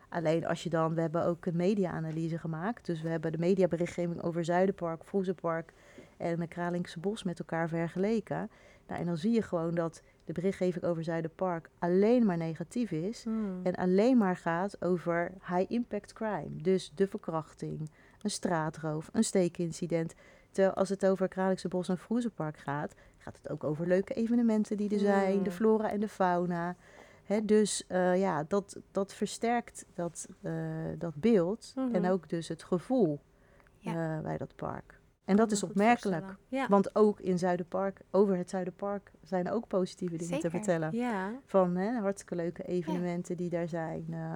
Alleen 0.09 0.45
als 0.45 0.63
je 0.63 0.69
dan, 0.69 0.93
we 0.93 1.01
hebben 1.01 1.25
ook 1.25 1.45
een 1.45 1.55
media-analyse 1.55 2.37
gemaakt. 2.37 2.85
Dus 2.85 3.01
we 3.01 3.09
hebben 3.09 3.31
de 3.31 3.37
mediaberichtgeving 3.37 4.21
over 4.21 4.45
Zuiderpark, 4.45 5.03
Vroezenpark 5.03 5.73
en 6.17 6.39
de 6.39 6.47
Kralingse 6.47 6.99
Bos 6.99 7.23
met 7.23 7.39
elkaar 7.39 7.69
vergeleken. 7.69 8.49
Nou, 8.87 8.99
en 8.99 9.05
dan 9.05 9.17
zie 9.17 9.31
je 9.31 9.41
gewoon 9.41 9.75
dat 9.75 10.01
de 10.29 10.35
berichtgeving 10.41 10.83
over 10.85 11.03
Zuiderpark 11.03 11.69
alleen 11.79 12.25
maar 12.25 12.37
negatief 12.37 12.91
is. 12.91 13.23
Hmm. 13.23 13.59
En 13.63 13.75
alleen 13.75 14.17
maar 14.17 14.35
gaat 14.37 14.81
over 14.81 15.31
high-impact 15.47 16.13
crime. 16.13 16.61
Dus 16.61 16.91
de 16.95 17.07
verkrachting, 17.07 17.89
een 18.21 18.29
straatroof, 18.29 19.09
een 19.13 19.23
steekincident. 19.23 20.13
Terwijl 20.51 20.73
als 20.75 20.89
het 20.89 21.05
over 21.05 21.27
Kralingse 21.27 21.67
Bos 21.67 21.89
en 21.89 21.97
Vroezenpark 21.97 22.57
gaat, 22.57 22.95
gaat 23.17 23.37
het 23.41 23.51
ook 23.51 23.63
over 23.63 23.87
leuke 23.87 24.13
evenementen 24.13 24.77
die 24.77 24.93
er 24.93 24.99
zijn, 24.99 25.33
Hmm. 25.33 25.43
de 25.43 25.51
flora 25.51 25.91
en 25.91 25.99
de 25.99 26.07
fauna. 26.07 26.75
Dus 27.43 27.83
uh, 27.91 28.19
ja, 28.19 28.43
dat, 28.47 28.77
dat 28.91 29.13
versterkt 29.13 29.85
dat, 29.93 30.27
uh, 30.41 30.51
dat 30.97 31.15
beeld 31.15 31.73
Mhm. 31.75 31.95
en 31.95 32.09
ook 32.11 32.29
dus 32.29 32.47
het 32.47 32.63
gevoel 32.63 33.19
Ja. 33.77 34.17
uh, 34.17 34.23
bij 34.23 34.37
dat 34.37 34.55
park. 34.55 34.98
En 35.29 35.35
dat 35.35 35.51
is 35.51 35.63
opmerkelijk. 35.63 36.25
Ja. 36.47 36.67
Want 36.67 36.95
ook 36.95 37.19
in 37.19 37.39
Zuiderpark, 37.39 38.01
over 38.11 38.37
het 38.37 38.49
Zuiderpark, 38.49 39.11
zijn 39.23 39.51
ook 39.51 39.67
positieve 39.67 40.15
dingen 40.15 40.39
te 40.39 40.49
vertellen. 40.49 40.95
Ja, 40.95 41.31
Van 41.45 41.75
hè, 41.75 41.99
hartstikke 41.99 42.35
leuke 42.35 42.63
evenementen 42.63 43.37
die 43.37 43.49
daar 43.49 43.67
zijn, 43.67 44.05
eh, 44.09 44.33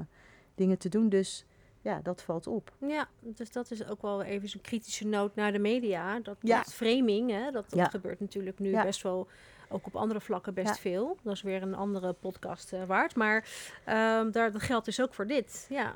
dingen 0.56 0.78
te 0.78 0.90
doen. 0.90 1.10
Dus 1.10 1.46
ja, 1.82 2.00
dat 2.04 2.22
valt 2.22 2.48
op. 2.48 2.72
ja, 2.88 3.08
dus 3.20 3.52
dat 3.52 3.72
is 3.72 3.88
ook 3.88 4.02
wel 4.02 4.24
even 4.24 4.50
zo'n 4.50 4.62
kritische 4.62 5.08
noot 5.08 5.36
naar 5.36 5.52
de 5.52 5.60
media. 5.60 6.20
Dat, 6.20 6.38
framing, 6.66 7.32
hè, 7.32 7.52
dat, 7.52 7.66
gebeurt 7.90 8.20
natuurlijk 8.20 8.60
nu 8.60 8.72
best 8.72 9.02
wel, 9.02 9.28
ook 9.74 9.86
op 9.86 9.96
andere 9.96 10.22
vlakken 10.22 10.54
best 10.54 10.68
Ja. 10.68 10.74
veel. 10.76 11.18
Dat 11.24 11.34
is 11.34 11.42
weer 11.42 11.62
een 11.62 11.76
andere 11.76 12.14
podcast 12.14 12.74
eh, 12.74 12.84
waard. 12.84 13.16
Maar 13.16 13.48
ehm, 13.86 14.32
daar, 14.32 14.52
dat 14.52 14.62
geldt 14.62 14.86
dus 14.86 15.02
ook 15.02 15.14
voor 15.14 15.28
dit. 15.28 15.66
Ja, 15.70 15.96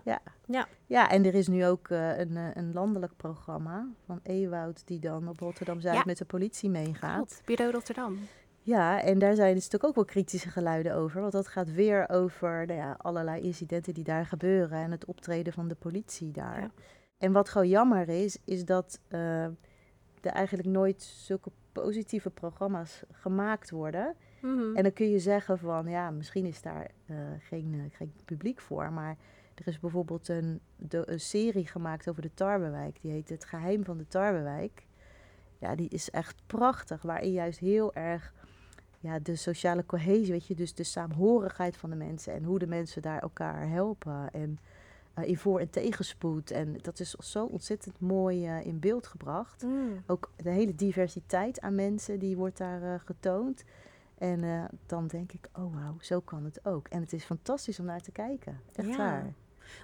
Ja, 0.85 1.09
en 1.09 1.25
er 1.25 1.33
is 1.35 1.47
nu 1.47 1.65
ook 1.65 1.89
eh, 1.89 2.17
een, 2.17 2.37
eh, 2.37 2.47
een 2.53 2.73
landelijk 2.73 3.13
programma 3.17 3.87
van 4.05 4.19
Ewoud 4.23 4.87
die 4.87 4.99
dan 4.99 5.27
op 5.29 5.39
Rotterdam-Zuid 5.39 5.95
Ja. 5.95 6.03
met 6.05 6.17
de 6.17 6.25
politie 6.25 6.69
meegaat. 6.69 7.15
Klopt, 7.15 7.41
Bureau 7.45 7.71
Rotterdam. 7.71 8.19
Ja, 8.61 9.01
en 9.01 9.19
daar 9.19 9.35
zijn 9.35 9.53
dus 9.53 9.63
natuurlijk 9.63 9.89
ook 9.89 9.95
wel 9.95 10.05
kritische 10.05 10.49
geluiden 10.49 10.95
over. 10.95 11.21
Want 11.21 11.33
dat 11.33 11.47
gaat 11.47 11.71
weer 11.71 12.09
over 12.09 12.65
nou 12.65 12.79
ja, 12.79 12.95
allerlei 12.97 13.41
incidenten 13.41 13.93
die 13.93 14.03
daar 14.03 14.25
gebeuren 14.25 14.77
en 14.77 14.91
het 14.91 15.05
optreden 15.05 15.53
van 15.53 15.67
de 15.67 15.75
politie 15.75 16.31
daar. 16.31 16.61
Ja. 16.61 16.71
En 17.17 17.31
wat 17.31 17.49
gewoon 17.49 17.67
jammer 17.67 18.09
is, 18.09 18.37
is 18.45 18.65
dat 18.65 18.99
er 19.07 20.33
eigenlijk 20.33 20.67
nooit 20.67 21.03
zulke 21.03 21.51
positieve 21.81 22.29
programma's 22.29 23.03
gemaakt 23.11 23.69
worden. 23.69 24.15
Mhm. 24.41 24.75
En 24.75 24.83
dan 24.83 24.93
kun 24.93 25.09
je 25.09 25.19
zeggen 25.19 25.57
van, 25.57 25.87
ja, 25.87 26.11
misschien 26.11 26.45
is 26.45 26.61
daar 26.61 26.91
eh, 27.05 27.15
geen, 27.39 27.73
eh, 27.73 27.97
geen 27.97 28.13
publiek 28.25 28.61
voor. 28.61 28.91
Maar 28.91 29.17
er 29.55 29.67
is 29.67 29.79
bijvoorbeeld 29.79 30.27
een, 30.27 30.59
de, 30.75 31.03
een 31.05 31.19
serie 31.19 31.67
gemaakt 31.67 32.09
over 32.09 32.21
de 32.21 32.33
Tarwewijk. 32.33 33.01
Die 33.01 33.11
heet 33.11 33.29
Het 33.29 33.45
Geheim 33.45 33.83
van 33.83 33.97
de 33.97 34.07
Tarwewijk. 34.07 34.85
Ja, 35.57 35.75
die 35.75 35.89
is 35.89 36.09
echt 36.09 36.41
prachtig. 36.45 37.01
Waarin 37.01 37.31
juist 37.31 37.59
heel 37.59 37.93
erg 37.93 38.33
ja, 38.99 39.19
de 39.19 39.35
sociale 39.35 39.85
cohesie, 39.85 40.31
weet 40.31 40.47
je, 40.47 40.55
dus 40.55 40.73
de 40.73 40.83
saamhorigheid 40.83 41.77
van 41.77 41.89
de 41.89 41.95
mensen. 41.95 42.33
En 42.33 42.43
hoe 42.43 42.59
de 42.59 42.67
mensen 42.67 43.01
daar 43.01 43.19
elkaar 43.19 43.69
helpen. 43.69 44.31
En 44.31 44.59
eh, 45.17 45.27
in 45.27 45.37
voor- 45.37 45.59
en 45.59 45.69
tegenspoed. 45.69 46.51
En 46.51 46.77
dat 46.81 46.99
is 46.99 47.11
zo 47.11 47.45
ontzettend 47.45 47.99
mooi 47.99 48.45
eh, 48.47 48.65
in 48.65 48.79
beeld 48.79 49.07
gebracht 49.07 49.63
Mm. 49.63 50.03
ook 50.07 50.31
de 50.35 50.49
hele 50.49 50.75
diversiteit 50.75 51.61
aan 51.61 51.75
mensen 51.75 52.19
die 52.19 52.35
wordt 52.37 52.57
daar 52.57 52.81
eh, 52.93 52.99
getoond. 53.05 53.63
En 54.17 54.69
dan 54.85 55.07
denk 55.07 55.31
ik, 55.31 55.49
oh 55.53 55.73
wauw, 55.75 55.95
zo 55.99 56.19
kan 56.19 56.43
het 56.43 56.59
ook. 56.65 56.87
En 56.87 57.01
het 57.01 57.13
is 57.13 57.23
fantastisch 57.23 57.79
om 57.79 57.85
naar 57.85 58.01
te 58.01 58.11
kijken. 58.11 58.59
Echt 58.75 58.87
Ja. 58.87 58.97
waar. 58.97 59.33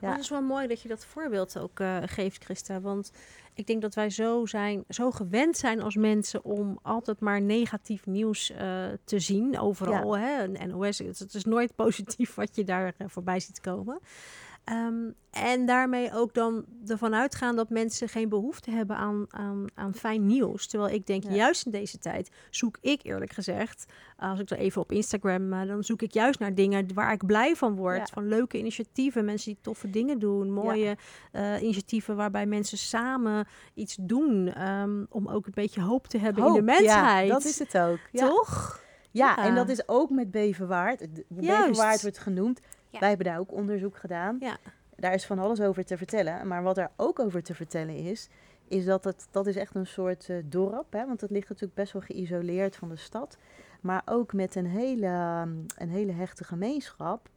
Maar 0.01 0.11
het 0.11 0.19
is 0.21 0.29
wel 0.29 0.41
mooi 0.41 0.67
dat 0.67 0.81
je 0.81 0.87
dat 0.87 1.05
voorbeeld 1.05 1.59
ook 1.59 1.79
geeft, 2.05 2.43
Christa. 2.43 2.81
Want 2.81 3.11
ik 3.53 3.67
denk 3.67 3.81
dat 3.81 3.93
wij 3.93 4.09
zo, 4.09 4.45
zijn, 4.45 4.83
zo 4.89 5.11
gewend 5.11 5.57
zijn 5.57 5.81
als 5.81 5.95
mensen 5.95 6.43
om 6.43 6.79
altijd 6.81 7.19
maar 7.19 7.41
negatief 7.41 8.05
nieuws 8.05 8.45
te 9.03 9.19
zien. 9.19 9.59
Overal. 9.59 10.17
Hè? 10.17 10.43
Een 10.43 10.69
NOS, 10.69 10.97
het, 10.97 11.33
is 11.33 11.45
nooit 11.45 11.75
positief 11.75 12.35
wat 12.35 12.55
je 12.55 12.63
daar 12.63 12.93
voorbij 13.07 13.39
ziet 13.39 13.59
komen. 13.59 13.99
Ehm, 14.63 15.09
en 15.31 15.65
daarmee 15.65 16.13
ook 16.13 16.33
dan 16.33 16.65
ervan 16.87 17.13
uitgaan 17.15 17.55
dat 17.55 17.69
mensen 17.69 18.09
geen 18.09 18.29
behoefte 18.29 18.71
hebben 18.71 18.95
aan, 18.95 19.25
aan, 19.29 19.65
aan 19.73 19.93
fijn 19.93 20.25
nieuws. 20.25 20.67
Terwijl 20.67 20.93
ik 20.93 21.05
denk, 21.07 21.23
Ja. 21.23 21.31
juist 21.31 21.65
in 21.65 21.71
deze 21.71 21.97
tijd 21.97 22.29
zoek 22.49 22.77
ik 22.81 23.03
eerlijk 23.03 23.31
gezegd, 23.31 23.85
als 24.17 24.39
ik 24.39 24.47
dan 24.47 24.57
even 24.57 24.81
op 24.81 24.91
Instagram, 24.91 25.53
eh, 25.53 25.67
dan 25.67 25.83
zoek 25.83 26.01
ik 26.01 26.13
juist 26.13 26.39
naar 26.39 26.55
dingen 26.55 26.93
waar 26.93 27.11
ik 27.13 27.25
blij 27.25 27.55
van 27.55 27.75
word. 27.75 27.97
Ja. 27.97 28.05
Van 28.13 28.27
leuke 28.27 28.57
initiatieven, 28.57 29.25
mensen 29.25 29.51
die 29.53 29.61
toffe 29.61 29.89
dingen 29.89 30.19
doen, 30.19 30.51
mooie 30.51 30.97
eh, 31.31 31.61
initiatieven 31.61 32.15
waarbij 32.15 32.45
mensen 32.45 32.77
samen 32.77 33.47
iets 33.73 33.97
doen. 33.99 34.47
ehm, 34.53 35.03
om 35.09 35.27
ook 35.27 35.45
een 35.45 35.51
beetje 35.55 35.81
hoop 35.81 36.07
te 36.07 36.17
hebben 36.17 36.45
in 36.45 36.53
de 36.53 36.61
mensheid. 36.61 37.27
Ja, 37.27 37.33
dat 37.33 37.45
is 37.45 37.59
het 37.59 37.77
ook. 37.77 37.99
Ja. 38.11 38.27
Toch? 38.27 38.81
Ja, 39.11 39.37
en 39.37 39.55
dat 39.55 39.69
is 39.69 39.87
ook 39.87 40.09
met 40.09 40.31
Beverwaard. 40.31 40.99
Juist. 41.39 41.67
Beverwaard 41.69 42.01
wordt 42.01 42.17
genoemd. 42.17 42.59
Ja. 42.93 42.99
Wij 42.99 43.07
hebben 43.07 43.25
daar 43.27 43.39
ook 43.39 43.51
onderzoek 43.51 43.97
gedaan. 43.97 44.37
Ja. 44.39 44.57
Daar 44.95 45.13
is 45.13 45.25
van 45.25 45.39
alles 45.39 45.61
over 45.61 45.85
te 45.85 45.97
vertellen. 45.97 46.47
Maar 46.47 46.63
wat 46.63 46.77
er 46.77 46.91
ook 46.95 47.19
over 47.19 47.43
te 47.43 47.55
vertellen 47.55 47.95
is, 47.95 48.29
is 48.67 48.85
dat 48.85 49.03
het, 49.03 49.27
dat 49.31 49.47
is 49.47 49.55
echt 49.55 49.75
een 49.75 49.87
soort 49.87 50.29
eh, 50.29 50.37
dorp. 50.45 50.93
Hè? 50.93 51.05
Want 51.05 51.21
het 51.21 51.31
ligt 51.31 51.49
natuurlijk 51.49 51.75
best 51.75 51.93
wel 51.93 52.01
geïsoleerd 52.01 52.75
van 52.75 52.89
de 52.89 52.95
stad. 52.95 53.37
Maar 53.81 54.01
ook 54.05 54.33
met 54.33 54.55
een 54.55 54.65
hele, 54.65 55.07
um, 55.45 55.65
een 55.77 55.89
hele 55.89 56.11
hechte 56.11 56.43
gemeenschap 56.43 57.29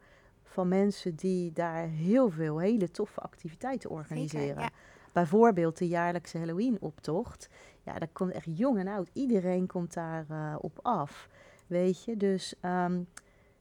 van 0.43 0.67
mensen 0.67 1.15
die 1.15 1.53
daar 1.53 1.87
heel 1.87 2.29
veel 2.29 2.59
hele 2.59 2.91
toffe 2.91 3.19
activiteiten 3.19 3.89
organiseren. 3.89 4.47
Zeker, 4.47 4.61
ja. 4.61 4.69
Bijvoorbeeld 5.13 5.77
de 5.77 5.87
jaarlijkse 5.87 6.37
Halloween-optocht. 6.37 7.49
Ja, 7.83 7.93
daar 7.99 8.09
komt 8.13 8.31
echt 8.31 8.47
jong 8.49 8.79
en 8.79 8.87
oud. 8.87 9.09
Iedereen 9.13 9.67
komt 9.67 9.93
daar 9.93 10.25
eh, 10.29 10.55
op 10.59 10.79
af. 10.81 11.29
Weet 11.67 12.03
je, 12.03 12.17
dus 12.17 12.55
ehm, 12.61 13.01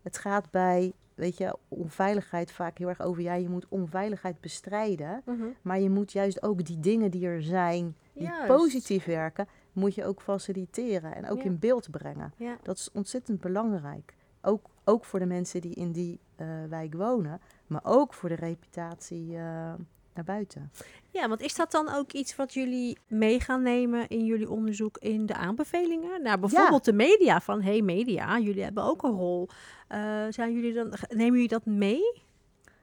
het 0.02 0.18
gaat 0.18 0.50
bij, 0.50 0.92
weet 1.16 1.36
je, 1.36 1.56
onveiligheid 1.68 2.52
vaak 2.52 2.78
heel 2.78 2.88
erg 2.88 3.00
over. 3.00 3.22
Ja, 3.22 3.34
je 3.34 3.48
moet 3.48 3.66
onveiligheid 3.68 4.40
bestrijden. 4.40 5.22
Mhm. 5.24 5.44
Maar 5.62 5.80
je 5.80 5.90
moet 5.90 6.12
juist 6.12 6.42
ook 6.42 6.64
die 6.64 6.80
dingen 6.80 7.10
die 7.10 7.26
er 7.26 7.42
zijn, 7.42 7.96
die 8.12 8.22
Juist. 8.22 8.46
positief 8.46 9.04
werken, 9.04 9.46
moet 9.72 9.94
je 9.94 10.04
ook 10.04 10.20
faciliteren 10.22 11.14
en 11.14 11.28
ook 11.28 11.38
Ja. 11.38 11.44
in 11.44 11.58
beeld 11.58 11.90
brengen. 11.90 12.32
Ja. 12.36 12.56
Dat 12.62 12.76
is 12.76 12.90
ontzettend 12.92 13.40
belangrijk. 13.40 14.14
Ook, 14.42 14.66
ook 14.84 15.04
voor 15.04 15.18
de 15.18 15.26
mensen 15.26 15.60
die 15.60 15.74
in 15.74 15.92
die 15.92 16.20
eh, 16.36 16.46
wijk 16.68 16.94
wonen, 16.94 17.40
maar 17.66 17.80
ook 17.84 18.14
voor 18.14 18.28
de 18.28 18.34
reputatie 18.34 19.36
eh, 19.36 19.72
naar 20.16 20.24
buiten. 20.24 20.70
Ja, 21.10 21.28
want 21.28 21.40
is 21.40 21.54
dat 21.54 21.70
dan 21.70 21.88
ook 21.94 22.12
iets 22.12 22.36
wat 22.36 22.54
jullie 22.54 22.98
mee 23.06 23.40
gaan 23.40 23.62
nemen 23.62 24.08
in 24.08 24.24
jullie 24.24 24.50
onderzoek 24.50 24.98
in 24.98 25.26
de 25.26 25.34
aanbevelingen? 25.34 26.22
Nou, 26.22 26.38
bijvoorbeeld 26.38 26.84
de 26.84 26.92
media. 26.92 27.40
Van, 27.40 27.62
hey 27.62 27.82
media, 27.82 28.38
jullie 28.38 28.62
hebben 28.62 28.82
ook 28.84 29.02
een 29.02 29.10
rol. 29.16 29.48
Eh, 29.88 30.00
zijn 30.30 30.52
jullie 30.54 30.72
dan, 30.74 30.92
nemen 31.08 31.32
jullie 31.32 31.48
dat 31.48 31.64
mee? 31.64 32.22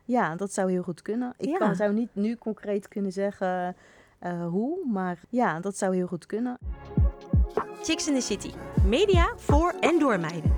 Ja, 0.05 0.35
dat 0.35 0.53
zou 0.53 0.71
heel 0.71 0.83
goed 0.83 1.01
kunnen. 1.01 1.33
Ik 1.37 1.49
Ja. 1.49 1.57
kan, 1.57 1.75
zou 1.75 1.93
niet 1.93 2.09
nu 2.15 2.35
concreet 2.35 2.87
kunnen 2.87 3.11
zeggen 3.11 3.75
eh, 4.19 4.47
hoe, 4.47 4.85
maar 4.91 5.19
ja, 5.29 5.59
dat 5.59 5.77
zou 5.77 5.95
heel 5.95 6.07
goed 6.07 6.25
kunnen. 6.25 6.57
Chicks 7.81 8.07
in 8.07 8.13
the 8.13 8.21
City. 8.21 8.51
Media 8.87 9.33
voor 9.35 9.73
en 9.79 9.99
door 9.99 10.19
meiden. 10.19 10.53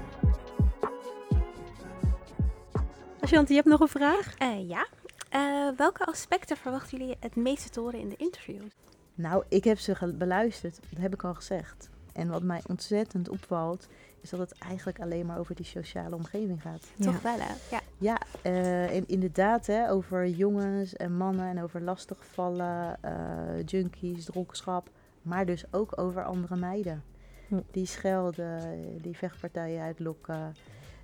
Ashanti, 3.20 3.50
je 3.54 3.56
hebt 3.60 3.70
nog 3.72 3.80
een 3.80 3.88
vraag? 3.88 4.36
Eh, 4.38 4.70
ja. 4.70 4.88
Eh, 5.36 5.70
welke 5.78 6.06
aspecten 6.06 6.58
verwachten 6.58 6.98
jullie 6.98 7.16
het 7.20 7.36
meeste 7.36 7.70
te 7.70 7.80
horen 7.80 8.00
in 8.00 8.10
de 8.10 8.16
interviews? 8.16 8.72
Nou, 9.16 9.44
ik 9.50 9.64
heb 9.64 9.80
ze 9.80 10.14
beluisterd, 10.18 10.80
dat 10.90 11.02
heb 11.02 11.14
ik 11.14 11.24
al 11.24 11.34
gezegd. 11.34 11.90
En 12.14 12.28
wat 12.28 12.44
mij 12.44 12.62
ontzettend 12.68 13.30
opvalt, 13.30 13.88
is 14.22 14.30
dat 14.30 14.40
het 14.40 14.58
eigenlijk 14.58 15.00
alleen 15.00 15.26
maar 15.26 15.40
over 15.40 15.56
die 15.56 15.66
sociale 15.66 16.16
omgeving 16.16 16.62
gaat. 16.62 16.92
Toch 17.00 17.22
wel, 17.22 17.38
hè? 17.40 17.54
Ja. 17.72 17.82
Ja, 17.98 18.18
eh, 18.42 18.96
en 18.96 19.08
inderdaad, 19.08 19.66
hè, 19.66 19.92
over 19.92 20.28
jongens 20.28 20.96
en 20.96 21.18
mannen 21.18 21.50
en 21.50 21.64
over 21.64 21.82
lastigvallen, 21.82 22.98
eh 23.02 23.66
junkies, 23.66 24.26
dronkenschap. 24.26 24.90
Maar 25.22 25.46
dus 25.46 25.64
ook 25.72 26.00
over 26.00 26.24
andere 26.24 26.56
meiden. 26.56 27.04
Hm. 27.48 27.62
Die 27.72 27.86
schelden, 27.86 28.62
die 29.02 29.18
vechtpartijen 29.18 29.82
uitlokken. 29.82 30.56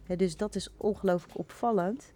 Hè, 0.03 0.15
dus 0.15 0.37
dat 0.37 0.55
is 0.55 0.69
ongelooflijk 0.77 1.37
opvallend. 1.37 2.13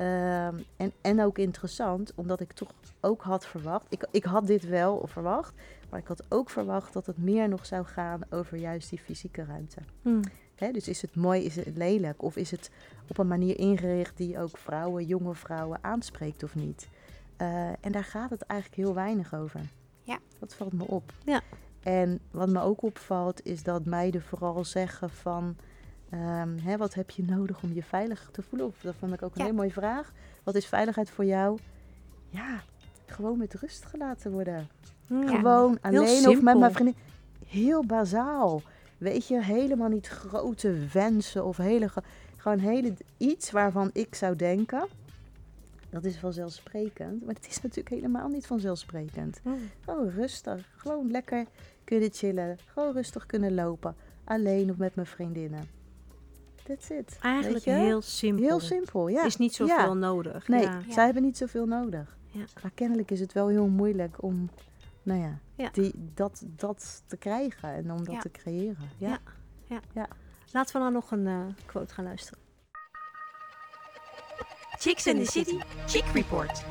Ehm, 0.00 0.54
en, 0.76 0.92
en 1.00 1.22
ook 1.22 1.38
interessant, 1.38 2.12
omdat 2.14 2.40
ik 2.40 2.52
toch 2.52 2.72
ook 3.00 3.22
had 3.22 3.46
verwacht. 3.46 3.86
Ik, 3.88 4.06
ik 4.10 4.24
had 4.24 4.46
dit 4.46 4.68
wel 4.68 5.06
verwacht, 5.06 5.54
maar 5.90 6.00
ik 6.00 6.06
had 6.06 6.22
ook 6.28 6.50
verwacht 6.50 6.92
dat 6.92 7.06
het 7.06 7.18
meer 7.18 7.48
nog 7.48 7.66
zou 7.66 7.84
gaan 7.84 8.20
over 8.30 8.56
juist 8.56 8.90
die 8.90 8.98
fysieke 8.98 9.44
ruimte. 9.44 9.80
Hm. 10.02 10.22
Hè, 10.54 10.70
dus 10.70 10.88
is 10.88 11.02
het 11.02 11.16
mooi, 11.16 11.44
is 11.44 11.56
het 11.56 11.76
lelijk? 11.76 12.22
Of 12.22 12.36
is 12.36 12.50
het 12.50 12.70
op 13.08 13.18
een 13.18 13.26
manier 13.26 13.58
ingericht 13.58 14.16
die 14.16 14.38
ook 14.38 14.56
vrouwen, 14.56 15.06
jonge 15.06 15.34
vrouwen 15.34 15.78
aanspreekt 15.80 16.42
of 16.42 16.54
niet? 16.54 16.88
Eh, 17.36 17.68
en 17.68 17.92
daar 17.92 18.04
gaat 18.04 18.30
het 18.30 18.42
eigenlijk 18.42 18.82
heel 18.82 18.94
weinig 18.94 19.34
over. 19.34 19.60
Ja. 20.02 20.18
Dat 20.38 20.54
valt 20.54 20.72
me 20.72 20.86
op. 20.86 21.12
Ja. 21.24 21.40
En 21.80 22.20
wat 22.30 22.48
me 22.48 22.60
ook 22.60 22.82
opvalt 22.82 23.44
is 23.44 23.62
dat 23.62 23.84
meiden 23.84 24.22
vooral 24.22 24.64
zeggen 24.64 25.10
van... 25.10 25.56
ehm, 26.10 26.58
hè, 26.58 26.76
wat 26.76 26.94
heb 26.94 27.10
je 27.10 27.22
nodig 27.24 27.62
om 27.62 27.72
je 27.72 27.82
veilig 27.82 28.28
te 28.32 28.42
voelen? 28.42 28.66
Of, 28.68 28.74
dat 28.82 28.94
vond 28.98 29.12
ik 29.12 29.22
ook 29.22 29.30
een 29.30 29.38
Ja. 29.38 29.44
hele 29.44 29.56
mooie 29.56 29.70
vraag. 29.72 30.12
Wat 30.42 30.54
is 30.54 30.66
veiligheid 30.66 31.10
voor 31.10 31.24
jou? 31.24 31.58
Ja, 32.28 32.60
gewoon 33.06 33.38
met 33.38 33.54
rust 33.54 33.84
gelaten 33.84 34.30
worden. 34.32 34.68
Gewoon 35.08 35.78
alleen 35.80 36.28
of 36.28 36.42
met 36.42 36.58
mijn 36.58 36.72
vriendin. 36.72 36.94
Heel 37.46 37.84
bazaal. 37.86 38.62
Weet 38.98 39.26
je, 39.26 39.42
helemaal 39.42 39.88
niet 39.88 40.06
grote 40.08 40.76
wensen 40.92 41.44
of 41.44 41.56
hele, 41.56 41.88
ge- 41.88 42.02
gewoon 42.36 42.58
hele, 42.58 42.92
iets 43.16 43.50
waarvan 43.50 43.90
ik 43.92 44.14
zou 44.14 44.36
denken. 44.36 44.86
Dat 45.90 46.04
is 46.04 46.16
vanzelfsprekend. 46.18 47.24
Maar 47.26 47.34
het 47.34 47.46
is 47.48 47.60
natuurlijk 47.62 47.88
helemaal 47.94 48.28
niet 48.28 48.46
vanzelfsprekend. 48.46 49.40
Hm. 49.42 49.48
Gewoon 49.84 50.08
rustig. 50.08 50.68
Gewoon 50.76 51.10
lekker 51.10 51.46
kunnen 51.84 52.10
chillen. 52.12 52.58
Gewoon 52.72 52.92
rustig 52.92 53.26
kunnen 53.26 53.54
lopen. 53.54 53.94
Alleen 54.24 54.70
of 54.70 54.76
met 54.76 54.94
mijn 54.94 55.06
vriendinnen. 55.06 55.64
That's 56.64 56.90
it. 56.90 57.18
Eigenlijk 57.20 57.64
heel 57.64 58.00
simpel. 58.02 58.44
Heel 58.46 58.60
simpel, 58.60 59.08
ja. 59.08 59.24
Is 59.24 59.36
niet 59.36 59.54
zoveel 59.54 59.76
Ja. 59.76 59.92
nodig. 59.92 60.48
Nee, 60.48 60.62
Ja. 60.62 60.80
zij 60.88 61.04
hebben 61.04 61.22
niet 61.22 61.36
zoveel 61.36 61.66
nodig. 61.66 62.16
Ja. 62.26 62.44
Maar 62.62 62.70
kennelijk 62.74 63.10
is 63.10 63.20
het 63.20 63.32
wel 63.32 63.48
heel 63.48 63.66
moeilijk 63.68 64.22
om, 64.22 64.50
nou 65.02 65.20
ja, 65.20 65.38
Ja. 65.56 65.68
Die, 65.72 65.92
dat, 66.14 66.42
dat 66.46 67.02
te 67.06 67.16
krijgen 67.16 67.74
en 67.74 67.90
om 67.90 68.04
dat 68.04 68.14
Ja. 68.14 68.20
te 68.20 68.30
creëren. 68.30 68.90
Ja. 68.98 69.18
Ja. 69.94 70.08
Laten 70.52 70.76
we 70.76 70.82
dan 70.82 70.92
nog 70.92 71.10
een 71.10 71.26
eh, 71.26 71.40
quote 71.66 71.94
gaan 71.94 72.04
luisteren. 72.04 72.38
Chicks 74.78 75.06
in 75.06 75.24
the 75.24 75.30
City. 75.30 75.58
Chick 75.86 76.04
Report. 76.14 76.62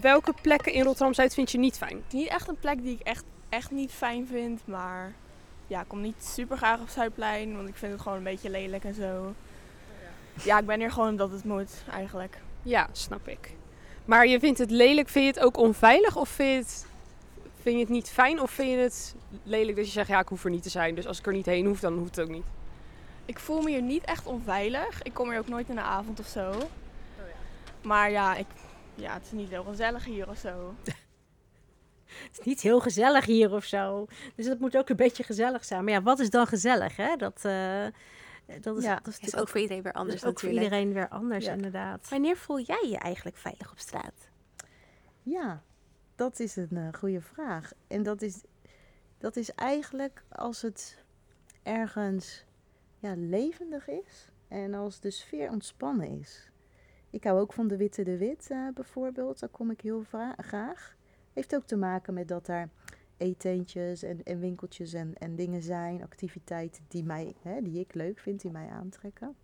Welke 0.00 0.34
plekken 0.42 0.72
in 0.72 0.82
Rotterdam-Zuid 0.82 1.34
vind 1.34 1.50
je 1.50 1.58
niet 1.58 1.76
fijn? 1.76 2.02
Niet 2.12 2.28
echt 2.28 2.48
een 2.48 2.56
plek 2.58 2.82
die 2.82 2.94
ik 2.94 3.00
echt, 3.00 3.24
echt 3.48 3.70
niet 3.70 3.90
fijn 3.90 4.26
vind, 4.26 4.66
maar 4.66 5.12
ja, 5.66 5.80
ik 5.80 5.88
kom 5.88 6.00
niet 6.00 6.24
super 6.24 6.56
graag 6.56 6.80
op 6.80 6.88
Zuidplein, 6.88 7.56
want 7.56 7.68
ik 7.68 7.74
vind 7.74 7.92
het 7.92 8.00
gewoon 8.00 8.18
een 8.18 8.24
beetje 8.24 8.50
lelijk 8.50 8.84
en 8.84 8.94
zo. 8.94 9.34
Ja, 10.42 10.58
ik 10.58 10.66
ben 10.66 10.78
hier 10.78 10.90
gewoon 10.90 11.08
omdat 11.08 11.30
het 11.30 11.44
moet, 11.44 11.70
eigenlijk. 11.90 12.38
Ja, 12.62 12.88
snap 12.92 13.28
ik. 13.28 13.52
Maar 14.04 14.26
je 14.26 14.38
vindt 14.38 14.58
het 14.58 14.70
lelijk, 14.70 15.08
vind 15.08 15.24
je 15.24 15.30
het 15.32 15.40
ook 15.40 15.56
onveilig 15.56 16.16
of 16.16 16.28
vind 16.28 16.50
je 16.50 16.56
het, 16.56 16.86
vind 17.62 17.74
je 17.74 17.80
het 17.80 17.90
niet 17.90 18.08
fijn? 18.08 18.40
Of 18.40 18.50
vind 18.50 18.70
je 18.70 18.76
het 18.76 19.14
lelijk 19.42 19.76
dat 19.76 19.86
je 19.86 19.92
zegt, 19.92 20.08
ja, 20.08 20.20
ik 20.20 20.28
hoef 20.28 20.44
er 20.44 20.50
niet 20.50 20.62
te 20.62 20.68
zijn. 20.68 20.94
Dus 20.94 21.06
als 21.06 21.18
ik 21.18 21.26
er 21.26 21.32
niet 21.32 21.46
heen 21.46 21.66
hoef, 21.66 21.80
dan 21.80 21.98
hoeft 21.98 22.16
het 22.16 22.24
ook 22.24 22.32
niet. 22.32 22.44
Ik 23.24 23.38
voel 23.38 23.62
me 23.62 23.70
hier 23.70 23.82
niet 23.82 24.04
echt 24.04 24.26
onveilig. 24.26 25.02
Ik 25.02 25.14
kom 25.14 25.30
hier 25.30 25.38
ook 25.38 25.48
nooit 25.48 25.68
in 25.68 25.74
de 25.74 25.80
avond 25.80 26.20
of 26.20 26.26
zo. 26.26 26.52
Maar 27.82 28.10
ja, 28.10 28.36
ik, 28.36 28.46
ja, 28.94 29.12
het 29.12 29.22
is 29.24 29.32
niet 29.32 29.48
heel 29.48 29.64
gezellig 29.64 30.04
hier 30.04 30.28
of 30.28 30.38
zo. 30.38 30.74
Het 32.28 32.38
is 32.38 32.44
niet 32.44 32.60
heel 32.60 32.80
gezellig 32.80 33.24
hier 33.24 33.52
of 33.52 33.64
zo. 33.64 34.06
Dus 34.34 34.46
het 34.46 34.60
moet 34.60 34.76
ook 34.76 34.88
een 34.88 34.96
beetje 34.96 35.22
gezellig 35.22 35.64
zijn. 35.64 35.84
Maar 35.84 35.92
ja, 35.92 36.02
wat 36.02 36.18
is 36.18 36.30
dan 36.30 36.46
gezellig, 36.46 36.96
hè? 36.96 37.16
Dat, 37.16 37.44
eh, 37.44 37.84
dat 38.60 38.76
is, 38.76 38.84
Ja, 38.84 39.00
dat 39.02 39.18
is 39.20 39.36
ook 39.36 39.48
voor 39.48 39.60
iedereen 39.60 39.82
weer 39.82 39.92
dat 39.92 40.00
anders 40.00 40.22
is 40.22 40.28
ook 40.28 40.38
voor 40.40 40.48
natuurlijk. 40.48 40.74
iedereen 40.74 40.94
weer 40.94 41.08
anders, 41.08 41.44
Ja. 41.44 41.52
inderdaad. 41.52 42.08
Wanneer 42.08 42.36
voel 42.36 42.60
jij 42.60 42.86
je 42.88 42.98
eigenlijk 42.98 43.36
veilig 43.36 43.70
op 43.70 43.78
straat? 43.78 44.28
Ja, 45.22 45.62
dat 46.14 46.40
is 46.40 46.56
een 46.56 46.76
eh, 46.76 46.88
goede 46.92 47.20
vraag. 47.20 47.72
En 47.86 48.02
dat 48.02 48.22
is, 48.22 48.42
dat 49.18 49.36
is 49.36 49.54
eigenlijk 49.54 50.22
als 50.28 50.62
het 50.62 51.04
ergens 51.62 52.44
ja, 52.98 53.14
levendig 53.16 53.88
is 53.88 54.28
en 54.48 54.74
als 54.74 55.00
de 55.00 55.10
sfeer 55.10 55.50
ontspannen 55.50 56.20
is. 56.20 56.50
Ik 57.10 57.24
hou 57.24 57.40
ook 57.40 57.52
van 57.52 57.68
de 57.68 57.76
Witte 57.76 58.02
de 58.02 58.16
Wit 58.16 58.50
eh, 58.50 58.68
bijvoorbeeld, 58.74 59.40
daar 59.40 59.48
kom 59.48 59.70
ik 59.70 59.80
heel 59.80 60.04
graag. 60.36 60.96
Heeft 61.34 61.54
ook 61.54 61.66
te 61.66 61.76
maken 61.76 62.14
met 62.14 62.28
dat 62.28 62.46
daar 62.46 62.68
eetentjes 63.16 64.02
en, 64.02 64.22
en 64.22 64.40
winkeltjes 64.40 64.92
en, 64.92 65.14
en 65.14 65.36
dingen 65.36 65.62
zijn, 65.62 66.02
activiteiten 66.02 66.84
die, 66.88 67.04
mij, 67.04 67.34
hè, 67.42 67.62
die 67.62 67.80
ik 67.80 67.94
leuk 67.94 68.18
vind, 68.18 68.40
die 68.40 68.50
mij 68.50 68.68
aantrekken. 68.68 69.34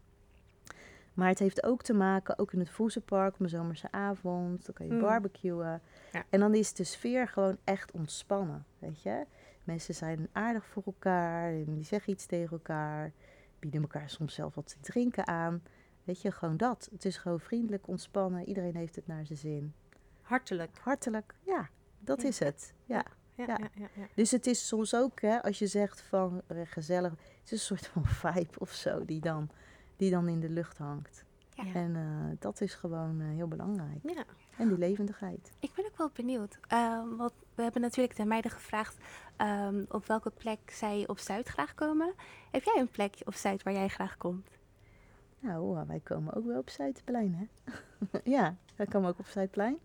Maar 1.15 1.29
het 1.29 1.39
heeft 1.39 1.65
ook 1.65 1.83
te 1.83 1.93
maken, 1.95 2.39
ook 2.39 2.53
in 2.53 2.59
het 2.59 2.71
Voezenpark, 2.71 3.35
op 3.35 3.41
een 3.41 3.49
zomerse 3.49 3.93
avond, 3.93 4.67
dan 4.67 4.75
kan 4.75 4.87
je 4.87 4.93
Mm. 4.93 5.01
barbecuen. 5.01 5.81
Ja. 6.13 6.25
En 6.29 6.41
dan 6.41 6.55
is 6.55 6.73
de 6.73 6.85
sfeer 6.85 7.29
gewoon 7.29 7.57
echt 7.65 7.91
ontspannen, 7.91 8.65
weet 8.79 9.03
je. 9.03 9.27
Mensen 9.65 9.95
zijn 9.95 10.29
aardig 10.33 10.67
voor 10.67 10.83
elkaar, 10.87 11.65
die 11.65 11.85
zeggen 11.85 12.13
iets 12.13 12.27
tegen 12.27 12.51
elkaar, 12.51 13.13
bieden 13.59 13.81
elkaar 13.81 14.11
soms 14.11 14.35
zelf 14.35 14.55
wat 14.55 14.67
te 14.67 14.81
drinken 14.81 15.27
aan. 15.27 15.63
Weet 16.05 16.23
je, 16.23 16.31
gewoon 16.31 16.57
dat. 16.57 16.89
Het 16.93 17.05
is 17.05 17.17
gewoon 17.17 17.41
vriendelijk, 17.41 17.89
ontspannen, 17.89 18.49
iedereen 18.49 18.77
heeft 18.77 18.97
het 18.97 19.07
naar 19.07 19.27
zijn 19.27 19.39
zin. 19.39 19.75
Hartelijk. 20.23 20.79
Hartelijk, 20.79 21.35
ja, 21.43 21.69
dat 22.01 22.23
is 22.25 22.39
het. 22.39 22.75
Ja. 22.85 23.05
Ja, 23.35 23.47
Ja. 23.47 23.89
ja. 23.95 24.07
Dus 24.15 24.31
het 24.31 24.47
is 24.47 24.67
soms 24.67 24.95
ook, 24.95 25.21
hè, 25.21 25.43
als 25.43 25.59
je 25.59 25.67
zegt 25.67 26.01
van 26.01 26.43
eh, 26.47 26.57
gezellig, 26.65 27.11
het 27.11 27.21
is 27.45 27.51
een 27.51 27.59
soort 27.59 27.87
van 27.87 28.07
vibe 28.23 28.59
of 28.59 28.71
zo 28.71 29.05
die 29.05 29.21
dan, 29.21 29.51
die 29.97 30.11
dan 30.11 30.29
in 30.29 30.41
de 30.41 30.49
lucht 30.49 30.79
hangt. 30.79 31.25
Ja. 31.55 31.75
En 31.75 31.97
eh, 31.97 32.37
dat 32.39 32.61
is 32.61 32.75
gewoon 32.75 33.21
eh, 33.21 33.27
heel 33.29 33.49
belangrijk. 33.49 33.99
Ja. 34.03 34.25
En 34.57 34.69
die 34.69 34.79
levendigheid. 34.79 35.53
Ik 35.59 35.75
ben 35.75 35.85
ook 35.85 35.97
wel 35.97 36.11
benieuwd. 36.15 36.59
Ehm, 36.69 37.17
want 37.17 37.33
we 37.55 37.63
hebben 37.63 37.81
natuurlijk 37.81 38.17
de 38.17 38.25
meiden 38.25 38.51
gevraagd 38.51 38.97
ehm, 39.37 39.85
op 39.89 40.07
welke 40.07 40.31
plek 40.31 40.71
zij 40.71 41.05
op 41.09 41.19
Zuid 41.19 41.49
graag 41.49 41.75
komen. 41.75 42.15
Heb 42.51 42.63
jij 42.63 42.77
een 42.79 42.91
plek 42.91 43.17
op 43.25 43.35
Zuid 43.35 43.63
waar 43.63 43.73
jij 43.73 43.89
graag 43.89 44.17
komt? 44.17 44.59
Nou, 45.41 45.87
wij 45.87 46.01
komen 46.01 46.35
ook 46.35 46.45
wel 46.45 46.59
op 46.59 46.71
Zuidplein, 46.71 47.35
hè? 47.35 47.73
ja, 48.37 48.57
wij 48.77 48.87
komen 48.87 49.09
ook 49.09 49.19
op 49.19 49.27
Zuidplein. 49.27 49.79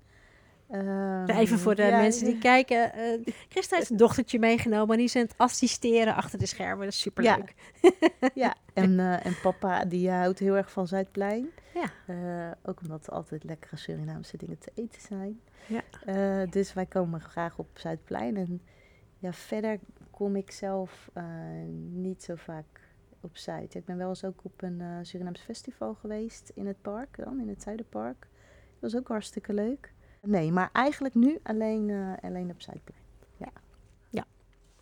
Ehm, 0.69 1.29
Even 1.29 1.59
voor 1.59 1.75
de 1.75 1.83
ja, 1.83 1.99
mensen 1.99 2.25
die 2.25 2.37
kijken. 2.37 2.93
eh 2.93 3.33
Christa 3.49 3.75
heeft 3.75 3.89
een 3.89 3.97
dochtertje 3.97 4.39
meegenomen. 4.39 4.89
En 4.89 4.97
die 4.97 5.05
is 5.05 5.15
aan 5.15 5.21
het 5.21 5.37
assisteren 5.37 6.15
achter 6.15 6.39
de 6.39 6.45
schermen. 6.45 6.83
Dat 6.85 6.93
is 6.93 6.99
superleuk. 6.99 7.53
Ja, 8.33 8.55
en, 8.73 8.99
eh, 9.05 9.25
en 9.25 9.39
papa 9.41 9.85
die 9.85 10.11
houdt 10.11 10.39
heel 10.39 10.55
erg 10.55 10.71
van 10.71 10.87
Zuidplein. 10.87 11.47
Ja. 11.73 11.91
Eh, 12.07 12.51
ook 12.63 12.81
omdat 12.81 13.07
er 13.07 13.13
altijd 13.13 13.43
lekkere 13.43 13.77
Surinaamse 13.77 14.37
dingen 14.37 14.57
te 14.57 14.71
eten 14.75 15.01
zijn. 15.01 15.39
Ja. 15.67 15.81
Eh, 16.05 16.51
dus 16.51 16.73
wij 16.73 16.85
komen 16.85 17.21
graag 17.21 17.57
op 17.57 17.67
Zuidplein. 17.73 18.37
En 18.37 18.61
ja, 19.19 19.33
verder 19.33 19.79
kom 20.11 20.35
ik 20.35 20.51
zelf 20.51 21.09
eh, 21.13 21.23
niet 21.91 22.23
zo 22.23 22.35
vaak 22.35 22.65
op 23.21 23.37
Zuid. 23.37 23.75
Ik 23.75 23.85
ben 23.85 23.97
wel 23.97 24.09
eens 24.09 24.23
ook 24.23 24.39
op 24.43 24.61
een 24.61 24.81
eh 24.81 24.87
Surinaams 25.01 25.39
festival 25.41 25.93
geweest 25.93 26.51
in 26.55 26.67
het 26.67 26.81
park 26.81 27.17
dan, 27.17 27.39
in 27.39 27.49
het 27.49 27.61
Zuiderpark. 27.63 28.27
Dat 28.79 28.91
was 28.91 28.95
ook 29.01 29.07
hartstikke 29.07 29.53
leuk. 29.53 29.93
Nee, 30.25 30.51
maar 30.51 30.69
eigenlijk 30.73 31.15
nu 31.15 31.39
alleen, 31.43 31.89
eh, 31.89 32.29
alleen 32.29 32.49
op 32.49 32.61
Zuidplein. 32.61 33.03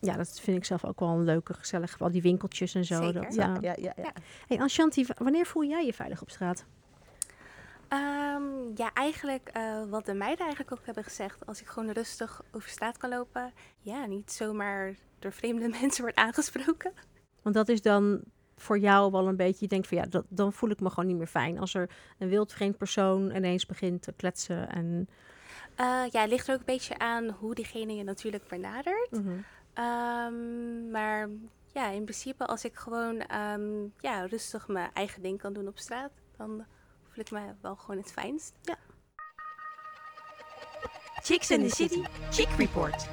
Ja, 0.04 0.16
dat 0.16 0.40
vind 0.40 0.56
ik 0.56 0.64
zelf 0.64 0.84
ook 0.84 1.00
wel 1.00 1.08
een 1.08 1.24
leuke, 1.24 1.54
gezellig. 1.54 2.00
Al 2.00 2.10
die 2.10 2.22
winkeltjes 2.22 2.74
en 2.74 2.84
zo. 2.84 3.02
Zeker. 3.02 3.22
Dat, 3.22 3.34
Ja, 3.34 3.54
eh. 3.54 3.60
ja, 3.60 3.74
ja, 3.76 3.92
ja. 3.96 4.02
Ja. 4.02 4.12
Hey, 4.46 4.58
Anshanti, 4.58 5.06
wanneer 5.18 5.46
voel 5.46 5.64
jij 5.64 5.86
je 5.86 5.92
veilig 5.92 6.22
op 6.22 6.30
straat? 6.30 6.64
Ehm, 7.88 8.42
ja, 8.74 8.92
eigenlijk 8.94 9.48
eh, 9.48 9.82
wat 9.90 10.06
de 10.06 10.14
meiden 10.14 10.44
eigenlijk 10.44 10.78
ook 10.78 10.86
hebben 10.86 11.04
gezegd. 11.04 11.46
Als 11.46 11.60
ik 11.60 11.66
gewoon 11.66 11.90
rustig 11.90 12.42
over 12.52 12.68
straat 12.68 12.96
kan 12.96 13.10
lopen. 13.10 13.52
Ja, 13.80 14.06
niet 14.06 14.32
zomaar 14.32 14.94
door 15.18 15.32
vreemde 15.32 15.68
mensen 15.80 16.02
wordt 16.02 16.16
aangesproken. 16.16 16.92
Want 17.42 17.54
dat 17.54 17.68
is 17.68 17.82
dan 17.82 18.20
voor 18.56 18.78
jou 18.78 19.10
wel 19.10 19.28
een 19.28 19.36
beetje, 19.36 19.58
je 19.60 19.68
denkt 19.68 19.86
van 19.86 19.96
ja, 19.96 20.04
dat, 20.04 20.24
dan 20.28 20.52
voel 20.52 20.70
ik 20.70 20.80
me 20.80 20.88
gewoon 20.88 21.06
niet 21.06 21.16
meer 21.16 21.26
fijn. 21.26 21.58
Als 21.58 21.74
er 21.74 21.90
een 22.18 22.28
wildvreemd 22.28 22.76
persoon 22.76 23.30
ineens 23.30 23.66
begint 23.66 24.02
te 24.02 24.12
kletsen 24.12 24.68
en... 24.68 25.08
Eh, 25.76 26.04
ja, 26.10 26.20
het 26.20 26.30
ligt 26.30 26.48
er 26.48 26.54
ook 26.54 26.60
een 26.60 26.66
beetje 26.66 26.98
aan 26.98 27.28
hoe 27.28 27.54
diegene 27.54 27.94
je 27.94 28.04
natuurlijk 28.04 28.48
benadert. 28.48 29.10
Mhm. 29.10 29.36
Ehm, 29.72 30.90
maar 30.90 31.28
ja, 31.72 31.88
in 31.88 32.02
principe 32.02 32.46
als 32.46 32.64
ik 32.64 32.74
gewoon 32.74 33.20
ehm, 33.20 33.82
ja, 34.00 34.26
rustig 34.26 34.68
mijn 34.68 34.90
eigen 34.92 35.22
ding 35.22 35.38
kan 35.38 35.52
doen 35.52 35.68
op 35.68 35.78
straat, 35.78 36.12
dan 36.36 36.64
voel 37.02 37.24
ik 37.24 37.30
me 37.30 37.40
wel 37.60 37.76
gewoon 37.76 37.96
het 37.96 38.12
fijnst. 38.12 38.54
Ja. 38.62 38.76
Chicks 41.22 41.50
in 41.50 41.68
the 41.68 41.74
City, 41.74 42.02
Chick 42.30 42.48
Report. 42.48 43.08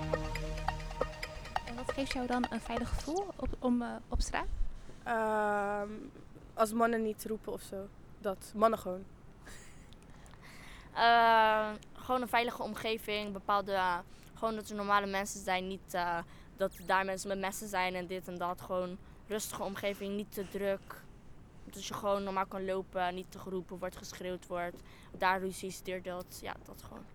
En 1.65 1.75
wat 1.75 1.91
geeft 1.91 2.13
jou 2.13 2.27
dan 2.27 2.45
een 2.49 2.61
veilig 2.61 2.89
gevoel 2.89 3.25
op, 3.35 3.49
om, 3.59 3.81
eh, 3.81 3.95
op 4.07 4.21
straat? 4.21 4.47
Ehm, 5.03 5.89
als 6.53 6.73
mannen 6.73 7.01
niet 7.01 7.25
roepen 7.25 7.53
of 7.53 7.61
zo. 7.61 7.87
Dat. 8.19 8.51
Mannen 8.55 8.79
gewoon. 8.79 9.03
Eh, 10.93 11.69
gewoon 11.93 12.21
een 12.21 12.27
veilige 12.27 12.63
omgeving, 12.63 13.33
bepaalde, 13.33 13.71
eh, 13.71 13.97
gewoon 14.33 14.55
dat 14.55 14.69
er 14.69 14.75
normale 14.75 15.07
mensen 15.07 15.43
zijn, 15.43 15.67
niet 15.67 15.93
eh, 15.93 16.17
dat 16.57 16.77
daar 16.85 17.05
mensen 17.05 17.27
met 17.27 17.39
messen 17.39 17.67
zijn 17.67 17.95
en 17.95 18.07
dit 18.07 18.27
en 18.27 18.37
dat. 18.37 18.61
Gewoon 18.61 18.97
rustige 19.27 19.63
omgeving, 19.63 20.15
niet 20.15 20.31
te 20.31 20.47
druk. 20.49 21.01
Dat 21.65 21.85
je 21.85 21.93
gewoon 21.93 22.23
normaal 22.23 22.45
kan 22.45 22.65
lopen, 22.65 23.15
niet 23.15 23.31
te 23.31 23.39
geroepen 23.39 23.77
wordt, 23.77 23.97
geschreeuwd 23.97 24.47
wordt. 24.47 24.81
Daar 25.17 25.39
ruzies, 25.39 25.81
dit, 25.81 26.03
dat. 26.03 26.39
Ja, 26.41 26.55
dat 26.65 26.83
gewoon. 26.83 27.05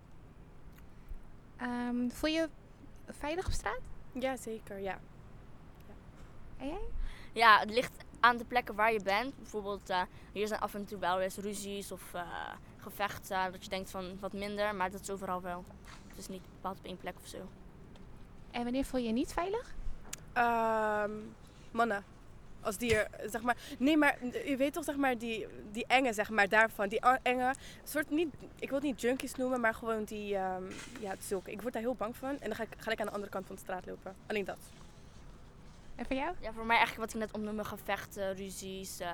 Ehm, 1.57 2.09
voel 2.09 2.31
je 2.31 2.49
veilig 3.07 3.47
op 3.47 3.53
straat? 3.53 3.81
Ja, 4.13 4.37
zeker. 4.37 4.79
Ja. 4.79 4.99
En 6.57 6.67
jij? 6.67 6.89
Ja, 7.37 7.59
het 7.59 7.71
ligt 7.71 8.05
aan 8.21 8.37
de 8.37 8.45
plekken 8.45 8.75
waar 8.75 8.93
je 8.93 9.03
bent. 9.03 9.37
Bijvoorbeeld, 9.37 9.91
eh, 9.91 10.03
hier 10.33 10.47
zijn 10.47 10.61
af 10.61 10.75
en 10.75 10.85
toe 10.85 10.99
wel 10.99 11.21
eens 11.21 11.37
ruzies 11.37 11.93
of 11.93 12.15
eh, 12.15 12.23
gevechten. 12.77 13.53
Dat 13.53 13.65
je 13.65 13.71
denkt 13.71 13.91
van 13.91 14.19
wat 14.21 14.33
minder, 14.33 14.75
maar 14.75 14.91
dat 14.91 15.01
is 15.01 15.11
overal 15.11 15.43
wel. 15.43 15.65
Het 16.09 16.19
is 16.19 16.29
niet 16.29 16.43
bepaald 16.55 16.79
op 16.79 16.85
één 16.85 16.97
plek 16.97 17.15
of 17.23 17.29
zo. 17.29 17.37
En 18.51 18.63
wanneer 18.63 18.85
voel 18.85 19.01
je 19.01 19.07
je 19.07 19.13
niet 19.13 19.33
veilig? 19.33 19.75
Ehm, 20.33 21.11
mannen. 21.71 22.05
Als 22.61 22.77
die 22.77 22.97
er, 22.97 23.31
zeg 23.31 23.43
maar... 23.43 23.57
Nee, 23.79 23.97
maar 23.97 24.19
je 24.45 24.57
weet 24.57 24.73
toch, 24.73 24.85
zeg 24.85 24.97
maar, 24.97 25.19
die, 25.19 25.47
die 25.73 25.87
enge, 25.87 26.13
zeg 26.13 26.31
maar, 26.31 26.49
daarvan. 26.49 26.89
Die 26.89 27.01
enge, 27.23 27.55
soort 27.85 28.11
niet... 28.11 28.35
Ik 28.59 28.69
wil 28.69 28.79
het 28.79 28.87
niet 28.87 29.01
junkies 29.01 29.35
noemen, 29.35 29.61
maar 29.61 29.75
gewoon 29.75 30.05
die... 30.05 30.37
ehm, 30.37 30.65
ja, 31.01 31.15
zulke. 31.19 31.51
Ik 31.51 31.63
word 31.63 31.73
daar 31.73 31.83
heel 31.83 31.95
bang 31.95 32.17
van. 32.17 32.41
En 32.41 32.47
dan 32.47 32.55
ga 32.55 32.63
ik 32.63 32.75
gelijk 32.77 33.01
aan 33.01 33.07
de 33.07 33.13
andere 33.13 33.33
kant 33.33 33.47
van 33.47 33.55
de 33.55 33.61
straat 33.61 33.87
lopen. 33.87 34.15
Alleen 34.27 34.45
dat. 34.45 34.59
En 35.97 36.07
voor 36.07 36.17
jou? 36.17 36.35
Ja, 36.41 36.53
voor 36.53 36.67
mij 36.67 36.77
eigenlijk 36.77 37.07
wat 37.13 37.15
ik 37.23 37.27
net 37.27 37.37
opnoemde, 37.37 37.65
gevechten, 37.65 38.35
ruzies, 38.35 39.01
eh, 39.01 39.09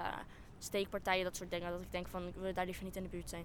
steekpartijen, 0.58 1.24
dat 1.24 1.36
soort 1.36 1.50
dingen. 1.50 1.70
Dat 1.70 1.80
ik 1.80 1.92
denk 1.92 2.08
van, 2.08 2.26
ik 2.26 2.34
wil 2.34 2.54
daar 2.54 2.64
liever 2.64 2.84
niet 2.84 2.96
in 2.96 3.02
de 3.02 3.08
buurt 3.08 3.28
zijn. 3.28 3.44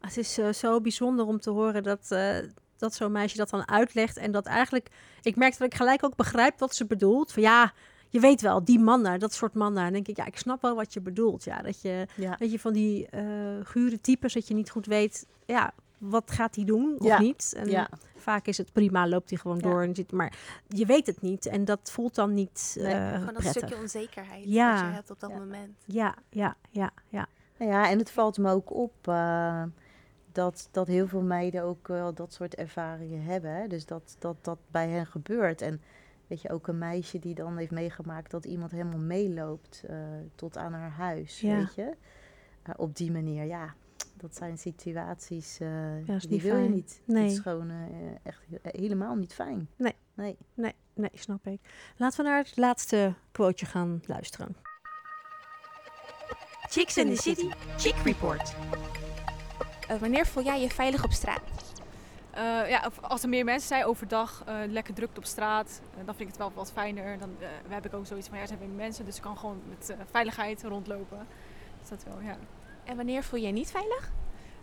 Het 0.00 0.16
is 0.16 0.38
eh, 0.38 0.52
zo 0.52 0.80
bijzonder 0.80 1.26
om 1.26 1.40
te 1.40 1.50
horen 1.50 1.82
dat, 1.82 2.10
eh, 2.10 2.36
dat 2.76 2.94
zo'n 2.94 3.12
meisje 3.12 3.36
dat 3.36 3.50
dan 3.50 3.68
uitlegt. 3.68 4.16
En 4.16 4.32
dat 4.32 4.46
eigenlijk, 4.46 4.88
ik 5.22 5.36
merk 5.36 5.58
dat 5.58 5.66
ik 5.66 5.74
gelijk 5.74 6.04
ook 6.04 6.16
begrijp 6.16 6.58
wat 6.58 6.74
ze 6.74 6.86
bedoelt. 6.86 7.32
Van 7.32 7.42
ja, 7.42 7.72
je 8.08 8.20
weet 8.20 8.40
wel, 8.40 8.64
die 8.64 8.78
mannen, 8.78 9.18
dat 9.18 9.34
soort 9.34 9.54
mannen. 9.54 9.82
Dan 9.82 9.92
denk 9.92 10.08
ik, 10.08 10.16
ja, 10.16 10.24
ik 10.26 10.38
snap 10.38 10.62
wel 10.62 10.74
wat 10.74 10.92
je 10.92 11.00
bedoelt. 11.00 11.44
Ja, 11.44 11.62
dat 11.62 11.82
je, 11.82 12.06
Ja. 12.16 12.36
weet 12.38 12.50
je 12.50 12.58
van 12.58 12.72
die 12.72 13.06
eh 13.08 13.22
gure 13.62 14.00
types, 14.00 14.32
dat 14.32 14.48
je 14.48 14.54
niet 14.54 14.70
goed 14.70 14.86
weet, 14.86 15.26
ja, 15.46 15.72
wat 16.08 16.30
gaat 16.30 16.54
hij 16.56 16.64
doen 16.64 16.94
of 16.98 17.06
Ja. 17.06 17.18
niet. 17.20 17.52
En 17.56 17.68
Ja. 17.70 17.88
vaak 18.16 18.46
is 18.46 18.58
het 18.58 18.72
prima, 18.72 19.08
loopt 19.08 19.30
hij 19.30 19.38
gewoon 19.38 19.56
Ja. 19.56 19.62
door. 19.62 19.82
En 19.82 19.94
zit, 19.94 20.12
maar 20.12 20.32
je 20.68 20.86
weet 20.86 21.06
het 21.06 21.20
niet 21.20 21.46
en 21.46 21.64
dat 21.64 21.90
voelt 21.90 22.14
dan 22.14 22.34
niet 22.34 22.76
Nee, 22.78 22.92
eh, 22.92 23.08
Gewoon 23.10 23.24
dat 23.24 23.32
prettig. 23.34 23.50
stukje 23.52 23.76
onzekerheid 23.76 24.44
Ja. 24.44 24.70
dat 24.80 24.80
je 24.88 24.94
hebt 24.94 25.10
op 25.10 25.20
dat 25.20 25.30
Ja. 25.30 25.38
moment. 25.38 25.76
Ja, 25.84 26.14
ja, 26.30 26.56
ja, 26.70 26.90
ja. 27.08 27.26
Nou 27.58 27.70
ja, 27.70 27.90
en 27.90 27.98
het 27.98 28.10
valt 28.10 28.38
me 28.38 28.50
ook 28.50 28.72
op 28.72 29.08
eh, 29.08 29.62
dat, 30.32 30.68
dat 30.70 30.86
heel 30.86 31.06
veel 31.06 31.22
meiden 31.22 31.62
ook 31.62 31.88
wel 31.88 32.14
dat 32.14 32.32
soort 32.32 32.54
ervaringen 32.54 33.22
hebben. 33.22 33.50
Hè? 33.54 33.66
Dus 33.66 33.86
dat, 33.86 34.16
dat 34.18 34.36
dat 34.40 34.58
bij 34.70 34.88
hen 34.88 35.06
gebeurt. 35.06 35.60
En 35.62 35.82
weet 36.26 36.42
je, 36.42 36.50
ook 36.50 36.66
een 36.66 36.78
meisje 36.78 37.18
die 37.18 37.34
dan 37.34 37.56
heeft 37.56 37.70
meegemaakt 37.70 38.30
dat 38.30 38.44
iemand 38.44 38.70
helemaal 38.70 38.98
meeloopt 38.98 39.82
eh, 39.86 39.96
tot 40.34 40.56
aan 40.56 40.72
haar 40.72 40.90
huis, 40.90 41.40
Ja. 41.40 41.56
weet 41.56 41.74
je. 41.74 41.94
Op 42.76 42.96
die 42.96 43.12
manier, 43.12 43.44
ja. 43.44 43.74
Dat 44.16 44.36
zijn 44.36 44.58
situaties, 44.58 45.58
eh, 45.60 46.06
Ja, 46.06 46.14
is 46.14 46.22
die 46.22 46.30
niet 46.30 46.42
wil 46.42 46.56
je 46.56 46.68
niet. 46.68 47.02
Nee. 47.04 47.22
Het 47.22 47.32
is 47.32 47.38
gewoon 47.38 47.70
eh, 47.70 47.76
echt 48.22 48.40
he- 48.62 48.80
helemaal 48.80 49.14
niet 49.14 49.34
fijn. 49.34 49.68
Nee. 49.76 49.94
Nee. 50.14 50.36
Nee, 50.54 50.72
nee, 50.94 51.10
snap 51.14 51.46
ik. 51.46 51.60
Laten 51.96 52.24
we 52.24 52.30
naar 52.30 52.38
het 52.38 52.56
laatste 52.56 53.14
quoteje 53.32 53.66
gaan 53.70 54.00
luisteren. 54.06 54.56
Chicks 56.68 56.96
in 56.96 57.14
the 57.14 57.22
City, 57.22 57.50
Chick 57.76 57.94
Report. 58.04 58.54
Eh, 59.88 59.96
wanneer 59.96 60.26
voel 60.26 60.44
jij 60.44 60.60
je 60.60 60.68
veilig 60.70 61.04
op 61.04 61.12
straat? 61.12 61.40
Eh, 62.30 62.42
ja, 62.68 62.84
of 62.86 63.00
als 63.02 63.22
er 63.22 63.28
meer 63.28 63.44
mensen 63.44 63.68
zijn 63.68 63.84
overdag, 63.84 64.42
eh, 64.46 64.56
lekker 64.68 64.94
druk 64.94 65.16
op 65.16 65.24
straat, 65.24 65.80
dan 65.96 66.04
vind 66.04 66.20
ik 66.20 66.26
het 66.26 66.36
wel 66.36 66.52
wat 66.54 66.72
fijner. 66.72 67.18
Dan 67.18 67.30
eh, 67.40 67.48
heb 67.68 67.84
ik 67.86 67.94
ook 67.94 68.06
zoiets 68.06 68.26
van, 68.28 68.36
ja, 68.36 68.42
er 68.42 68.48
zijn 68.48 68.60
weer 68.60 68.68
mensen, 68.68 69.04
dus 69.04 69.16
ik 69.16 69.22
kan 69.22 69.38
gewoon 69.38 69.60
met 69.68 69.90
eh, 69.90 69.96
veiligheid 70.10 70.62
rondlopen. 70.62 71.26
Dus 71.80 71.88
dat 71.88 72.04
wel, 72.04 72.20
ja. 72.20 72.36
En 72.84 72.96
wanneer 72.96 73.22
voel 73.22 73.40
je 73.40 73.46
je 73.46 73.52
niet 73.52 73.70
veilig? 73.70 74.12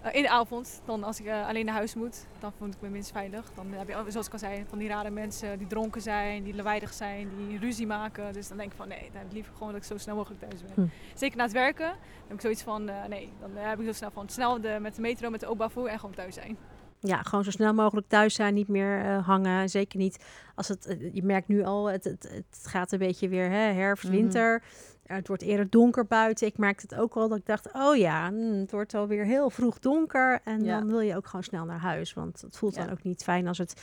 Eh, 0.02 0.16
in 0.16 0.22
de 0.22 0.30
avond, 0.30 0.82
dan 0.86 1.04
als 1.04 1.20
ik 1.20 1.26
eh, 1.26 1.48
alleen 1.48 1.66
naar 1.66 1.76
huis 1.76 1.96
moet, 1.96 2.26
dan 2.40 2.52
voel 2.58 2.68
ik 2.68 2.74
me 2.80 2.90
minst 2.90 3.12
veilig. 3.12 3.52
Dan 3.56 3.72
heb 3.72 3.88
je, 3.88 4.12
zoals 4.12 4.28
ik 4.28 4.34
al 4.34 4.40
zei, 4.40 4.66
van 4.70 4.78
die 4.78 4.88
rare 4.88 5.10
mensen 5.10 5.58
die 5.58 5.68
dronken 5.68 6.02
zijn, 6.02 6.44
die 6.44 6.56
lawaaiig 6.56 6.94
zijn, 6.94 7.30
die 7.48 7.60
ruzie 7.60 7.88
maken. 7.88 8.34
Dus 8.34 8.48
dan 8.48 8.58
denk 8.58 8.72
ik 8.72 8.78
van, 8.78 8.88
nee, 8.88 9.00
dan 9.12 9.18
heb 9.18 9.26
ik 9.26 9.32
liever 9.34 9.54
gewoon 9.54 9.72
dat 9.74 9.82
ik 9.82 9.88
zo 9.88 9.98
snel 9.98 10.16
mogelijk 10.16 10.42
thuis 10.42 10.62
ben. 10.62 10.72
Hm. 10.74 11.18
Zeker 11.18 11.38
na 11.38 11.44
het 11.44 11.52
werken, 11.52 11.88
dan 11.88 11.98
heb 12.28 12.36
ik 12.36 12.42
zoiets 12.42 12.62
van, 12.62 12.90
eh, 12.90 13.06
nee, 13.06 13.32
dan 13.40 13.50
heb 13.56 13.80
ik 13.80 13.86
zo 13.86 13.92
snel 13.94 14.12
van, 14.12 14.30
snel 14.30 14.62
de, 14.62 14.78
met 14.82 14.96
de 14.96 15.02
metro, 15.02 15.30
met 15.30 15.40
de 15.40 15.48
openbaar 15.48 15.86
en 15.86 16.00
gewoon 16.00 16.16
thuis 16.16 16.34
zijn. 16.36 16.58
Ja, 17.00 17.22
gewoon 17.22 17.44
zo 17.44 17.52
snel 17.52 17.74
mogelijk 17.74 18.08
thuis 18.08 18.36
zijn, 18.36 18.54
niet 18.54 18.68
meer 18.68 19.04
hangen. 19.22 19.70
Zeker 19.70 19.98
niet 19.98 20.26
als 20.56 20.68
het, 20.68 20.98
je 21.14 21.24
merkt 21.24 21.48
nu 21.48 21.64
al, 21.64 21.86
het, 21.86 22.04
het, 22.04 22.24
het 22.34 22.66
gaat 22.68 22.92
een 22.92 23.00
beetje 23.00 23.30
weer 23.30 23.50
hè, 23.50 23.58
herfst, 23.74 24.04
Mhm. 24.04 24.14
winter. 24.14 24.64
Eh, 25.12 25.18
het 25.18 25.28
wordt 25.28 25.42
eerder 25.44 25.70
donker 25.70 26.06
buiten. 26.06 26.48
Ik 26.48 26.58
merkte 26.58 26.86
het 26.90 27.00
ook 27.00 27.14
al 27.16 27.28
dat 27.30 27.38
ik 27.38 27.46
dacht, 27.46 27.74
oh 27.74 27.96
ja, 27.96 28.30
mm, 28.30 28.60
het 28.60 28.72
wordt 28.72 28.94
alweer 28.94 29.26
heel 29.26 29.50
vroeg 29.50 29.80
donker. 29.80 30.40
En 30.44 30.64
Ja. 30.64 30.80
dan 30.80 30.88
wil 30.88 31.00
je 31.00 31.16
ook 31.16 31.26
gewoon 31.26 31.44
snel 31.44 31.66
naar 31.66 31.80
huis. 31.80 32.14
Want 32.14 32.42
het 32.42 32.58
voelt 32.58 32.76
dan 32.76 32.90
ook 32.92 33.04
niet 33.04 33.24
fijn 33.24 33.48
als 33.48 33.58
het 33.58 33.82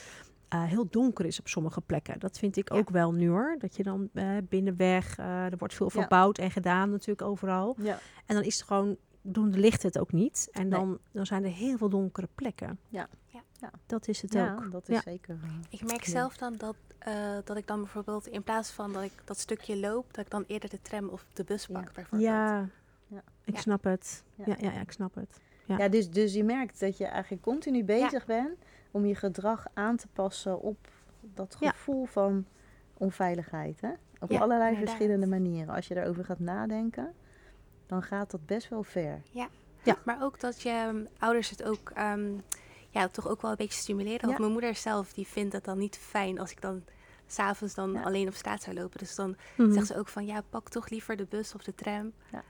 eh, 0.48 0.62
heel 0.64 0.86
donker 0.90 1.24
is 1.24 1.38
op 1.40 1.48
sommige 1.48 1.80
plekken. 1.80 2.18
Dat 2.18 2.38
vind 2.38 2.56
ik 2.56 2.74
ook 2.74 2.90
wel 2.90 3.12
nu 3.12 3.28
hoor. 3.28 3.56
Dat 3.58 3.76
je 3.76 3.82
dan 3.82 4.08
eh, 4.14 4.26
binnenweg, 4.48 5.18
er 5.18 5.56
wordt 5.58 5.74
veel 5.74 5.90
verbouwd 5.90 6.38
en 6.38 6.50
gedaan 6.50 6.90
natuurlijk 6.90 7.22
overal. 7.22 7.76
Ja. 7.78 7.98
En 8.26 8.34
dan 8.34 8.44
is 8.44 8.56
het 8.56 8.66
gewoon, 8.66 8.96
doen 9.32 9.50
de 9.50 9.58
lichten 9.58 9.88
het 9.88 9.98
ook 9.98 10.12
niet. 10.12 10.48
En 10.52 10.68
Nee. 10.68 10.78
dan, 10.78 10.98
dan 11.12 11.26
zijn 11.26 11.44
er 11.44 11.50
heel 11.50 11.76
veel 11.78 11.88
donkere 11.88 12.28
plekken. 12.34 12.78
Ja. 12.88 13.08
Ja. 13.26 13.40
Ja. 13.60 13.70
Dat 13.86 14.08
is 14.08 14.22
het 14.22 14.32
Ja, 14.32 14.52
ook. 14.54 14.72
dat 14.72 14.88
is 14.88 14.94
Ja. 14.94 15.00
zeker. 15.00 15.38
eh, 15.42 15.50
Ik 15.70 15.84
merk 15.84 16.04
Ja. 16.04 16.10
zelf 16.10 16.36
dan 16.36 16.54
dat, 16.56 16.76
eh, 16.98 17.14
dat 17.44 17.56
ik 17.56 17.66
dan 17.66 17.78
bijvoorbeeld 17.78 18.26
in 18.26 18.42
plaats 18.42 18.70
van 18.70 18.92
dat 18.92 19.02
ik 19.02 19.12
dat 19.24 19.38
stukje 19.38 19.76
loop, 19.76 20.14
dat 20.14 20.24
ik 20.24 20.30
dan 20.30 20.44
eerder 20.46 20.70
de 20.70 20.82
tram 20.82 21.08
of 21.08 21.26
de 21.32 21.44
bus 21.44 21.66
pak 21.66 21.92
bijvoorbeeld. 21.92 22.30
Ja, 22.30 22.68
Ja. 23.06 23.22
ik 23.44 23.54
Ja. 23.54 23.60
snap 23.60 23.84
het. 23.84 24.22
Ja. 24.34 24.44
Ja. 24.46 24.54
Ja, 24.58 24.70
ja, 24.72 24.80
ik 24.80 24.90
snap 24.92 25.14
het. 25.14 25.40
Ja. 25.64 25.78
Ja, 25.78 25.88
dus, 25.88 26.10
dus 26.10 26.34
je 26.34 26.44
merkt 26.44 26.80
dat 26.80 26.96
je 26.98 27.04
eigenlijk 27.06 27.42
continu 27.42 27.84
bezig 27.84 28.26
bent 28.26 28.58
om 28.90 29.06
je 29.06 29.14
gedrag 29.14 29.66
aan 29.74 29.96
te 29.96 30.06
passen 30.12 30.60
op 30.60 30.88
dat 31.20 31.56
Ja. 31.60 31.70
gevoel 31.70 32.04
van 32.04 32.44
onveiligheid. 32.98 33.80
Hè? 33.80 33.90
Op 34.20 34.30
Ja, 34.30 34.38
allerlei 34.40 34.68
inderdaad. 34.70 34.94
verschillende 34.94 35.26
manieren. 35.26 35.74
Als 35.74 35.88
je 35.88 35.94
daarover 35.94 36.24
gaat 36.24 36.38
nadenken, 36.38 37.14
dan 37.88 38.02
gaat 38.02 38.30
dat 38.30 38.46
best 38.46 38.68
wel 38.68 38.82
ver. 38.82 39.22
Ja. 39.30 39.48
Ja. 39.82 39.96
Maar 40.04 40.22
ook 40.22 40.40
dat 40.40 40.62
je 40.62 40.68
ehm, 40.70 41.04
ouders 41.18 41.50
het 41.50 41.62
ook 41.62 41.90
ehm, 41.94 42.32
ja, 42.90 43.08
toch 43.08 43.28
ook 43.28 43.42
wel 43.42 43.50
een 43.50 43.56
beetje 43.56 43.80
stimuleren. 43.80 44.20
Want 44.20 44.32
Ja. 44.32 44.38
mijn 44.38 44.52
moeder 44.52 44.74
zelf 44.74 45.12
die 45.12 45.26
vindt 45.26 45.52
het 45.52 45.64
dan 45.64 45.78
niet 45.78 45.96
fijn 45.96 46.38
als 46.40 46.50
ik 46.50 46.60
dan 46.60 46.84
s'avonds 47.26 47.74
dan 47.74 47.92
Ja. 47.92 48.02
alleen 48.02 48.28
op 48.28 48.34
straat 48.34 48.62
zou 48.62 48.76
lopen. 48.76 48.98
Dus 48.98 49.14
dan 49.14 49.36
Mhm. 49.56 49.72
zegt 49.72 49.86
ze 49.86 49.96
ook 49.98 50.08
van 50.08 50.26
ja, 50.26 50.42
pak 50.50 50.68
toch 50.68 50.88
liever 50.88 51.16
de 51.16 51.24
bus 51.24 51.54
of 51.54 51.62
de 51.62 51.74
tram. 51.74 52.12
Ja. 52.32 52.42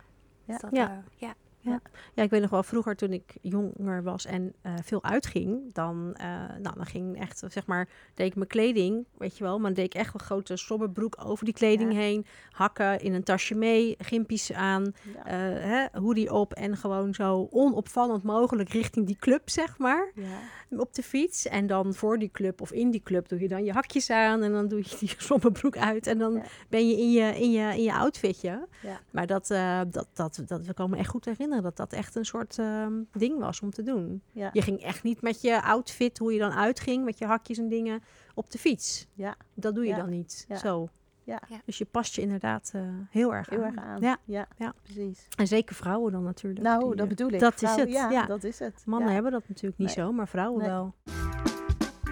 Dus 0.44 0.56
Ja. 0.70 0.86
dat, 0.88 1.02
Ja. 1.16 1.34
Ja. 1.68 1.80
Ja, 2.14 2.22
ik 2.22 2.30
weet 2.30 2.40
nog 2.40 2.50
wel 2.50 2.62
vroeger 2.62 2.96
toen 2.96 3.12
ik 3.12 3.36
jonger 3.42 4.02
was 4.02 4.26
en 4.26 4.54
eh, 4.62 4.72
veel 4.82 5.04
uitging, 5.04 5.60
dan, 5.74 6.14
eh, 6.14 6.26
nou, 6.62 6.74
dan 6.76 6.86
ging 6.86 7.20
echt, 7.20 7.42
zeg 7.48 7.66
maar, 7.66 7.88
deed 8.14 8.26
ik 8.26 8.34
mijn 8.34 8.48
kleding, 8.48 9.04
weet 9.18 9.38
je 9.38 9.44
wel, 9.44 9.54
maar 9.58 9.66
dan 9.66 9.82
deed 9.82 9.94
ik 9.94 10.00
echt 10.00 10.14
een 10.14 10.20
grote 10.20 10.56
slobberbroek 10.56 11.16
over 11.24 11.44
die 11.44 11.54
kleding 11.54 11.92
Ja. 11.92 11.98
heen, 11.98 12.26
hakken 12.50 13.00
in 13.00 13.14
een 13.14 13.22
tasje 13.22 13.54
mee, 13.54 13.94
gimpies 13.98 14.52
aan, 14.52 14.92
Ja. 15.14 15.26
eh 15.26 15.36
hè, 15.64 15.98
hoodie 16.00 16.32
op 16.32 16.52
en 16.52 16.76
gewoon 16.76 17.14
zo 17.14 17.46
onopvallend 17.50 18.22
mogelijk 18.22 18.68
richting 18.68 19.06
die 19.06 19.16
club, 19.18 19.50
zeg 19.50 19.78
maar, 19.78 20.12
ja. 20.14 20.78
op 20.78 20.94
de 20.94 21.02
fiets. 21.02 21.46
En 21.46 21.66
dan 21.66 21.94
voor 21.94 22.18
die 22.18 22.30
club 22.30 22.60
of 22.60 22.72
in 22.72 22.90
die 22.90 23.02
club 23.02 23.28
doe 23.28 23.40
je 23.40 23.48
dan 23.48 23.64
je 23.64 23.72
hakjes 23.72 24.10
aan 24.10 24.42
en 24.42 24.52
dan 24.52 24.68
doe 24.68 24.78
je 24.78 24.96
die 24.98 25.14
slobberbroek 25.26 25.76
uit 25.76 26.06
en 26.06 26.18
dan 26.18 26.42
ben 26.68 26.88
je 26.88 26.96
in 26.96 27.10
je, 27.10 27.22
in 27.40 27.50
je, 27.50 27.72
in 27.76 27.82
je 27.82 27.92
outfitje. 27.94 28.66
Ja. 28.82 29.00
Maar 29.10 29.26
dat, 29.26 29.46
dat, 29.90 30.08
dat, 30.14 30.42
dat, 30.46 30.66
we 30.66 30.74
komen 30.74 30.90
me 30.92 30.98
echt 30.98 31.08
goed 31.10 31.24
herinneren 31.24 31.57
dat 31.62 31.76
dat 31.76 31.92
echt 31.92 32.14
een 32.14 32.24
soort 32.24 32.58
ehm, 32.58 32.92
ding 33.12 33.38
was 33.38 33.60
om 33.60 33.70
te 33.70 33.82
doen. 33.82 34.22
Ja. 34.32 34.50
Je 34.52 34.62
ging 34.62 34.82
echt 34.82 35.02
niet 35.02 35.22
met 35.22 35.40
je 35.40 35.62
outfit, 35.62 36.18
hoe 36.18 36.32
je 36.32 36.38
dan 36.38 36.52
uitging, 36.52 37.04
met 37.04 37.18
je 37.18 37.24
hakjes 37.26 37.58
en 37.58 37.68
dingen, 37.68 38.02
op 38.34 38.50
de 38.50 38.58
fiets. 38.58 39.06
Ja. 39.14 39.36
Dat 39.54 39.74
doe 39.74 39.84
je 39.84 39.90
Ja. 39.90 39.96
dan 39.96 40.10
niet. 40.10 40.44
Ja. 40.48 40.56
Zo. 40.56 40.88
Ja. 41.24 41.40
Dus 41.64 41.78
je 41.78 41.84
past 41.84 42.14
je 42.14 42.20
inderdaad 42.22 42.70
eh, 42.74 42.82
heel 43.10 43.34
erg 43.34 43.48
Heel 43.50 43.64
aan. 43.64 43.76
erg 43.76 43.84
aan. 43.84 44.00
Ja. 44.00 44.16
Ja, 44.24 44.46
ja, 44.56 44.74
precies. 44.82 45.26
En 45.36 45.46
zeker 45.46 45.74
vrouwen 45.74 46.12
dan 46.12 46.22
natuurlijk. 46.22 46.62
Nou, 46.64 46.78
die, 46.80 46.88
dat 46.90 47.00
eh, 47.00 47.08
bedoel 47.08 47.30
ik. 47.30 47.40
Dat 47.40 47.62
is 47.62 47.70
het. 47.74 47.90
ja, 47.90 48.10
Ja, 48.10 48.26
dat 48.26 48.44
is 48.44 48.58
het. 48.58 48.82
Mannen 48.86 49.08
Ja. 49.08 49.14
hebben 49.14 49.32
dat 49.32 49.48
natuurlijk 49.48 49.78
niet 49.78 49.96
Nee. 49.96 50.06
zo, 50.06 50.12
maar 50.12 50.28
vrouwen 50.28 50.60
Nee. 50.60 50.70
wel. 50.70 50.94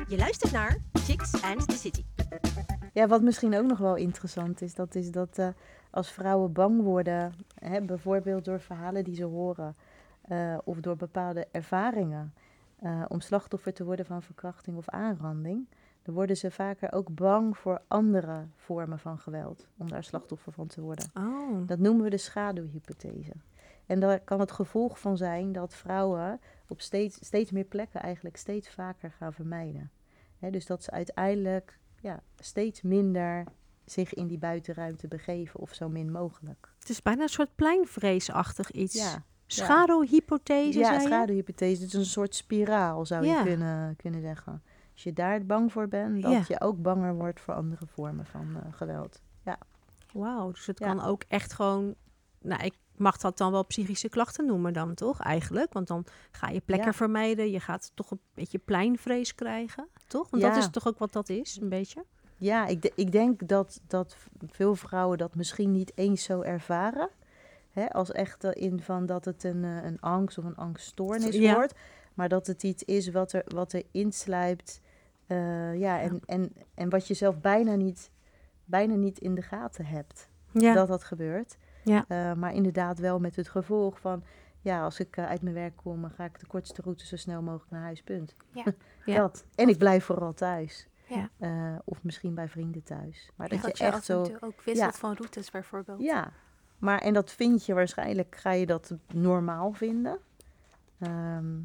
Je 0.08 0.16
luistert 0.16 0.52
naar 0.52 0.78
Chicks 0.92 1.42
and 1.42 1.68
the 1.68 1.76
City. 1.76 2.04
Ja, 2.92 3.06
wat 3.06 3.22
misschien 3.22 3.56
ook 3.56 3.66
nog 3.66 3.78
wel 3.78 3.96
interessant 3.96 4.62
is, 4.62 4.74
dat 4.74 4.94
is 4.94 5.10
dat 5.10 5.38
eh, 5.38 5.48
als 5.90 6.10
vrouwen 6.10 6.52
bang 6.52 6.82
worden, 6.82 7.32
hè, 7.54 7.80
bijvoorbeeld 7.80 8.44
door 8.44 8.60
verhalen 8.60 9.04
die 9.04 9.14
ze 9.14 9.24
horen 9.24 9.76
eh, 10.22 10.58
of 10.64 10.80
door 10.80 10.96
bepaalde 10.96 11.46
ervaringen, 11.50 12.34
eh, 12.78 13.04
om 13.08 13.20
slachtoffer 13.20 13.72
te 13.72 13.84
worden 13.84 14.06
van 14.06 14.22
verkrachting 14.22 14.76
of 14.76 14.88
aanranding, 14.88 15.68
dan 16.02 16.14
worden 16.14 16.36
ze 16.36 16.50
vaker 16.50 16.92
ook 16.92 17.14
bang 17.14 17.58
voor 17.58 17.80
andere 17.88 18.46
vormen 18.56 18.98
van 18.98 19.18
geweld, 19.18 19.68
om 19.76 19.88
daar 19.88 20.04
slachtoffer 20.04 20.52
van 20.52 20.66
te 20.66 20.80
worden. 20.80 21.10
Oh. 21.14 21.66
Dat 21.66 21.78
noemen 21.78 22.04
we 22.04 22.10
de 22.10 22.16
schaduwhypothese. 22.16 23.32
En 23.86 24.00
daar 24.00 24.20
kan 24.20 24.40
het 24.40 24.52
gevolg 24.52 25.00
van 25.00 25.16
zijn 25.16 25.52
dat 25.52 25.74
vrouwen 25.74 26.40
op 26.68 26.80
steeds, 26.80 27.16
steeds 27.20 27.50
meer 27.50 27.64
plekken 27.64 28.00
eigenlijk 28.00 28.36
steeds 28.36 28.68
vaker 28.68 29.10
gaan 29.10 29.32
vermijden. 29.32 29.90
Dus 30.40 30.66
dat 30.66 30.82
ze 30.82 30.90
uiteindelijk 30.90 31.78
ja, 32.00 32.22
steeds 32.38 32.82
minder 32.82 33.44
zich 33.84 34.14
in 34.14 34.26
die 34.26 34.38
buitenruimte 34.38 35.08
begeven 35.08 35.60
of 35.60 35.74
zo 35.74 35.88
min 35.88 36.10
mogelijk. 36.12 36.72
Het 36.78 36.88
is 36.88 37.02
bijna 37.02 37.22
een 37.22 37.28
soort 37.28 37.54
pleinvreesachtig 37.54 38.70
iets. 38.70 38.94
Ja. 38.94 39.24
Schaduwhypothese, 39.46 40.78
Ja, 40.78 40.92
je? 40.92 41.00
schaduwhypothese. 41.00 41.82
Het 41.82 41.92
is 41.92 41.98
een 41.98 42.04
soort 42.04 42.34
spiraal, 42.34 43.06
zou 43.06 43.24
Ja. 43.26 43.38
je 43.38 43.44
kunnen, 43.44 43.96
kunnen 43.96 44.20
zeggen. 44.20 44.62
Als 44.92 45.02
je 45.02 45.12
daar 45.12 45.46
bang 45.46 45.72
voor 45.72 45.88
bent, 45.88 46.22
dat 46.22 46.32
Ja. 46.32 46.44
je 46.48 46.60
ook 46.60 46.82
banger 46.82 47.14
wordt 47.14 47.40
voor 47.40 47.54
andere 47.54 47.86
vormen 47.86 48.26
van 48.26 48.56
eh, 48.56 48.72
geweld. 48.72 49.22
Ja. 49.44 49.58
Wauw, 50.12 50.50
dus 50.50 50.66
het 50.66 50.78
Ja. 50.78 50.86
kan 50.86 51.04
ook 51.04 51.22
echt 51.28 51.52
gewoon... 51.52 51.94
Nou, 52.40 52.62
ik 52.64 52.74
mag 52.98 53.16
dat 53.16 53.38
dan 53.38 53.52
wel 53.52 53.64
psychische 53.64 54.08
klachten 54.08 54.46
noemen 54.46 54.72
dan, 54.72 54.94
toch? 54.94 55.20
Eigenlijk, 55.20 55.72
want 55.72 55.86
dan 55.86 56.04
ga 56.30 56.48
je 56.48 56.60
plekken 56.60 56.86
Ja. 56.90 56.92
vermijden. 56.96 57.50
Je 57.50 57.60
gaat 57.60 57.90
toch 57.94 58.10
een 58.10 58.20
beetje 58.34 58.58
pleinvrees 58.58 59.34
krijgen, 59.34 59.88
toch? 60.06 60.30
Want 60.30 60.42
dat 60.42 60.56
is 60.56 60.70
toch 60.70 60.86
ook 60.86 60.98
wat 60.98 61.12
dat 61.12 61.28
is, 61.28 61.58
een 61.60 61.68
beetje? 61.68 62.04
Ja, 62.36 62.66
ik, 62.66 62.92
ik 62.94 63.12
denk 63.12 63.48
dat, 63.48 63.80
dat 63.86 64.16
veel 64.46 64.74
vrouwen 64.74 65.18
dat 65.18 65.34
misschien 65.34 65.72
niet 65.72 65.92
eens 65.94 66.22
zo 66.24 66.40
ervaren. 66.40 67.08
Hè, 67.70 67.92
als 67.92 68.12
echt 68.12 68.44
in 68.44 68.80
van 68.82 69.06
dat 69.06 69.24
het 69.24 69.44
een, 69.44 69.64
eh, 69.64 69.84
een 69.84 70.00
angst 70.00 70.38
of 70.38 70.44
een 70.44 70.56
angststoornis 70.56 71.34
Ja. 71.36 71.54
wordt. 71.54 71.74
Maar 72.14 72.28
dat 72.28 72.46
het 72.46 72.62
iets 72.62 72.82
is 72.82 73.10
wat 73.10 73.32
er, 73.32 73.42
wat 73.46 73.72
er 73.72 73.82
inslijpt. 73.90 74.80
eh, 75.26 75.78
ja, 75.78 76.00
en, 76.00 76.20
En, 76.26 76.52
en 76.74 76.88
wat 76.88 77.06
je 77.08 77.14
zelf 77.14 77.40
bijna 77.40 77.74
niet, 77.74 78.10
bijna 78.64 78.94
niet 78.94 79.18
in 79.18 79.34
de 79.34 79.42
gaten 79.42 79.84
hebt. 79.86 80.28
Dat 80.52 80.88
dat 80.88 81.04
gebeurt. 81.04 81.56
Ja. 81.86 82.04
Eh, 82.08 82.32
maar 82.32 82.54
inderdaad 82.54 82.98
wel 82.98 83.18
met 83.18 83.36
het 83.36 83.48
gevolg 83.48 84.00
van... 84.00 84.24
Ja, 84.60 84.84
als 84.84 85.00
ik 85.00 85.16
eh, 85.16 85.26
uit 85.26 85.42
mijn 85.42 85.54
werk 85.54 85.76
kom, 85.76 86.00
dan 86.00 86.10
ga 86.10 86.24
ik 86.24 86.40
de 86.40 86.46
kortste 86.46 86.82
route 86.82 87.06
zo 87.06 87.16
snel 87.16 87.42
mogelijk 87.42 87.70
naar 87.70 87.82
huis, 87.82 88.02
punt. 88.02 88.34
Ja. 88.50 88.64
Ja. 89.04 89.16
Dat. 89.16 89.44
En 89.54 89.68
ik 89.68 89.78
blijf 89.78 90.04
vooral 90.04 90.34
thuis. 90.34 90.88
Ja. 91.08 91.30
Eh, 91.38 91.78
of 91.84 92.02
misschien 92.02 92.34
bij 92.34 92.48
vrienden 92.48 92.82
thuis. 92.82 93.30
Maar 93.36 93.48
dat 93.48 93.62
Dat 93.62 93.78
je 93.78 93.84
je 93.84 93.90
echt 93.90 94.04
zo... 94.04 94.26
ook 94.40 94.62
wisselt 94.62 94.96
van 94.96 95.14
routes 95.14 95.50
bijvoorbeeld. 95.50 96.00
Ja, 96.00 96.32
maar 96.78 96.98
en 96.98 97.14
dat 97.14 97.32
vind 97.32 97.66
je 97.66 97.74
waarschijnlijk, 97.74 98.36
ga 98.36 98.52
je 98.52 98.66
dat 98.66 98.94
normaal 99.12 99.72
vinden. 99.72 100.18
Ehm, 100.98 101.56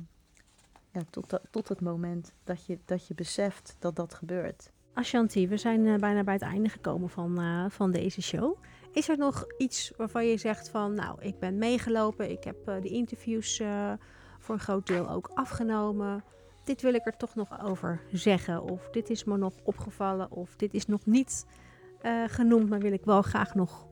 ja, 0.91 1.01
tot, 1.09 1.39
tot 1.51 1.67
het 1.67 1.81
moment 1.81 2.33
dat 2.43 2.65
je, 2.65 2.79
dat 2.85 3.07
je 3.07 3.13
beseft 3.13 3.75
dat 3.79 3.95
dat 3.95 4.13
gebeurt. 4.13 4.71
Ashanti, 4.93 5.47
we 5.47 5.57
zijn 5.57 5.99
bijna 5.99 6.23
bij 6.23 6.33
het 6.33 6.43
einde 6.43 6.69
gekomen 6.69 7.09
van, 7.09 7.39
van 7.71 7.91
deze 7.91 8.21
show. 8.21 8.57
Is 8.91 9.09
er 9.09 9.17
nog 9.17 9.45
iets 9.57 9.91
waarvan 9.97 10.25
je 10.25 10.37
zegt 10.37 10.69
van, 10.69 10.93
nou, 10.93 11.21
ik 11.21 11.39
ben 11.39 11.57
meegelopen, 11.57 12.29
ik 12.29 12.43
heb 12.43 12.67
eh, 12.67 12.81
de 12.81 12.89
interviews 12.89 13.59
eh, 13.59 13.93
voor 14.39 14.55
een 14.55 14.61
groot 14.61 14.87
deel 14.87 15.09
ook 15.09 15.31
afgenomen. 15.33 16.23
Dit 16.63 16.81
wil 16.81 16.93
ik 16.93 17.05
er 17.05 17.17
toch 17.17 17.35
nog 17.35 17.63
over 17.63 18.01
zeggen, 18.11 18.61
of 18.61 18.89
dit 18.89 19.09
is 19.09 19.23
me 19.23 19.37
nog 19.37 19.53
opgevallen, 19.63 20.31
of 20.31 20.55
dit 20.55 20.73
is 20.73 20.85
nog 20.85 21.05
niet 21.05 21.45
eh, 22.01 22.23
genoemd, 22.27 22.69
maar 22.69 22.79
wil 22.79 22.91
ik 22.91 23.05
wel 23.05 23.21
graag 23.21 23.55
nog 23.55 23.87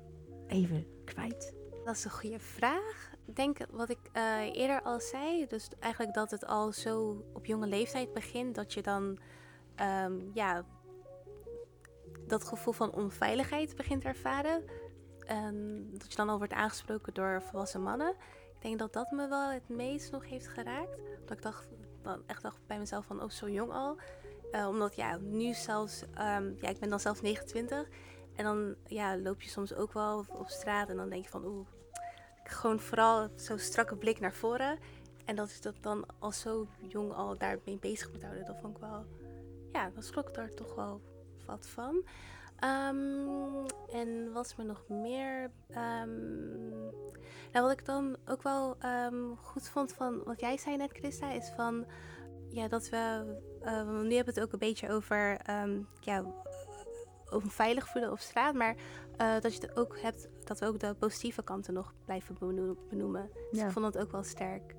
even 0.48 0.86
kwijt. 1.06 1.54
Dat 1.86 1.96
is 1.96 2.06
een 2.06 2.12
goede 2.12 2.40
vraag. 2.40 3.12
Ik 3.26 3.36
denk 3.36 3.58
wat 3.72 3.90
ik 3.90 4.00
eerder 4.54 4.82
al 4.82 5.00
zei, 5.00 5.48
dus 5.48 5.68
eigenlijk 5.80 6.14
dat 6.14 6.32
het 6.32 6.46
al 6.46 6.72
zo 6.72 7.24
op 7.34 7.46
jonge 7.46 7.68
leeftijd 7.68 8.14
begint, 8.14 8.56
dat 8.56 8.74
je 8.74 8.82
dan 8.82 9.20
ehm, 9.76 10.14
ja, 10.34 10.66
dat 12.28 12.44
gevoel 12.44 12.74
van 12.74 12.94
onveiligheid 12.94 13.76
begint 13.76 14.02
te 14.02 14.08
ervaren. 14.08 14.64
En 15.30 15.88
dat 15.92 16.10
je 16.10 16.16
dan 16.16 16.30
al 16.30 16.38
wordt 16.38 16.54
aangesproken 16.54 17.14
door 17.14 17.42
volwassen 17.42 17.82
mannen. 17.82 18.10
Ik 18.56 18.62
denk 18.62 18.80
dat 18.80 18.94
dat 18.94 19.12
me 19.12 19.28
wel 19.28 19.50
het 19.50 19.70
meest 19.70 20.12
nog 20.12 20.30
heeft 20.30 20.48
geraakt. 20.48 21.00
Dat 21.26 21.38
ik 21.38 21.44
dacht, 21.44 21.68
dan 22.02 22.22
echt 22.26 22.42
dacht 22.42 22.68
bij 22.68 22.80
mezelf 22.80 23.06
van, 23.06 23.24
oh 23.24 23.30
zo 23.30 23.50
jong 23.50 23.72
al. 23.72 23.98
Eh, 24.52 24.68
omdat 24.68 24.96
ja, 24.96 25.18
nu 25.18 25.54
zelfs, 25.54 26.04
ehm, 26.14 26.52
ja, 26.62 26.70
ik 26.70 26.80
ben 26.80 26.90
dan 26.90 27.00
zelf 27.00 27.22
29. 27.22 27.88
En 28.36 28.44
dan 28.44 28.76
ja, 28.86 29.18
loop 29.18 29.42
je 29.42 29.50
soms 29.50 29.74
ook 29.74 29.94
wel 29.94 30.26
op 30.30 30.50
straat 30.50 30.90
en 30.90 30.98
dan 30.98 31.10
denk 31.10 31.24
je 31.24 31.30
van, 31.30 31.46
oeh, 31.46 31.68
gewoon 32.44 32.80
vooral 32.80 33.30
zo'n 33.36 33.60
strakke 33.60 33.96
blik 33.96 34.20
naar 34.20 34.34
voren. 34.34 34.80
En 35.26 35.36
dat 35.36 35.48
is 35.48 35.62
dat 35.62 35.76
dan 35.82 36.06
al 36.20 36.32
zo 36.32 36.68
jong 36.88 37.14
al 37.14 37.38
daarmee 37.38 37.78
bezig 37.80 38.12
moet 38.12 38.24
houden. 38.24 38.46
Dat 38.46 38.60
vond 38.62 38.76
ik 38.76 38.82
wel, 38.82 39.06
ja, 39.72 39.90
dan 39.90 40.04
schrok 40.04 40.34
daar 40.34 40.54
toch 40.54 40.76
wel 40.76 41.02
wat 41.46 41.68
van. 41.68 42.04
Ehm, 42.60 43.66
en 43.92 44.32
wat 44.34 44.46
is 44.46 44.56
me 44.56 44.64
nog 44.64 44.84
meer? 44.88 45.52
Ehm, 45.70 46.70
nou, 47.52 47.66
wat 47.66 47.72
ik 47.72 47.86
dan 47.86 48.18
ook 48.26 48.44
wel 48.44 48.76
ehm, 48.80 49.36
goed 49.36 49.70
vond 49.70 49.94
van 49.94 50.24
wat 50.24 50.40
jij 50.40 50.58
zei 50.58 50.78
net, 50.78 50.92
Christa, 50.92 51.32
is 51.32 51.52
van 51.56 51.86
ja, 52.50 52.68
dat 52.68 52.90
we. 52.90 53.36
eh, 53.62 53.84
nu 53.90 54.16
hebben 54.16 54.34
we 54.34 54.40
het 54.40 54.42
ook 54.42 54.54
een 54.54 54.60
beetje 54.60 54.90
over 54.90 55.40
ja, 56.00 56.24
over 57.32 57.50
veilig 57.50 57.88
voelen 57.88 58.12
op 58.12 58.20
straat, 58.20 58.54
maar 58.54 58.76
eh, 59.18 59.40
dat 59.40 59.54
je 59.56 59.62
het 59.62 59.78
ook 59.78 60.00
hebt 60.00 60.28
dat 60.44 60.60
we 60.60 60.66
ook 60.66 60.80
de 60.80 60.96
positieve 61.00 61.44
kanten 61.44 61.74
nog 61.74 61.94
blijven 62.06 62.36
beno- 62.40 62.78
benoemen. 62.90 63.30
Dus 63.52 63.60
Ja. 63.60 63.66
ik 63.66 63.72
vond 63.72 63.94
dat 63.94 64.04
ook 64.04 64.12
wel 64.12 64.24
sterk. 64.24 64.76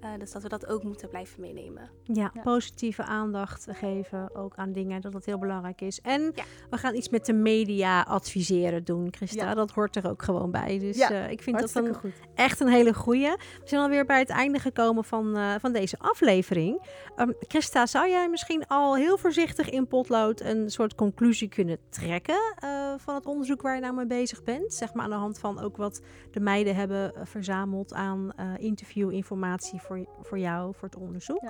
Eh, 0.00 0.10
dus 0.18 0.32
dat 0.32 0.42
we 0.42 0.48
dat 0.48 0.66
ook 0.66 0.82
moeten 0.82 1.08
blijven 1.08 1.40
meenemen. 1.40 1.90
Ja, 2.02 2.32
positieve 2.42 3.02
aandacht 3.02 3.66
geven 3.70 4.34
ook 4.34 4.56
aan 4.56 4.72
dingen, 4.72 5.00
dat 5.00 5.12
dat 5.12 5.24
heel 5.24 5.38
belangrijk 5.38 5.80
is. 5.80 6.00
En 6.00 6.32
we 6.70 6.76
gaan 6.76 6.94
iets 6.94 7.08
met 7.08 7.26
de 7.26 7.32
media 7.32 8.02
adviseren 8.02 8.84
doen, 8.84 9.08
Christa. 9.10 9.44
Ja. 9.44 9.54
Dat 9.54 9.70
hoort 9.70 9.96
er 9.96 10.08
ook 10.08 10.22
gewoon 10.22 10.50
bij. 10.50 10.78
Dus 10.78 10.96
Ja, 10.96 11.10
eh, 11.10 11.30
ik 11.30 11.42
vind 11.42 11.58
dat 11.58 11.96
goed. 11.96 12.12
echt 12.34 12.60
een 12.60 12.68
hele 12.68 12.94
goeie. 12.94 13.30
We 13.30 13.60
zijn 13.64 13.80
alweer 13.80 14.04
bij 14.04 14.18
het 14.18 14.28
einde 14.28 14.58
gekomen 14.58 15.04
van, 15.04 15.36
eh, 15.36 15.54
van 15.60 15.72
deze 15.72 15.98
aflevering. 15.98 16.82
Ehm, 17.16 17.30
Christa, 17.40 17.86
zou 17.86 18.08
jij 18.08 18.28
misschien 18.28 18.66
al 18.66 18.96
heel 18.96 19.18
voorzichtig 19.18 19.70
in 19.70 19.86
potlood 19.86 20.40
een 20.40 20.70
soort 20.70 20.94
conclusie 20.94 21.48
kunnen 21.48 21.78
trekken 21.88 22.54
eh, 22.56 22.94
van 22.96 23.14
het 23.14 23.26
onderzoek 23.26 23.62
waar 23.62 23.74
je 23.74 23.80
nou 23.80 23.94
mee 23.94 24.06
bezig 24.06 24.42
bent? 24.42 24.74
Zeg 24.74 24.94
maar 24.94 25.04
aan 25.04 25.10
de 25.10 25.16
hand 25.16 25.38
van 25.38 25.60
ook 25.60 25.76
wat 25.76 26.00
de 26.30 26.40
meiden 26.40 26.74
hebben 26.74 27.12
verzameld 27.22 27.92
aan 27.92 28.32
eh 28.36 28.44
interviewinformatie 28.58 29.80
voor, 29.80 29.95
voor 30.20 30.38
jou, 30.38 30.74
voor 30.74 30.88
het 30.88 30.96
onderzoek. 30.98 31.42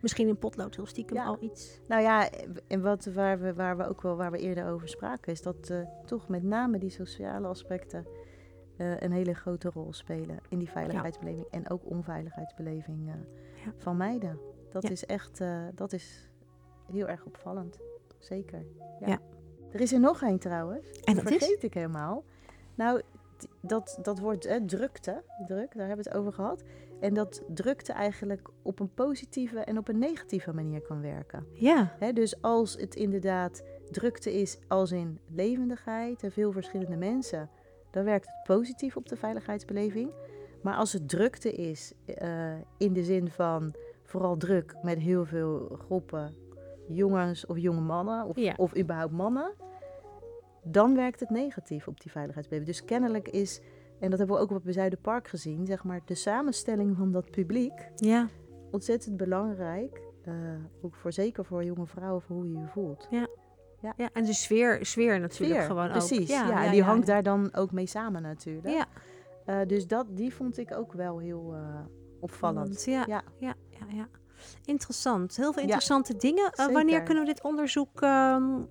Misschien 0.00 0.28
in 0.28 0.38
potlood 0.38 0.76
heel 0.76 0.86
stiekem 0.86 1.16
Ja. 1.16 1.24
al 1.24 1.36
iets. 1.40 1.80
Nou 1.88 2.02
ja, 2.02 2.28
en 2.66 2.82
wat, 2.82 3.04
waar, 3.04 3.40
we, 3.40 3.54
waar 3.54 3.76
we 3.76 3.88
ook 3.88 4.02
wel 4.02 4.16
waar 4.16 4.30
we 4.30 4.38
eerder 4.38 4.66
over 4.68 4.88
spraken, 4.88 5.32
is 5.32 5.42
dat 5.42 5.70
eh, 5.70 5.78
toch 6.04 6.28
met 6.28 6.42
name 6.42 6.78
die 6.78 6.90
sociale 6.90 7.46
aspecten 7.46 8.06
eh, 8.76 9.00
een 9.00 9.12
hele 9.12 9.34
grote 9.34 9.70
rol 9.70 9.92
spelen 9.92 10.38
in 10.48 10.58
die 10.58 10.70
veiligheidsbeleving 10.70 11.46
en 11.50 11.70
ook 11.70 11.90
onveiligheidsbeleving 11.90 13.08
eh, 13.08 13.14
van 13.76 13.96
meiden. 13.96 14.38
Dat 14.70 14.82
Ja. 14.82 14.90
is 14.90 15.06
echt, 15.06 15.42
dat 15.74 15.92
is 15.92 16.30
heel 16.92 17.08
erg 17.08 17.24
opvallend. 17.24 17.78
Zeker. 18.18 18.66
Ja. 19.00 19.06
Ja. 19.06 19.18
Er 19.72 19.80
is 19.80 19.92
er 19.92 20.00
nog 20.00 20.22
één 20.22 20.38
trouwens. 20.38 20.90
En 21.00 21.14
dat 21.14 21.30
is? 21.30 21.36
vergeet 21.36 21.62
ik 21.62 21.74
helemaal. 21.74 22.24
Nou, 22.74 23.02
dat, 23.60 23.98
dat 24.02 24.18
wordt 24.18 24.48
drukte, 24.66 25.22
druk, 25.46 25.74
daar 25.76 25.86
hebben 25.86 26.04
we 26.04 26.10
het 26.10 26.18
over 26.20 26.32
gehad. 26.32 26.62
En 27.04 27.14
dat 27.14 27.42
drukte 27.48 27.92
eigenlijk 27.92 28.48
op 28.62 28.80
een 28.80 28.94
positieve 28.94 29.58
en 29.58 29.78
op 29.78 29.88
een 29.88 29.98
negatieve 29.98 30.52
manier 30.54 30.80
kan 30.80 31.00
werken. 31.00 31.46
Ja. 31.52 31.96
Dus 32.12 32.42
als 32.42 32.76
het 32.76 32.94
inderdaad 32.94 33.62
drukte 33.90 34.32
is 34.40 34.58
als 34.68 34.92
in 34.92 35.18
levendigheid 35.34 36.22
en 36.22 36.32
veel 36.32 36.52
verschillende 36.52 36.96
mensen, 36.96 37.50
dan 37.90 38.04
werkt 38.04 38.26
het 38.26 38.56
positief 38.56 38.96
op 38.96 39.08
de 39.08 39.16
veiligheidsbeleving. 39.16 40.10
Maar 40.62 40.74
als 40.74 40.92
het 40.92 41.08
drukte 41.08 41.52
is 41.52 41.92
eh, 42.06 42.54
in 42.78 42.92
de 42.92 43.04
zin 43.04 43.30
van 43.30 43.74
vooral 44.02 44.36
druk 44.36 44.74
met 44.82 44.98
heel 44.98 45.24
veel 45.24 45.78
groepen 45.86 46.34
jongens 46.88 47.46
of 47.46 47.58
jonge 47.58 47.80
mannen 47.80 48.24
of, 48.26 48.36
Ja. 48.36 48.54
of 48.56 48.76
überhaupt 48.76 49.12
mannen, 49.12 49.52
dan 50.62 50.94
werkt 50.94 51.20
het 51.20 51.30
negatief 51.30 51.88
op 51.88 52.00
die 52.00 52.10
veiligheidsbeleving. 52.10 52.76
Dus 52.76 52.84
kennelijk 52.84 53.28
is, 53.28 53.60
en 54.00 54.10
dat 54.10 54.18
hebben 54.18 54.36
we 54.36 54.42
ook 54.42 54.50
op 54.50 54.64
het 54.64 54.74
Zuiderpark 54.74 55.28
gezien, 55.28 55.66
zeg 55.66 55.84
maar 55.84 56.00
de 56.04 56.14
samenstelling 56.14 56.96
van 56.96 57.12
dat 57.12 57.30
publiek 57.30 57.90
Ja. 57.96 58.28
ontzettend 58.70 59.16
belangrijk. 59.16 60.02
eh, 60.24 60.32
ook 60.82 60.94
voor 60.94 61.12
zeker 61.12 61.44
voor 61.44 61.64
jonge 61.64 61.86
vrouwen, 61.86 62.22
voor 62.22 62.36
hoe 62.36 62.48
je 62.52 62.58
je 62.58 62.66
voelt. 62.66 63.06
Ja. 63.10 63.26
ja. 63.96 64.08
en 64.12 64.24
de 64.24 64.32
sfeer, 64.32 64.78
sfeer 64.86 65.20
natuurlijk 65.20 65.60
Sfeer, 65.60 65.68
gewoon 65.70 65.90
precies. 65.90 66.20
ook. 66.20 66.26
Ja, 66.48 66.64
en 66.64 66.70
die 66.70 66.82
hangt 66.82 67.06
daar 67.06 67.22
dan 67.22 67.54
ook 67.54 67.72
mee 67.72 67.86
samen 67.86 68.22
natuurlijk. 68.22 68.74
Ja. 68.74 68.86
Eh, 69.44 69.66
dus 69.66 69.86
dat, 69.86 70.06
die 70.10 70.34
vond 70.34 70.58
ik 70.58 70.76
ook 70.76 70.92
wel 70.92 71.18
heel 71.18 71.54
eh, 71.54 71.80
opvallend. 72.20 72.84
Ja, 72.84 73.04
ja. 73.06 73.22
ja, 73.38 73.54
ja, 73.70 73.86
ja. 73.88 74.08
Interessant. 74.64 75.36
Heel 75.36 75.52
veel 75.52 75.62
Ja. 75.62 75.68
interessante 75.68 76.16
dingen. 76.16 76.52
Wanneer 76.72 77.02
kunnen 77.02 77.24
we 77.24 77.32
dit 77.32 77.42
onderzoek 77.42 78.00
ehm, 78.02 78.62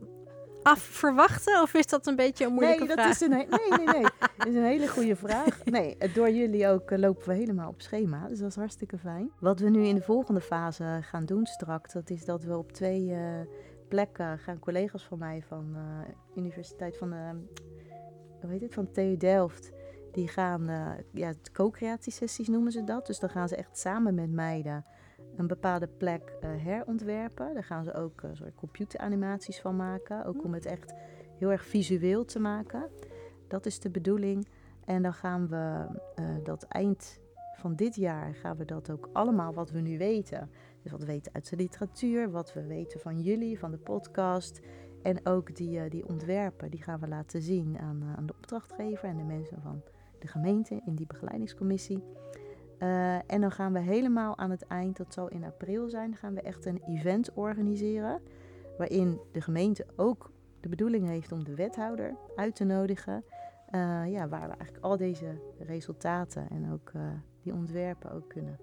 af 0.64 0.80
verwachten? 0.80 1.62
Of 1.62 1.74
is 1.74 1.88
dat 1.88 2.08
een 2.08 2.16
beetje 2.16 2.46
een 2.46 2.54
moeilijke 2.54 2.84
nee, 2.84 2.94
vraag? 2.94 3.06
dat 3.06 3.16
is 3.16 3.22
een, 3.22 3.30
nee, 3.30 3.48
nee, 3.78 3.88
nee. 3.88 4.02
Dat 4.38 4.48
is 4.48 4.56
een 4.56 4.64
hele 4.64 4.88
goede 4.88 5.16
vraag. 5.16 5.66
Nee, 5.66 5.98
eh, 5.98 6.14
door 6.14 6.30
jullie 6.32 6.68
ook 6.68 6.92
eh, 6.92 7.00
lopen 7.00 7.28
we 7.28 7.34
helemaal 7.34 7.70
op 7.70 7.82
schema. 7.82 8.28
Dus 8.28 8.40
dat 8.40 8.50
is 8.50 8.56
hartstikke 8.56 8.98
fijn. 8.98 9.32
Wat 9.40 9.60
we 9.60 9.70
nu 9.70 9.86
in 9.86 9.96
de 9.96 10.02
volgende 10.02 10.42
fase 10.42 11.00
gaan 11.02 11.26
doen 11.26 11.46
straks, 11.46 11.94
dat 11.94 12.10
is 12.10 12.26
dat 12.26 12.44
we 12.44 12.58
op 12.58 12.72
twee 12.72 13.14
eh, 13.14 13.20
plekken 13.88 14.40
gaan 14.40 14.60
collega's 14.60 15.04
van 15.04 15.18
mij 15.18 15.44
van 15.48 15.74
de 15.74 16.40
Universiteit 16.40 16.98
van 16.98 17.10
de, 17.10 17.32
hoe 18.42 18.52
heet 18.52 18.62
het, 18.62 18.74
van 18.74 18.92
TU 18.92 19.18
Delft. 19.18 19.72
Die 20.12 20.28
gaan, 20.28 20.70
ja, 21.12 21.34
co-creatiesessies 21.54 22.48
noemen 22.48 22.72
ze 22.72 22.84
dat. 22.84 23.08
Dus 23.08 23.20
dan 23.20 23.30
gaan 23.30 23.48
ze 23.48 23.56
echt 23.56 23.78
samen 23.78 24.16
met 24.16 24.32
meiden 24.32 24.86
een 25.36 25.48
bepaalde 25.48 25.88
plek 25.88 26.34
eh, 26.42 26.50
herontwerpen. 26.64 27.54
Daar 27.54 27.64
gaan 27.64 27.84
ze 27.84 27.94
ook 27.94 28.22
een 28.22 28.36
soort 28.36 28.56
computeranimaties 28.56 29.60
van 29.60 29.76
maken. 29.76 30.26
Ook 30.26 30.44
om 30.44 30.54
het 30.54 30.66
echt 30.66 30.94
heel 31.38 31.52
erg 31.52 31.66
visueel 31.66 32.26
te 32.26 32.40
maken. 32.40 32.90
Dat 33.48 33.66
is 33.66 33.80
de 33.80 33.90
bedoeling. 33.90 34.48
En 34.86 35.02
dan 35.02 35.14
gaan 35.14 35.48
we 35.48 35.86
eh, 36.16 36.26
dat 36.44 36.64
eind 36.64 37.22
van 37.56 37.76
dit 37.76 37.96
jaar 37.96 38.36
gaan 38.36 38.58
we 38.58 38.66
dat 38.66 38.90
ook 38.90 39.10
allemaal 39.14 39.54
wat 39.54 39.72
we 39.72 39.80
nu 39.80 39.98
weten. 39.98 40.50
Dus 40.82 40.92
wat 40.92 41.00
we 41.02 41.06
weten 41.06 41.34
uit 41.34 41.50
de 41.50 41.56
literatuur, 41.56 42.32
wat 42.32 42.54
we 42.54 42.66
weten 42.66 43.00
van 43.00 43.22
jullie, 43.22 43.60
van 43.60 43.72
de 43.72 43.78
podcast. 43.78 44.60
En 45.02 45.26
ook 45.26 45.56
die, 45.56 45.80
eh, 45.80 45.90
die 45.90 46.08
ontwerpen, 46.08 46.72
die 46.72 46.84
gaan 46.84 47.00
we 47.00 47.08
laten 47.08 47.42
zien 47.42 47.80
aan, 47.80 48.02
eh, 48.02 48.14
aan 48.18 48.26
de 48.26 48.34
opdrachtgever 48.38 49.10
en 49.10 49.18
de 49.18 49.24
mensen 49.24 49.62
van 49.62 49.82
de 50.20 50.28
gemeente 50.28 50.82
in 50.86 50.96
die 50.96 51.08
begeleidingscommissie. 51.08 52.04
Eh, 52.84 53.16
en 53.16 53.42
dan 53.42 53.52
gaan 53.52 53.74
we 53.74 53.80
helemaal 53.80 54.38
aan 54.38 54.50
het 54.50 54.68
eind, 54.68 54.98
dat 54.98 55.14
zal 55.14 55.28
in 55.28 55.44
april 55.44 55.90
zijn, 55.90 56.16
gaan 56.16 56.34
we 56.34 56.42
echt 56.42 56.66
een 56.66 56.82
event 56.88 57.34
organiseren. 57.34 58.22
Waarin 58.78 59.20
de 59.32 59.42
gemeente 59.42 59.86
ook 59.96 60.32
de 60.60 60.70
bedoeling 60.70 61.08
heeft 61.08 61.32
om 61.32 61.44
de 61.44 61.56
wethouder 61.56 62.16
uit 62.36 62.56
te 62.56 62.64
nodigen. 62.64 63.24
Eh, 63.70 64.12
ja, 64.12 64.28
waar 64.28 64.48
we 64.50 64.56
eigenlijk 64.56 64.84
al 64.84 64.98
deze 64.98 65.42
resultaten 65.60 66.50
en 66.50 66.72
ook 66.72 66.92
eh, 66.94 67.02
die 67.42 67.54
ontwerpen 67.54 68.12
ook 68.12 68.30
kunnen 68.30 68.60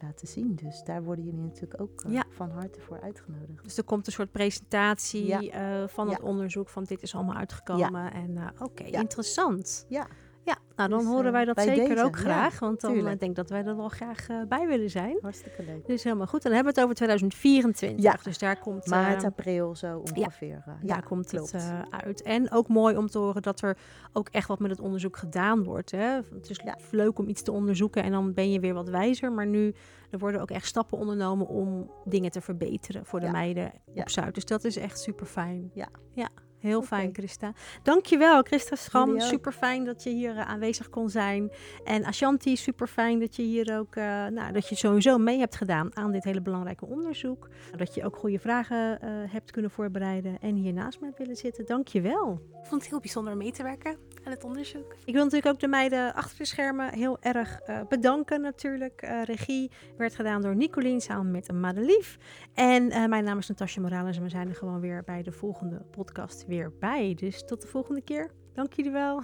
laten 0.00 0.28
zien. 0.28 0.54
Dus 0.54 0.82
daar 0.84 1.02
worden 1.02 1.24
jullie 1.24 1.40
natuurlijk 1.40 1.80
ook 1.80 2.04
Ja. 2.08 2.24
van 2.30 2.50
harte 2.50 2.80
voor 2.80 3.00
uitgenodigd. 3.00 3.64
Dus 3.64 3.78
er 3.78 3.84
komt 3.84 4.06
een 4.06 4.12
soort 4.12 4.32
presentatie 4.32 5.26
Ja. 5.26 5.88
van 5.88 6.08
het 6.10 6.20
onderzoek 6.22 6.68
van 6.68 6.84
dit 6.84 7.02
is 7.02 7.14
allemaal 7.14 7.36
uitgekomen. 7.36 8.12
En 8.12 8.38
oké, 8.58 8.82
interessant. 8.82 9.86
Ja. 9.88 10.06
Ja, 10.48 10.56
nou 10.76 10.88
dan 10.88 10.98
Dus, 10.98 11.08
horen 11.08 11.26
eh, 11.26 11.32
wij 11.32 11.44
dat 11.44 11.60
zeker 11.60 11.88
deze, 11.88 12.04
ook 12.04 12.14
ja, 12.16 12.20
graag. 12.22 12.58
want 12.58 12.80
dan 12.80 12.90
eh, 12.90 12.96
tuurlijk. 12.96 13.20
denk 13.20 13.30
ik 13.30 13.36
dat 13.36 13.50
wij 13.50 13.64
er 13.64 13.76
wel 13.76 13.88
graag 13.88 14.28
eh, 14.28 14.36
bij 14.48 14.66
willen 14.66 14.90
zijn. 14.90 15.18
Hartstikke 15.20 15.62
leuk. 15.62 15.86
Dus 15.86 16.04
helemaal 16.04 16.26
goed. 16.26 16.44
En 16.44 16.50
dan 16.50 16.54
hebben 16.54 16.72
we 16.74 16.80
het 16.80 16.84
over 16.90 16.94
2024. 16.96 18.04
Ja. 18.04 18.16
Dus 18.22 18.38
daar 18.38 18.58
komt... 18.58 18.86
Maart, 18.86 19.24
april 19.24 19.76
zo 19.76 19.98
ongeveer. 20.16 20.62
eh, 20.66 20.72
daar 20.82 21.02
komt 21.02 21.26
klopt. 21.28 21.52
het 21.52 21.72
uit. 22.04 22.22
En 22.22 22.50
ook 22.50 22.68
mooi 22.68 22.96
om 22.96 23.06
te 23.06 23.18
horen 23.18 23.42
dat 23.42 23.60
er 23.60 23.76
ook 24.12 24.28
echt 24.28 24.48
wat 24.48 24.58
met 24.58 24.70
het 24.70 24.80
onderzoek 24.80 25.16
gedaan 25.16 25.64
wordt. 25.64 25.90
Hè? 25.90 26.20
Het 26.34 26.50
is 26.50 26.60
leuk 26.90 27.18
om 27.18 27.28
iets 27.28 27.42
te 27.42 27.52
onderzoeken 27.52 28.02
en 28.02 28.10
dan 28.12 28.34
ben 28.34 28.52
je 28.52 28.60
weer 28.60 28.74
wat 28.74 28.88
wijzer. 28.88 29.32
Maar 29.32 29.46
nu 29.46 29.74
er 30.10 30.18
worden 30.18 30.40
ook 30.40 30.50
echt 30.50 30.66
stappen 30.66 30.98
ondernomen 30.98 31.46
om 31.46 31.90
dingen 32.04 32.30
te 32.30 32.40
verbeteren 32.40 33.06
voor 33.06 33.20
de 33.20 33.26
Ja. 33.26 33.32
meiden 33.32 33.72
Ja. 33.94 34.00
op 34.02 34.08
Zuid. 34.08 34.34
Dus 34.34 34.44
dat 34.44 34.64
is 34.64 34.76
echt 34.76 35.00
super 35.00 35.26
fijn. 35.26 35.70
Ja. 35.74 35.88
ja. 36.12 36.28
Heel 36.58 36.82
fijn, 36.82 37.14
Christa. 37.14 37.52
Dankjewel, 37.82 38.42
Christa 38.42 38.76
Schram. 38.76 39.10
Ook. 39.10 39.20
Super 39.20 39.52
fijn 39.52 39.84
dat 39.84 40.02
je 40.02 40.10
hier 40.10 40.36
eh, 40.36 40.48
aanwezig 40.48 40.90
kon 40.90 41.10
zijn. 41.10 41.50
En 41.84 42.04
Ashanti, 42.04 42.56
super 42.56 42.86
fijn 42.86 43.18
dat 43.18 43.36
je 43.36 43.42
hier 43.42 43.78
ook, 43.78 43.96
eh, 43.96 44.04
nou, 44.26 44.52
dat 44.52 44.68
je 44.68 44.74
sowieso 44.74 45.18
mee 45.18 45.38
hebt 45.38 45.56
gedaan 45.56 45.96
aan 45.96 46.12
dit 46.12 46.24
hele 46.24 46.40
belangrijke 46.40 46.86
onderzoek. 46.86 47.48
Dat 47.76 47.94
je 47.94 48.04
ook 48.04 48.16
goede 48.16 48.38
vragen 48.38 49.00
eh, 49.00 49.10
hebt 49.32 49.50
kunnen 49.50 49.70
voorbereiden 49.70 50.38
en 50.40 50.54
hier 50.54 50.72
naast 50.72 51.00
me 51.00 51.06
hebt 51.06 51.18
willen 51.18 51.36
zitten. 51.36 51.66
Dankjewel. 51.66 52.32
Ik 52.32 52.66
vond 52.66 52.80
het 52.82 52.90
heel 52.90 53.00
bijzonder 53.00 53.32
om 53.32 53.38
mee 53.38 53.52
te 53.52 53.62
werken 53.62 53.96
aan 54.28 54.34
het 54.34 54.44
onderzoek. 54.44 54.96
Ik 55.04 55.14
wil 55.14 55.24
natuurlijk 55.24 55.52
ook 55.54 55.60
de 55.60 55.68
meiden 55.68 56.14
achter 56.14 56.38
de 56.38 56.44
schermen 56.44 56.92
heel 56.92 57.16
erg 57.20 57.60
eh, 57.60 57.80
bedanken 57.88 58.40
natuurlijk. 58.40 59.02
Eh, 59.02 59.22
regie 59.22 59.70
werd 59.96 60.14
gedaan 60.14 60.42
door 60.42 60.56
Nicolien 60.56 61.00
samen 61.00 61.30
met 61.30 61.52
Madelief. 61.52 62.18
En 62.54 62.90
eh, 62.90 63.06
mijn 63.06 63.24
naam 63.24 63.38
is 63.38 63.48
Natasja 63.48 63.80
Morales 63.80 64.16
en 64.16 64.22
we 64.22 64.28
zijn 64.28 64.48
er 64.48 64.54
gewoon 64.54 64.80
weer 64.80 65.02
bij 65.04 65.22
de 65.22 65.32
volgende 65.32 65.82
podcast 65.90 66.44
weer 66.46 66.72
bij. 66.80 67.14
Dus 67.14 67.44
tot 67.46 67.62
de 67.62 67.68
volgende 67.68 68.00
keer. 68.00 68.30
Dank 68.52 68.72
jullie 68.72 68.92
wel. 68.92 69.22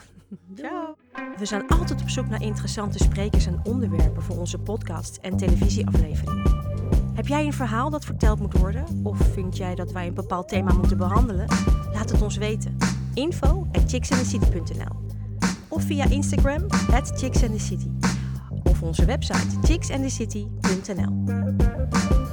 Ciao. 0.54 0.96
We 1.38 1.44
zijn 1.44 1.68
altijd 1.68 2.02
op 2.02 2.08
zoek 2.08 2.28
naar 2.28 2.42
interessante 2.42 2.98
sprekers 2.98 3.46
en 3.46 3.60
onderwerpen 3.64 4.22
voor 4.22 4.38
onze 4.38 4.58
podcast 4.58 5.16
en 5.16 5.36
televisieafleveringen. 5.36 6.62
Heb 7.14 7.26
jij 7.26 7.44
een 7.44 7.52
verhaal 7.52 7.90
dat 7.90 8.04
verteld 8.04 8.40
moet 8.40 8.58
worden? 8.58 8.84
Of 9.02 9.18
vind 9.18 9.56
jij 9.56 9.74
dat 9.74 9.92
wij 9.92 10.06
een 10.06 10.14
bepaald 10.14 10.48
thema 10.48 10.72
moeten 10.72 10.96
behandelen? 10.96 11.46
Laat 11.92 12.10
het 12.10 12.22
ons 12.22 12.36
weten. 12.36 13.03
Info 13.16 13.66
Of 15.70 15.82
via 15.84 16.06
Instagram 16.06 16.66
at. 16.92 17.90
Of 18.66 18.82
onze 18.82 19.06
website 19.06 19.66
chicksandthecity.nl 19.66 22.23